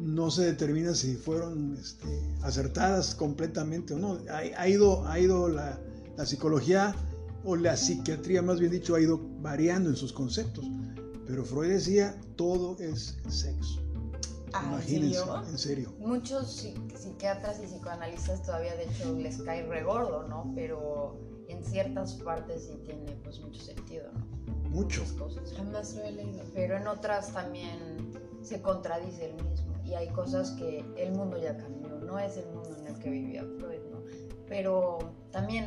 no 0.00 0.30
se 0.30 0.44
determina 0.44 0.94
si 0.94 1.14
fueron 1.14 1.76
este, 1.76 2.06
acertadas 2.42 3.14
completamente 3.14 3.94
o 3.94 3.98
no. 3.98 4.18
Ha, 4.30 4.60
ha 4.60 4.68
ido, 4.68 5.06
ha 5.06 5.18
ido 5.18 5.48
la, 5.48 5.78
la 6.16 6.26
psicología 6.26 6.94
o 7.44 7.56
la 7.56 7.76
psiquiatría, 7.76 8.42
más 8.42 8.60
bien 8.60 8.72
dicho, 8.72 8.94
ha 8.94 9.00
ido 9.00 9.20
variando 9.40 9.90
en 9.90 9.96
sus 9.96 10.12
conceptos. 10.12 10.64
Pero 11.26 11.44
Freud 11.44 11.70
decía, 11.70 12.20
todo 12.36 12.76
es 12.78 13.16
sexo. 13.28 13.81
Ah, 14.54 14.60
¿en 14.64 14.68
Imagínense, 14.72 15.18
serio? 15.18 15.42
en 15.48 15.58
serio. 15.58 15.92
Muchos 15.98 16.46
psi- 16.62 16.74
psiquiatras 16.96 17.60
y 17.62 17.66
psicoanalistas 17.66 18.42
todavía 18.42 18.74
de 18.76 18.84
hecho 18.84 19.14
les 19.18 19.38
cae 19.42 19.66
regordo, 19.66 20.26
¿no? 20.28 20.52
Pero 20.54 21.18
en 21.48 21.64
ciertas 21.64 22.14
partes 22.14 22.64
sí 22.66 22.78
tiene 22.84 23.12
pues 23.24 23.40
mucho 23.40 23.60
sentido, 23.60 24.04
¿no? 24.12 24.68
Mucho. 24.70 25.02
Cosas. 25.18 25.52
Jamás 25.56 25.94
lo 25.94 26.02
he 26.04 26.12
leído. 26.12 26.42
Pero 26.54 26.76
en 26.76 26.86
otras 26.86 27.32
también 27.32 28.12
se 28.42 28.60
contradice 28.62 29.26
el 29.30 29.34
mismo. 29.44 29.72
Y 29.84 29.94
hay 29.94 30.08
cosas 30.08 30.50
que 30.52 30.84
el 30.96 31.12
mundo 31.12 31.36
ya 31.38 31.56
cambió, 31.56 31.88
no 32.00 32.18
es 32.18 32.36
el 32.36 32.46
mundo 32.46 32.74
en 32.78 32.86
el 32.86 32.98
que 32.98 33.10
vivía 33.10 33.42
Freud, 33.58 33.80
¿no? 33.90 34.02
Pero 34.48 34.98
también 35.30 35.66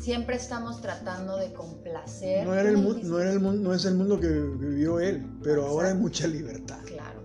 siempre 0.00 0.36
estamos 0.36 0.80
tratando 0.80 1.36
de 1.36 1.52
complacer. 1.52 2.46
No, 2.46 2.54
era 2.54 2.68
el, 2.68 2.82
no, 3.08 3.18
era 3.18 3.32
el 3.32 3.62
no 3.62 3.72
es 3.74 3.84
el 3.84 3.94
mundo 3.94 4.20
que 4.20 4.28
vivió 4.28 5.00
él, 5.00 5.26
pero 5.42 5.66
ahora 5.66 5.88
hay 5.88 5.94
mucha 5.94 6.26
libertad. 6.26 6.80
Claro. 6.86 7.22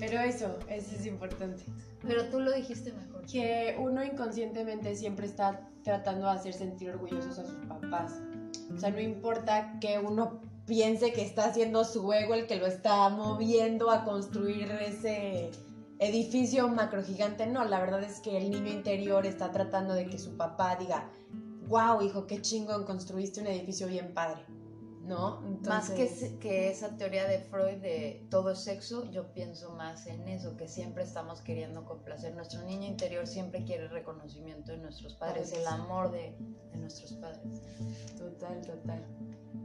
Pero 0.00 0.18
eso, 0.20 0.58
eso 0.68 0.96
es 0.96 1.06
importante. 1.06 1.62
Pero 2.02 2.24
tú 2.30 2.40
lo 2.40 2.50
dijiste 2.52 2.92
mejor. 2.92 3.24
Que 3.26 3.76
uno 3.78 4.02
inconscientemente 4.02 4.96
siempre 4.96 5.26
está 5.26 5.68
tratando 5.84 6.26
de 6.26 6.32
hacer 6.32 6.54
sentir 6.54 6.90
orgullosos 6.90 7.38
a 7.38 7.44
sus 7.44 7.58
papás. 7.66 8.14
O 8.74 8.78
sea, 8.78 8.90
no 8.90 9.00
importa 9.00 9.78
que 9.80 9.98
uno 9.98 10.40
piense 10.66 11.12
que 11.12 11.22
está 11.22 11.44
haciendo 11.44 11.84
su 11.84 12.12
ego 12.12 12.34
el 12.34 12.46
que 12.46 12.56
lo 12.56 12.66
está 12.66 13.08
moviendo 13.10 13.90
a 13.90 14.04
construir 14.04 14.70
ese 14.70 15.50
edificio 15.98 16.68
macrogigante. 16.68 17.46
No, 17.46 17.64
la 17.64 17.80
verdad 17.80 18.02
es 18.02 18.20
que 18.20 18.38
el 18.38 18.50
niño 18.50 18.72
interior 18.72 19.26
está 19.26 19.52
tratando 19.52 19.94
de 19.94 20.06
que 20.06 20.18
su 20.18 20.36
papá 20.36 20.76
diga, 20.76 21.10
wow, 21.68 22.00
hijo, 22.02 22.26
qué 22.26 22.40
chingón, 22.40 22.84
construiste 22.84 23.40
un 23.40 23.48
edificio 23.48 23.86
bien 23.86 24.14
padre. 24.14 24.44
¿No? 25.00 25.40
Más 25.66 25.90
que, 25.90 26.02
Entonces- 26.02 26.38
que 26.40 26.70
esa 26.70 26.96
teoría 26.96 27.26
de 27.26 27.38
Freud 27.40 27.78
de 27.78 28.26
todo 28.30 28.50
es 28.50 28.58
sexo, 28.60 29.10
yo 29.10 29.32
pienso 29.32 29.70
más 29.70 30.06
en 30.06 30.28
eso, 30.28 30.56
que 30.56 30.68
siempre 30.68 31.02
estamos 31.04 31.40
queriendo 31.40 31.84
complacer. 31.86 32.34
Nuestro 32.34 32.62
niño 32.64 32.86
interior 32.86 33.26
siempre 33.26 33.64
quiere 33.64 33.84
el 33.84 33.90
reconocimiento 33.90 34.72
de 34.72 34.78
nuestros 34.78 35.14
padres, 35.14 35.52
el 35.52 35.66
amor 35.66 36.10
de, 36.12 36.36
de 36.70 36.76
nuestros 36.76 37.14
padres. 37.14 37.62
Total, 38.18 38.60
total. 38.60 39.06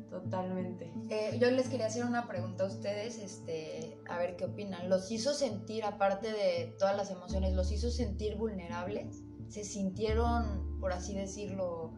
Totalmente. 0.09 0.93
Eh, 1.09 1.37
yo 1.39 1.51
les 1.51 1.67
quería 1.67 1.87
hacer 1.87 2.05
una 2.05 2.27
pregunta 2.27 2.63
a 2.63 2.67
ustedes, 2.67 3.17
este, 3.19 3.97
a 4.07 4.17
ver 4.17 4.37
qué 4.37 4.45
opinan. 4.45 4.87
¿Los 4.89 5.11
hizo 5.11 5.33
sentir, 5.33 5.83
aparte 5.83 6.31
de 6.31 6.75
todas 6.79 6.95
las 6.95 7.11
emociones, 7.11 7.53
los 7.53 7.71
hizo 7.71 7.91
sentir 7.91 8.37
vulnerables? 8.37 9.21
¿Se 9.49 9.65
sintieron, 9.65 10.79
por 10.79 10.93
así 10.93 11.13
decirlo, 11.13 11.91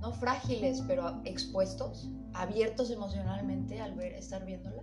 no 0.00 0.12
frágiles, 0.12 0.82
pero 0.86 1.20
expuestos, 1.24 2.10
abiertos 2.34 2.90
emocionalmente 2.90 3.80
al 3.80 3.94
ver, 3.94 4.12
estar 4.14 4.44
viéndola? 4.46 4.82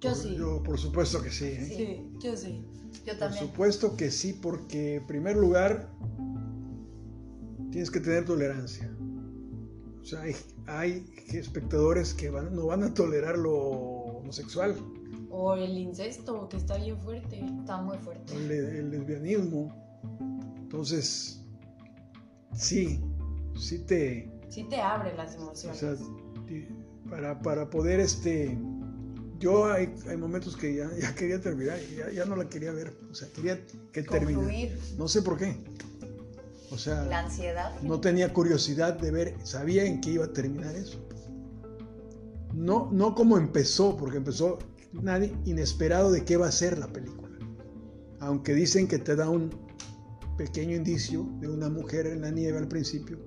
Yo 0.00 0.10
Por- 0.10 0.18
sí. 0.18 0.34
Yo, 0.36 0.62
por 0.62 0.78
supuesto 0.78 1.22
que 1.22 1.30
sí. 1.30 1.44
¿eh? 1.46 1.64
Sí, 1.64 2.18
yo 2.22 2.36
sí. 2.36 2.64
Yo 3.06 3.12
Por 3.12 3.18
también. 3.18 3.44
supuesto 3.46 3.96
que 3.96 4.10
sí, 4.10 4.32
porque 4.34 4.96
en 4.96 5.06
primer 5.06 5.36
lugar 5.36 5.88
tienes 7.70 7.90
que 7.90 8.00
tener 8.00 8.24
tolerancia. 8.24 8.90
O 10.00 10.04
sea, 10.04 10.20
hay, 10.22 10.34
hay 10.66 11.06
espectadores 11.32 12.12
que 12.14 12.28
van- 12.30 12.54
no 12.54 12.66
van 12.66 12.82
a 12.82 12.92
tolerar 12.94 13.38
lo 13.38 13.54
homosexual, 13.54 14.76
O 15.36 15.54
el 15.54 15.76
incesto, 15.78 16.48
que 16.48 16.56
está 16.58 16.76
bien 16.76 16.96
fuerte. 17.00 17.44
Está 17.60 17.80
muy 17.82 17.98
fuerte. 17.98 18.32
el, 18.36 18.50
el 18.52 18.90
lesbianismo. 18.90 19.74
Entonces, 20.58 21.42
sí, 22.52 23.00
sí 23.56 23.78
te... 23.80 24.30
Sí 24.48 24.64
te 24.68 24.80
abre 24.80 25.14
las 25.16 25.36
O 25.36 25.42
emociones. 25.42 25.78
sea, 25.78 25.94
ti- 26.46 26.68
para, 27.08 27.40
para 27.40 27.68
poder 27.70 28.00
este... 28.00 28.58
Yo 29.40 29.70
hay, 29.70 29.92
hay 30.08 30.16
momentos 30.16 30.56
que 30.56 30.74
ya, 30.76 30.90
ya 30.98 31.14
quería 31.14 31.40
terminar, 31.40 31.78
ya, 31.96 32.10
ya 32.10 32.24
no 32.24 32.36
la 32.36 32.48
quería 32.48 32.72
ver, 32.72 32.96
o 33.10 33.14
sea, 33.14 33.28
quería 33.34 33.60
que 33.92 34.02
terminara. 34.02 34.48
No 34.96 35.08
sé 35.08 35.22
por 35.22 35.36
qué. 35.36 35.56
O 36.70 36.78
sea, 36.78 37.04
la 37.04 37.18
ansiedad. 37.20 37.78
no 37.82 38.00
tenía 38.00 38.32
curiosidad 38.32 38.94
de 38.98 39.10
ver, 39.10 39.34
sabía 39.42 39.84
en 39.84 40.00
qué 40.00 40.12
iba 40.12 40.24
a 40.24 40.32
terminar 40.32 40.74
eso. 40.76 41.04
No, 42.54 42.88
no 42.92 43.14
como 43.14 43.36
empezó, 43.36 43.96
porque 43.96 44.16
empezó 44.18 44.58
nadie 44.92 45.34
inesperado 45.44 46.10
de 46.12 46.24
qué 46.24 46.36
va 46.36 46.46
a 46.46 46.52
ser 46.52 46.78
la 46.78 46.86
película. 46.86 47.36
Aunque 48.20 48.54
dicen 48.54 48.86
que 48.88 48.98
te 48.98 49.14
da 49.16 49.28
un 49.28 49.50
pequeño 50.38 50.76
indicio 50.76 51.28
de 51.40 51.48
una 51.48 51.68
mujer 51.68 52.06
en 52.06 52.22
la 52.22 52.30
nieve 52.30 52.58
al 52.58 52.68
principio. 52.68 53.18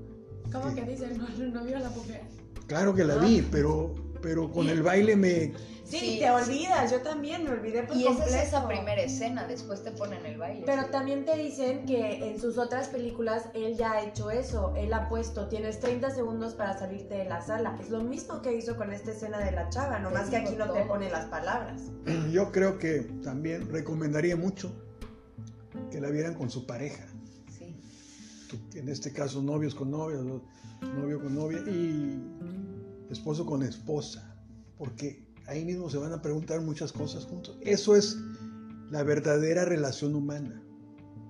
¿Cómo 0.51 0.73
que 0.75 0.81
dicen? 0.83 1.17
No, 1.17 1.27
no 1.59 1.63
vio 1.65 1.77
a 1.77 1.79
la 1.81 1.89
mujer. 1.89 2.21
Claro 2.67 2.93
que 2.93 3.03
la 3.03 3.15
Ah. 3.15 3.17
vi, 3.25 3.41
pero, 3.51 3.93
pero 4.21 4.51
con 4.51 4.67
el 4.69 4.81
baile 4.83 5.15
me... 5.15 5.53
Sí, 5.85 5.99
Sí, 5.99 6.19
te 6.19 6.25
sí. 6.25 6.29
olvidas. 6.29 6.91
Yo 6.91 6.99
también 7.01 7.45
me 7.45 7.51
olvidé 7.51 7.83
por 7.83 7.95
Y 7.95 8.01
esa 8.01 8.09
completo. 8.09 8.35
es 8.35 8.47
esa 8.49 8.67
primera 8.67 9.01
escena, 9.01 9.47
después 9.47 9.83
te 9.85 9.91
ponen 9.91 10.25
el 10.25 10.37
baile. 10.37 10.63
Pero 10.65 10.87
también 10.87 11.23
te 11.23 11.37
dicen 11.37 11.85
que 11.85 12.27
en 12.29 12.41
sus 12.41 12.57
otras 12.57 12.89
películas 12.89 13.45
él 13.53 13.77
ya 13.77 13.93
ha 13.93 14.01
hecho 14.03 14.29
eso. 14.29 14.73
Él 14.75 14.91
ha 14.91 15.07
puesto, 15.07 15.47
tienes 15.47 15.79
30 15.79 16.11
segundos 16.11 16.55
para 16.55 16.77
salirte 16.77 17.13
de 17.15 17.23
la 17.23 17.41
sala. 17.41 17.77
Es 17.79 17.89
lo 17.89 18.01
mismo 18.03 18.41
que 18.41 18.53
hizo 18.53 18.75
con 18.75 18.91
esta 18.91 19.11
escena 19.11 19.39
de 19.39 19.53
la 19.53 19.69
chava, 19.69 19.99
nomás 19.99 20.25
Te 20.25 20.31
que 20.31 20.35
aquí 20.37 20.55
no 20.57 20.65
te 20.73 20.79
todo. 20.79 20.87
pone 20.89 21.09
las 21.09 21.27
palabras. 21.27 21.83
Yo 22.33 22.51
creo 22.51 22.77
que 22.79 23.03
también 23.23 23.69
recomendaría 23.71 24.35
mucho 24.35 24.73
que 25.89 26.01
la 26.01 26.09
vieran 26.09 26.33
con 26.33 26.49
su 26.49 26.65
pareja. 26.67 27.05
Tu- 28.47 28.77
en 28.79 28.89
este 28.89 29.11
caso 29.11 29.41
novios 29.41 29.75
con 29.75 29.91
novios, 29.91 30.23
novio 30.81 31.21
con 31.21 31.35
novia 31.35 31.59
y 31.67 32.21
esposo 33.09 33.45
con 33.45 33.63
esposa, 33.63 34.35
porque 34.77 35.25
ahí 35.47 35.65
mismo 35.65 35.89
se 35.89 35.97
van 35.97 36.13
a 36.13 36.21
preguntar 36.21 36.61
muchas 36.61 36.91
cosas 36.91 37.25
juntos. 37.25 37.57
Eso 37.61 37.95
es 37.95 38.17
la 38.91 39.03
verdadera 39.03 39.65
relación 39.65 40.15
humana, 40.15 40.61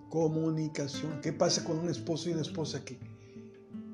comunicación. 0.09 1.19
¿Qué 1.21 1.33
pasa 1.33 1.63
con 1.63 1.79
un 1.79 1.89
esposo 1.89 2.29
y 2.29 2.33
una 2.33 2.41
esposa 2.41 2.83
que, 2.83 2.99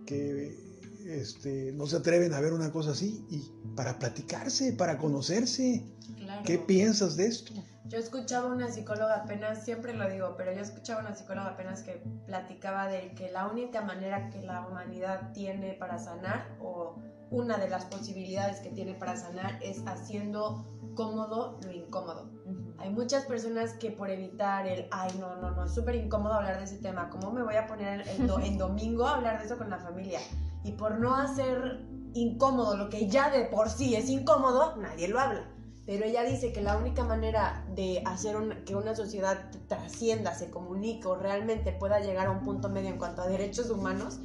que 0.05 0.57
este, 1.05 1.71
no 1.73 1.85
se 1.87 1.97
atreven 1.97 2.33
a 2.33 2.39
ver 2.41 2.53
una 2.53 2.71
cosa 2.71 2.91
así 2.91 3.23
y 3.29 3.41
para 3.75 3.99
platicarse, 3.99 4.73
para 4.73 4.97
conocerse? 4.97 5.83
Claro. 6.17 6.43
¿Qué 6.45 6.57
piensas 6.57 7.15
de 7.17 7.27
esto? 7.27 7.53
Yo 7.85 7.99
escuchaba 7.99 8.47
una 8.47 8.69
psicóloga 8.69 9.17
apenas, 9.17 9.63
siempre 9.63 9.93
lo 9.93 10.07
digo, 10.09 10.35
pero 10.37 10.53
yo 10.53 10.61
escuchaba 10.61 11.01
una 11.01 11.15
psicóloga 11.15 11.49
apenas 11.49 11.83
que 11.83 12.01
platicaba 12.25 12.87
de 12.87 13.13
que 13.13 13.29
la 13.29 13.47
única 13.47 13.81
manera 13.81 14.29
que 14.29 14.41
la 14.41 14.65
humanidad 14.65 15.31
tiene 15.33 15.73
para 15.73 15.99
sanar, 15.99 16.55
o 16.59 16.95
una 17.29 17.57
de 17.57 17.67
las 17.67 17.85
posibilidades 17.85 18.61
que 18.61 18.69
tiene 18.69 18.93
para 18.93 19.17
sanar, 19.17 19.57
es 19.61 19.83
haciendo 19.85 20.63
cómodo 20.95 21.57
lo 21.63 21.71
incómodo. 21.71 22.29
Hay 22.77 22.89
muchas 22.89 23.25
personas 23.25 23.73
que 23.73 23.91
por 23.91 24.09
evitar 24.09 24.65
el, 24.65 24.87
ay, 24.91 25.11
no, 25.19 25.35
no, 25.35 25.51
no, 25.51 25.65
es 25.65 25.73
súper 25.73 25.95
incómodo 25.95 26.33
hablar 26.35 26.57
de 26.57 26.63
ese 26.63 26.77
tema, 26.77 27.09
¿cómo 27.09 27.31
me 27.31 27.43
voy 27.43 27.55
a 27.55 27.65
poner 27.67 28.07
en, 28.07 28.27
do- 28.27 28.39
en 28.39 28.57
domingo 28.57 29.05
a 29.05 29.15
hablar 29.15 29.39
de 29.39 29.45
eso 29.45 29.57
con 29.57 29.69
la 29.69 29.79
familia? 29.79 30.19
Y 30.63 30.71
por 30.73 30.99
no 30.99 31.15
hacer 31.15 31.79
incómodo 32.13 32.77
lo 32.77 32.89
que 32.89 33.07
ya 33.07 33.29
de 33.29 33.43
por 33.45 33.69
sí 33.69 33.95
es 33.95 34.09
incómodo, 34.09 34.75
nadie 34.77 35.07
lo 35.07 35.19
habla. 35.19 35.49
Pero 35.85 36.05
ella 36.05 36.23
dice 36.23 36.53
que 36.53 36.61
la 36.61 36.77
única 36.77 37.03
manera 37.03 37.65
de 37.75 38.01
hacer 38.05 38.37
que 38.63 38.75
una 38.75 38.95
sociedad 38.95 39.49
trascienda, 39.67 40.33
se 40.33 40.49
comunique 40.49 41.07
o 41.07 41.15
realmente 41.15 41.73
pueda 41.73 41.99
llegar 41.99 42.27
a 42.27 42.31
un 42.31 42.41
punto 42.41 42.69
medio 42.69 42.89
en 42.89 42.97
cuanto 42.97 43.21
a 43.21 43.27
derechos 43.27 43.69
humanos 43.69 44.19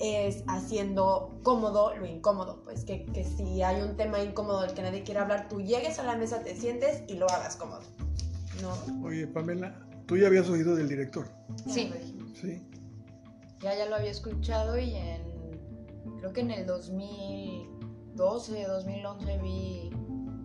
es 0.00 0.42
haciendo 0.48 1.38
cómodo 1.42 1.94
lo 1.96 2.06
incómodo. 2.06 2.60
Pues 2.64 2.84
que, 2.84 3.04
que 3.06 3.22
si 3.24 3.62
hay 3.62 3.82
un 3.82 3.96
tema 3.96 4.20
incómodo 4.20 4.62
del 4.62 4.74
que 4.74 4.82
nadie 4.82 5.04
quiere 5.04 5.20
hablar, 5.20 5.48
tú 5.48 5.60
llegues 5.60 6.00
a 6.00 6.02
la 6.02 6.16
mesa, 6.16 6.42
te 6.42 6.56
sientes 6.56 7.04
y 7.06 7.14
lo 7.14 7.30
hagas 7.30 7.54
cómodo. 7.56 7.82
¿No? 8.60 8.74
Oye, 9.06 9.28
Pamela, 9.28 9.78
tú 10.06 10.16
ya 10.16 10.26
habías 10.26 10.48
oído 10.48 10.74
del 10.74 10.88
director. 10.88 11.28
Sí. 11.68 11.92
Sí. 12.40 12.60
Ya, 13.60 13.76
ya 13.76 13.86
lo 13.86 13.94
había 13.96 14.10
escuchado 14.10 14.78
y 14.78 14.94
en. 14.96 15.36
Creo 16.18 16.32
que 16.32 16.40
en 16.40 16.50
el 16.50 16.66
2012, 16.66 18.64
2011 18.64 19.38
vi 19.38 19.90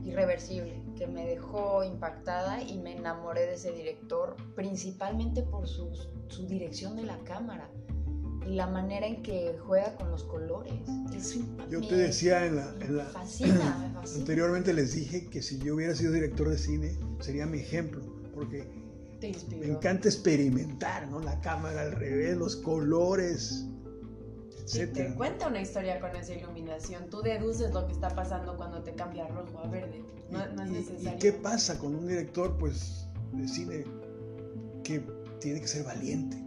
Irreversible, 0.04 0.82
que 0.98 1.08
me 1.08 1.26
dejó 1.26 1.84
impactada 1.84 2.62
y 2.62 2.78
me 2.78 2.98
enamoré 2.98 3.46
de 3.46 3.54
ese 3.54 3.72
director, 3.72 4.36
principalmente 4.56 5.44
por 5.44 5.68
su, 5.68 5.92
su 6.28 6.48
dirección 6.48 6.96
de 6.96 7.04
la 7.04 7.18
cámara 7.20 7.70
y 8.48 8.56
la 8.56 8.68
manera 8.68 9.06
en 9.06 9.22
que 9.22 9.58
juega 9.66 9.96
con 9.96 10.12
los 10.12 10.24
colores. 10.24 10.74
yo 11.70 11.82
te 11.82 11.96
decía 11.96 12.46
en 12.46 12.56
la, 12.56 12.76
en 12.82 12.98
la 12.98 13.06
fascina, 13.06 13.78
me 13.80 13.94
fascina. 13.94 14.22
anteriormente 14.22 14.74
les 14.74 14.94
dije 14.94 15.28
que 15.30 15.42
si 15.42 15.60
yo 15.60 15.76
hubiera 15.76 15.96
sido 15.96 16.12
director 16.12 16.50
de 16.50 16.58
cine 16.58 16.98
sería 17.20 17.46
mi 17.46 17.60
ejemplo, 17.60 18.02
porque 18.34 18.68
me 19.60 19.68
encanta 19.68 20.08
experimentar, 20.08 21.08
¿no? 21.10 21.20
La 21.20 21.40
cámara 21.42 21.82
al 21.82 21.92
revés, 21.92 22.36
los 22.38 22.56
colores. 22.56 23.68
Sí, 24.72 24.88
te 24.88 25.14
cuenta 25.16 25.48
una 25.48 25.62
historia 25.62 26.00
con 26.00 26.16
esa 26.16 26.34
iluminación. 26.34 27.10
Tú 27.10 27.22
deduces 27.22 27.74
lo 27.74 27.88
que 27.88 27.94
está 27.94 28.08
pasando 28.10 28.56
cuando 28.56 28.82
te 28.82 28.94
cambia 28.94 29.28
rojo 29.28 29.60
a 29.60 29.68
verde. 29.68 30.02
No, 30.30 30.44
es 30.44 30.70
necesario. 30.70 31.18
¿Y 31.18 31.20
qué 31.20 31.34
pasa 31.34 31.78
con 31.78 31.94
un 31.94 32.08
director, 32.08 32.58
pues, 32.58 33.06
de 33.34 33.48
cine 33.50 33.84
que 34.84 35.04
tiene 35.42 35.60
que 35.60 35.68
ser 35.68 35.84
valiente? 35.84 36.38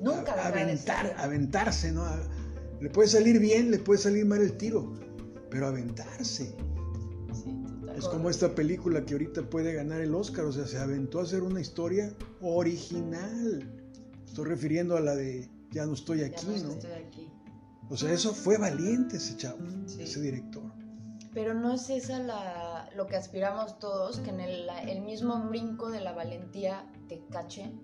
Nunca 0.00 0.32
a, 0.32 0.48
aventar, 0.48 1.14
aventarse, 1.16 1.92
¿no? 1.92 2.04
le 2.80 2.90
puede 2.90 3.08
salir 3.08 3.38
bien, 3.38 3.70
le 3.70 3.78
puede 3.78 4.00
salir 4.00 4.26
mal 4.26 4.42
el 4.42 4.56
tiro, 4.56 4.92
pero 5.48 5.68
aventarse. 5.68 6.52
Sí, 7.32 7.62
es 7.96 8.08
como 8.08 8.28
esta 8.28 8.52
película 8.56 9.04
que 9.04 9.14
ahorita 9.14 9.48
puede 9.48 9.72
ganar 9.72 10.00
el 10.00 10.12
Oscar, 10.16 10.46
o 10.46 10.52
sea, 10.52 10.66
se 10.66 10.78
aventó 10.78 11.20
a 11.20 11.22
hacer 11.22 11.44
una 11.44 11.60
historia 11.60 12.12
original. 12.40 13.72
Estoy 14.26 14.46
refiriendo 14.46 14.96
a 14.96 15.00
la 15.00 15.14
de 15.14 15.48
Ya 15.70 15.86
no 15.86 15.94
estoy 15.94 16.22
aquí, 16.22 16.44
ya 16.44 16.62
no, 16.64 16.72
Estoy 16.72 16.90
aquí. 16.90 17.31
O 17.92 17.96
sea, 17.96 18.10
eso 18.10 18.32
fue 18.32 18.56
valiente 18.56 19.18
ese 19.18 19.36
chavo, 19.36 19.58
ese 19.98 20.20
director. 20.20 20.62
Pero 21.34 21.52
no 21.52 21.72
es 21.74 21.90
esa 21.90 22.18
la, 22.18 22.88
lo 22.96 23.06
que 23.06 23.16
aspiramos 23.16 23.78
todos, 23.78 24.18
que 24.20 24.30
en 24.30 24.40
el, 24.40 24.66
el 24.88 25.02
mismo 25.02 25.38
brinco 25.48 25.90
de 25.90 26.00
la 26.00 26.12
valentía 26.12 26.90
te 27.08 27.22
cachen 27.30 27.80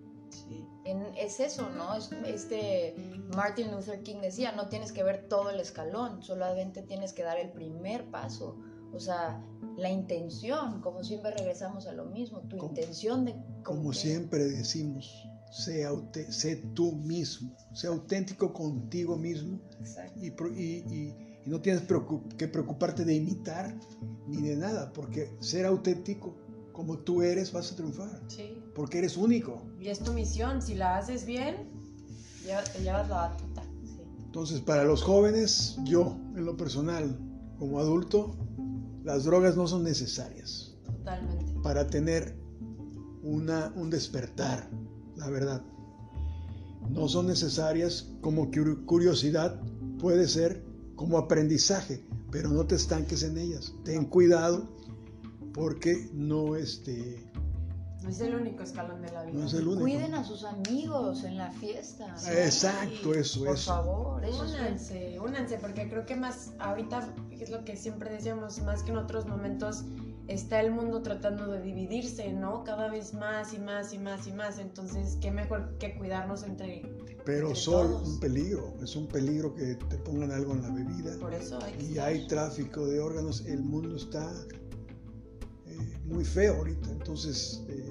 es 1.17 1.41
eso, 1.41 1.69
¿no? 1.71 1.95
este 2.27 2.95
Martin 3.37 3.71
Luther 3.71 4.03
King 4.03 4.21
decía, 4.23 4.53
no 4.53 4.69
tienes 4.69 4.93
que 4.93 5.03
ver 5.03 5.29
todo 5.29 5.51
el 5.51 5.61
escalón, 5.61 6.23
solamente 6.23 6.83
tienes 6.83 7.13
que 7.13 7.23
dar 7.23 7.39
el 7.39 7.51
primer 7.51 8.11
paso. 8.11 8.57
O 8.93 9.01
sea, 9.01 9.45
la 9.77 9.91
intención, 9.91 10.81
como 10.81 11.05
siempre 11.05 11.33
regresamos 11.33 11.87
a 11.87 11.93
lo 11.93 12.07
mismo, 12.07 12.41
tu 12.41 12.57
intención 12.57 13.27
de... 13.27 13.35
Como 13.63 13.93
siempre 13.93 14.45
decimos, 14.47 15.28
sé, 15.53 15.87
sé, 16.31 16.57
tú 16.75 16.93
mismo, 16.93 17.55
sé 17.75 17.87
auténtico 17.87 18.53
contigo 18.53 19.17
mismo 19.17 19.61
y, 20.17 20.29
y, 20.63 21.15
no 21.47 21.61
tienes 21.63 21.83
que 22.37 22.49
preocuparte 22.49 23.07
de 23.07 23.15
imitar 23.15 23.75
ni 24.27 24.43
de 24.49 24.57
nada, 24.57 24.93
porque 24.93 25.31
ser 25.41 25.65
auténtico 25.65 26.37
como 26.79 26.97
tú 26.97 27.23
eres, 27.23 27.51
vas 27.53 27.73
a 27.73 27.75
triunfar. 27.75 28.23
Sí. 28.29 28.57
Porque 28.73 28.99
eres 28.99 29.17
único. 29.17 29.67
Y 29.81 29.89
es 29.89 29.99
tu 29.99 30.13
misión. 30.13 30.63
Si 30.63 30.77
la 30.77 30.99
haces 30.99 31.27
bien, 31.27 31.69
te 32.45 32.83
llevas 32.83 33.09
la 33.09 33.17
batuta. 33.17 33.65
Entonces, 34.25 34.61
para 34.61 34.85
los 34.85 35.03
jóvenes, 35.03 35.77
yo, 35.83 36.17
en 36.37 36.45
lo 36.45 36.57
personal, 36.57 37.19
como 37.59 37.81
adulto, 37.81 38.37
las 39.03 39.25
drogas 39.25 39.57
no 39.57 39.67
son 39.67 39.83
necesarias. 39.83 40.77
Totalmente. 40.85 41.53
Para 41.65 41.89
tener 41.89 42.39
una, 43.25 43.73
un 43.75 43.91
despertar, 43.91 44.71
la 45.19 45.29
verdad. 45.29 45.63
No 46.89 47.09
son 47.09 47.27
necesarias 47.27 48.09
como 48.21 48.51
curiosidad, 48.87 49.61
puede 49.99 50.27
ser 50.29 50.65
como 50.97 51.19
aprendizaje, 51.19 52.05
pero 52.31 52.49
no 52.49 52.67
te 52.67 52.77
estanques 52.77 53.23
en 53.23 53.37
ellas. 53.37 53.75
Ten 53.85 54.07
cuidado 54.07 54.69
porque 55.53 56.09
no 56.13 56.57
este 56.57 57.29
no 58.03 58.11
es 58.11 58.21
el 58.21 58.35
único 58.37 58.63
escalón 58.63 59.03
de 59.03 59.11
la 59.11 59.25
vida. 59.25 59.39
No 59.39 59.47
es 59.47 59.55
el 59.55 59.67
único. 59.67 59.81
Cuiden 59.81 60.15
a 60.15 60.25
sus 60.25 60.45
amigos 60.45 61.25
en 61.25 61.37
la 61.37 61.51
fiesta. 61.51 62.15
Exacto, 62.33 63.13
eso 63.13 63.41
es. 63.41 63.47
Por 63.47 63.59
favor, 63.59 64.25
eso 64.25 64.45
únanse, 64.45 65.19
únanse, 65.19 65.59
porque 65.59 65.89
creo 65.89 66.07
que 66.07 66.15
más 66.15 66.53
ahorita 66.61 67.13
es 67.31 67.51
lo 67.51 67.65
que 67.65 67.77
siempre 67.77 68.11
decíamos, 68.11 68.61
más 68.63 68.85
que 68.85 68.93
en 68.93 68.99
otros 68.99 69.27
momentos 69.27 69.85
está 70.29 70.61
el 70.61 70.71
mundo 70.71 71.03
tratando 71.03 71.51
de 71.51 71.61
dividirse, 71.61 72.33
¿no? 72.33 72.63
Cada 72.63 72.89
vez 72.89 73.15
más 73.15 73.53
y 73.55 73.59
más 73.59 73.93
y 73.93 73.99
más 73.99 74.27
y 74.27 74.33
más. 74.33 74.59
Entonces, 74.59 75.19
qué 75.21 75.31
mejor 75.31 75.77
que 75.79 75.97
cuidarnos 75.97 76.43
entre. 76.45 76.83
Pero 77.25 77.55
son 77.55 77.93
un 77.93 78.21
peligro, 78.21 78.75
es 78.83 78.95
un 78.95 79.07
peligro 79.07 79.55
que 79.55 79.75
te 79.75 79.99
pongan 79.99 80.31
algo 80.31 80.53
en 80.53 80.63
la 80.63 80.71
bebida. 80.71 81.17
Por 81.19 81.35
eso 81.35 81.59
hay 81.63 81.73
que 81.73 81.85
Y 81.85 81.99
hay 81.99 82.27
tráfico 82.27 82.87
de 82.87 83.01
órganos, 83.01 83.45
el 83.47 83.63
mundo 83.63 83.97
está 83.97 84.31
muy 86.09 86.25
feo 86.25 86.57
ahorita. 86.57 86.91
Entonces, 86.91 87.65
eh, 87.69 87.85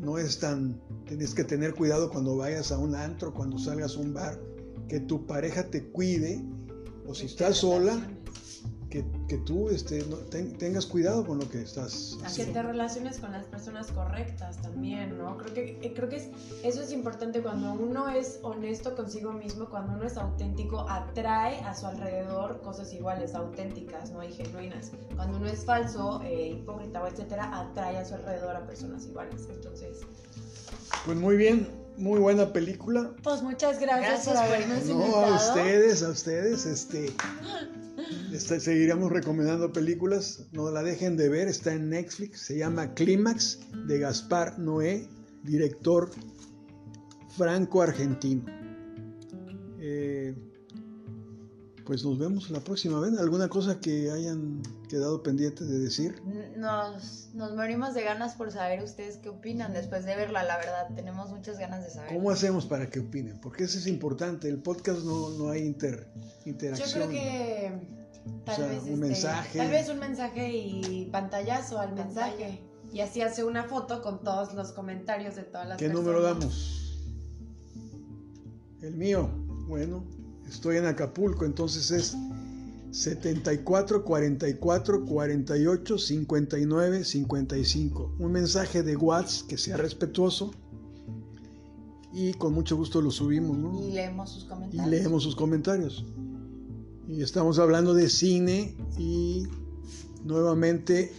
no 0.00 0.18
es 0.18 0.38
tan. 0.38 0.80
Tienes 1.06 1.34
que 1.34 1.44
tener 1.44 1.74
cuidado 1.74 2.10
cuando 2.10 2.36
vayas 2.36 2.72
a 2.72 2.78
un 2.78 2.94
antro, 2.94 3.32
cuando 3.34 3.58
salgas 3.58 3.96
a 3.96 4.00
un 4.00 4.14
bar, 4.14 4.40
que 4.88 5.00
tu 5.00 5.26
pareja 5.26 5.64
te 5.64 5.84
cuide, 5.90 6.42
o 7.06 7.14
si 7.14 7.26
estás 7.26 7.58
sola, 7.58 8.00
que, 8.90 9.04
que 9.28 9.38
tú 9.38 9.68
este, 9.70 10.02
tengas 10.58 10.84
cuidado 10.84 11.24
con 11.24 11.38
lo 11.38 11.48
que 11.48 11.62
estás 11.62 12.18
haciendo. 12.24 12.52
Que 12.52 12.58
te 12.58 12.62
relaciones 12.66 13.18
con 13.18 13.30
las 13.30 13.46
personas 13.46 13.86
correctas 13.92 14.60
también, 14.60 15.16
¿no? 15.16 15.38
Creo 15.38 15.54
que, 15.54 15.78
eh, 15.80 15.92
creo 15.94 16.08
que 16.08 16.16
es, 16.16 16.28
eso 16.64 16.82
es 16.82 16.90
importante 16.92 17.40
cuando 17.40 17.72
uno 17.72 18.08
es 18.08 18.40
honesto 18.42 18.96
consigo 18.96 19.32
mismo, 19.32 19.70
cuando 19.70 19.94
uno 19.94 20.04
es 20.04 20.16
auténtico, 20.16 20.80
atrae 20.90 21.60
a 21.60 21.74
su 21.74 21.86
alrededor 21.86 22.60
cosas 22.62 22.92
iguales, 22.92 23.34
auténticas, 23.34 24.10
¿no? 24.10 24.24
Y 24.24 24.32
genuinas. 24.32 24.90
Cuando 25.14 25.38
uno 25.38 25.46
es 25.46 25.64
falso, 25.64 26.20
eh, 26.24 26.48
hipócrita 26.48 27.00
o 27.02 27.06
etcétera, 27.06 27.60
atrae 27.60 27.96
a 27.96 28.04
su 28.04 28.14
alrededor 28.14 28.56
a 28.56 28.66
personas 28.66 29.06
iguales. 29.06 29.46
Entonces... 29.48 30.00
Pues 31.06 31.16
muy 31.16 31.36
bien, 31.36 31.68
muy 31.96 32.18
buena 32.18 32.52
película. 32.52 33.12
Pues 33.22 33.40
muchas 33.40 33.78
gracias, 33.78 34.26
por 34.26 34.36
habernos 34.36 34.84
No, 34.86 35.14
a 35.14 35.36
ustedes, 35.36 36.02
a 36.02 36.10
ustedes, 36.10 36.66
este... 36.66 37.12
Este, 38.32 38.60
seguiremos 38.60 39.10
recomendando 39.10 39.72
películas, 39.72 40.46
no 40.52 40.70
la 40.70 40.82
dejen 40.82 41.16
de 41.16 41.28
ver, 41.28 41.48
está 41.48 41.74
en 41.74 41.90
Netflix, 41.90 42.40
se 42.40 42.58
llama 42.58 42.94
Clímax 42.94 43.58
de 43.86 43.98
Gaspar 43.98 44.58
Noé, 44.58 45.08
director 45.42 46.10
franco-argentino. 47.36 48.44
Eh, 49.80 50.34
pues 51.84 52.04
nos 52.04 52.18
vemos 52.18 52.50
la 52.50 52.60
próxima 52.60 53.00
vez. 53.00 53.18
¿Alguna 53.18 53.48
cosa 53.48 53.80
que 53.80 54.12
hayan 54.12 54.62
quedado 54.88 55.24
pendientes 55.24 55.68
de 55.68 55.80
decir? 55.80 56.22
Nos, 56.56 57.30
nos 57.34 57.56
morimos 57.56 57.94
de 57.94 58.04
ganas 58.04 58.34
por 58.36 58.52
saber 58.52 58.80
ustedes 58.82 59.16
qué 59.16 59.28
opinan 59.28 59.72
después 59.72 60.04
de 60.04 60.14
verla, 60.14 60.44
la 60.44 60.56
verdad. 60.58 60.94
Tenemos 60.94 61.30
muchas 61.30 61.58
ganas 61.58 61.82
de 61.82 61.90
saber. 61.90 62.14
¿Cómo 62.14 62.30
hacemos 62.30 62.66
para 62.66 62.88
que 62.88 63.00
opinen? 63.00 63.40
Porque 63.40 63.64
eso 63.64 63.76
es 63.76 63.88
importante. 63.88 64.48
El 64.48 64.62
podcast 64.62 65.00
no, 65.00 65.30
no 65.30 65.50
hay 65.50 65.62
inter, 65.62 66.06
interacción. 66.44 66.88
Yo 66.88 66.94
creo 66.94 67.08
que 67.08 67.99
tal 68.44 68.68
vez 68.68 68.82
un 68.82 68.88
este, 68.88 68.96
mensaje. 68.96 69.58
Tal 69.58 69.70
vez 69.70 69.88
un 69.88 69.98
mensaje 69.98 70.52
y 70.52 71.08
pantallazo 71.10 71.78
al 71.78 71.94
mensaje. 71.94 72.60
Y 72.92 73.00
así 73.00 73.20
hace 73.22 73.44
una 73.44 73.64
foto 73.64 74.02
con 74.02 74.22
todos 74.24 74.54
los 74.54 74.72
comentarios 74.72 75.36
de 75.36 75.44
todas 75.44 75.68
las 75.68 75.78
¿Qué 75.78 75.88
número 75.88 76.22
damos? 76.22 76.98
El 78.82 78.96
mío. 78.96 79.30
Bueno, 79.68 80.04
estoy 80.48 80.78
en 80.78 80.86
Acapulco, 80.86 81.44
entonces 81.44 81.90
es 81.92 82.16
74 82.90 84.04
44 84.04 85.04
48 85.04 85.98
59 85.98 87.04
55. 87.04 88.16
Un 88.18 88.32
mensaje 88.32 88.82
de 88.82 88.96
WhatsApp 88.96 89.48
que 89.48 89.58
sea 89.58 89.76
respetuoso 89.76 90.50
y 92.12 92.32
con 92.34 92.52
mucho 92.52 92.76
gusto 92.76 93.00
lo 93.00 93.10
subimos, 93.10 93.56
¿no? 93.56 93.80
Y 93.86 93.92
leemos 93.92 94.30
sus 94.30 94.44
comentarios. 94.44 94.86
Y 94.86 94.90
leemos 94.90 95.22
sus 95.22 95.36
comentarios. 95.36 96.04
Y 97.10 97.22
estamos 97.22 97.58
hablando 97.58 97.92
de 97.92 98.08
cine 98.08 98.76
y 98.96 99.42
nuevamente 100.22 101.12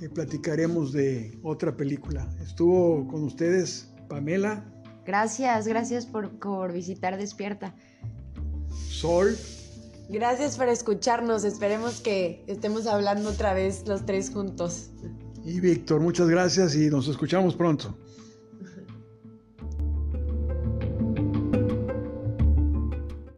eh, 0.00 0.08
platicaremos 0.08 0.90
de 0.92 1.38
otra 1.42 1.76
película. 1.76 2.26
Estuvo 2.42 3.06
con 3.08 3.24
ustedes 3.24 3.90
Pamela. 4.08 4.64
Gracias, 5.04 5.68
gracias 5.68 6.06
por, 6.06 6.30
por 6.38 6.72
visitar 6.72 7.18
Despierta. 7.18 7.74
Sol. 8.88 9.36
Gracias 10.08 10.56
por 10.56 10.68
escucharnos. 10.68 11.44
Esperemos 11.44 12.00
que 12.00 12.42
estemos 12.46 12.86
hablando 12.86 13.28
otra 13.28 13.52
vez 13.52 13.86
los 13.86 14.06
tres 14.06 14.30
juntos. 14.30 14.92
y 15.44 15.60
Víctor. 15.60 16.00
Muchas 16.00 16.28
gracias 16.28 16.74
y 16.74 16.88
nos 16.88 17.06
escuchamos 17.06 17.54
pronto. 17.54 17.98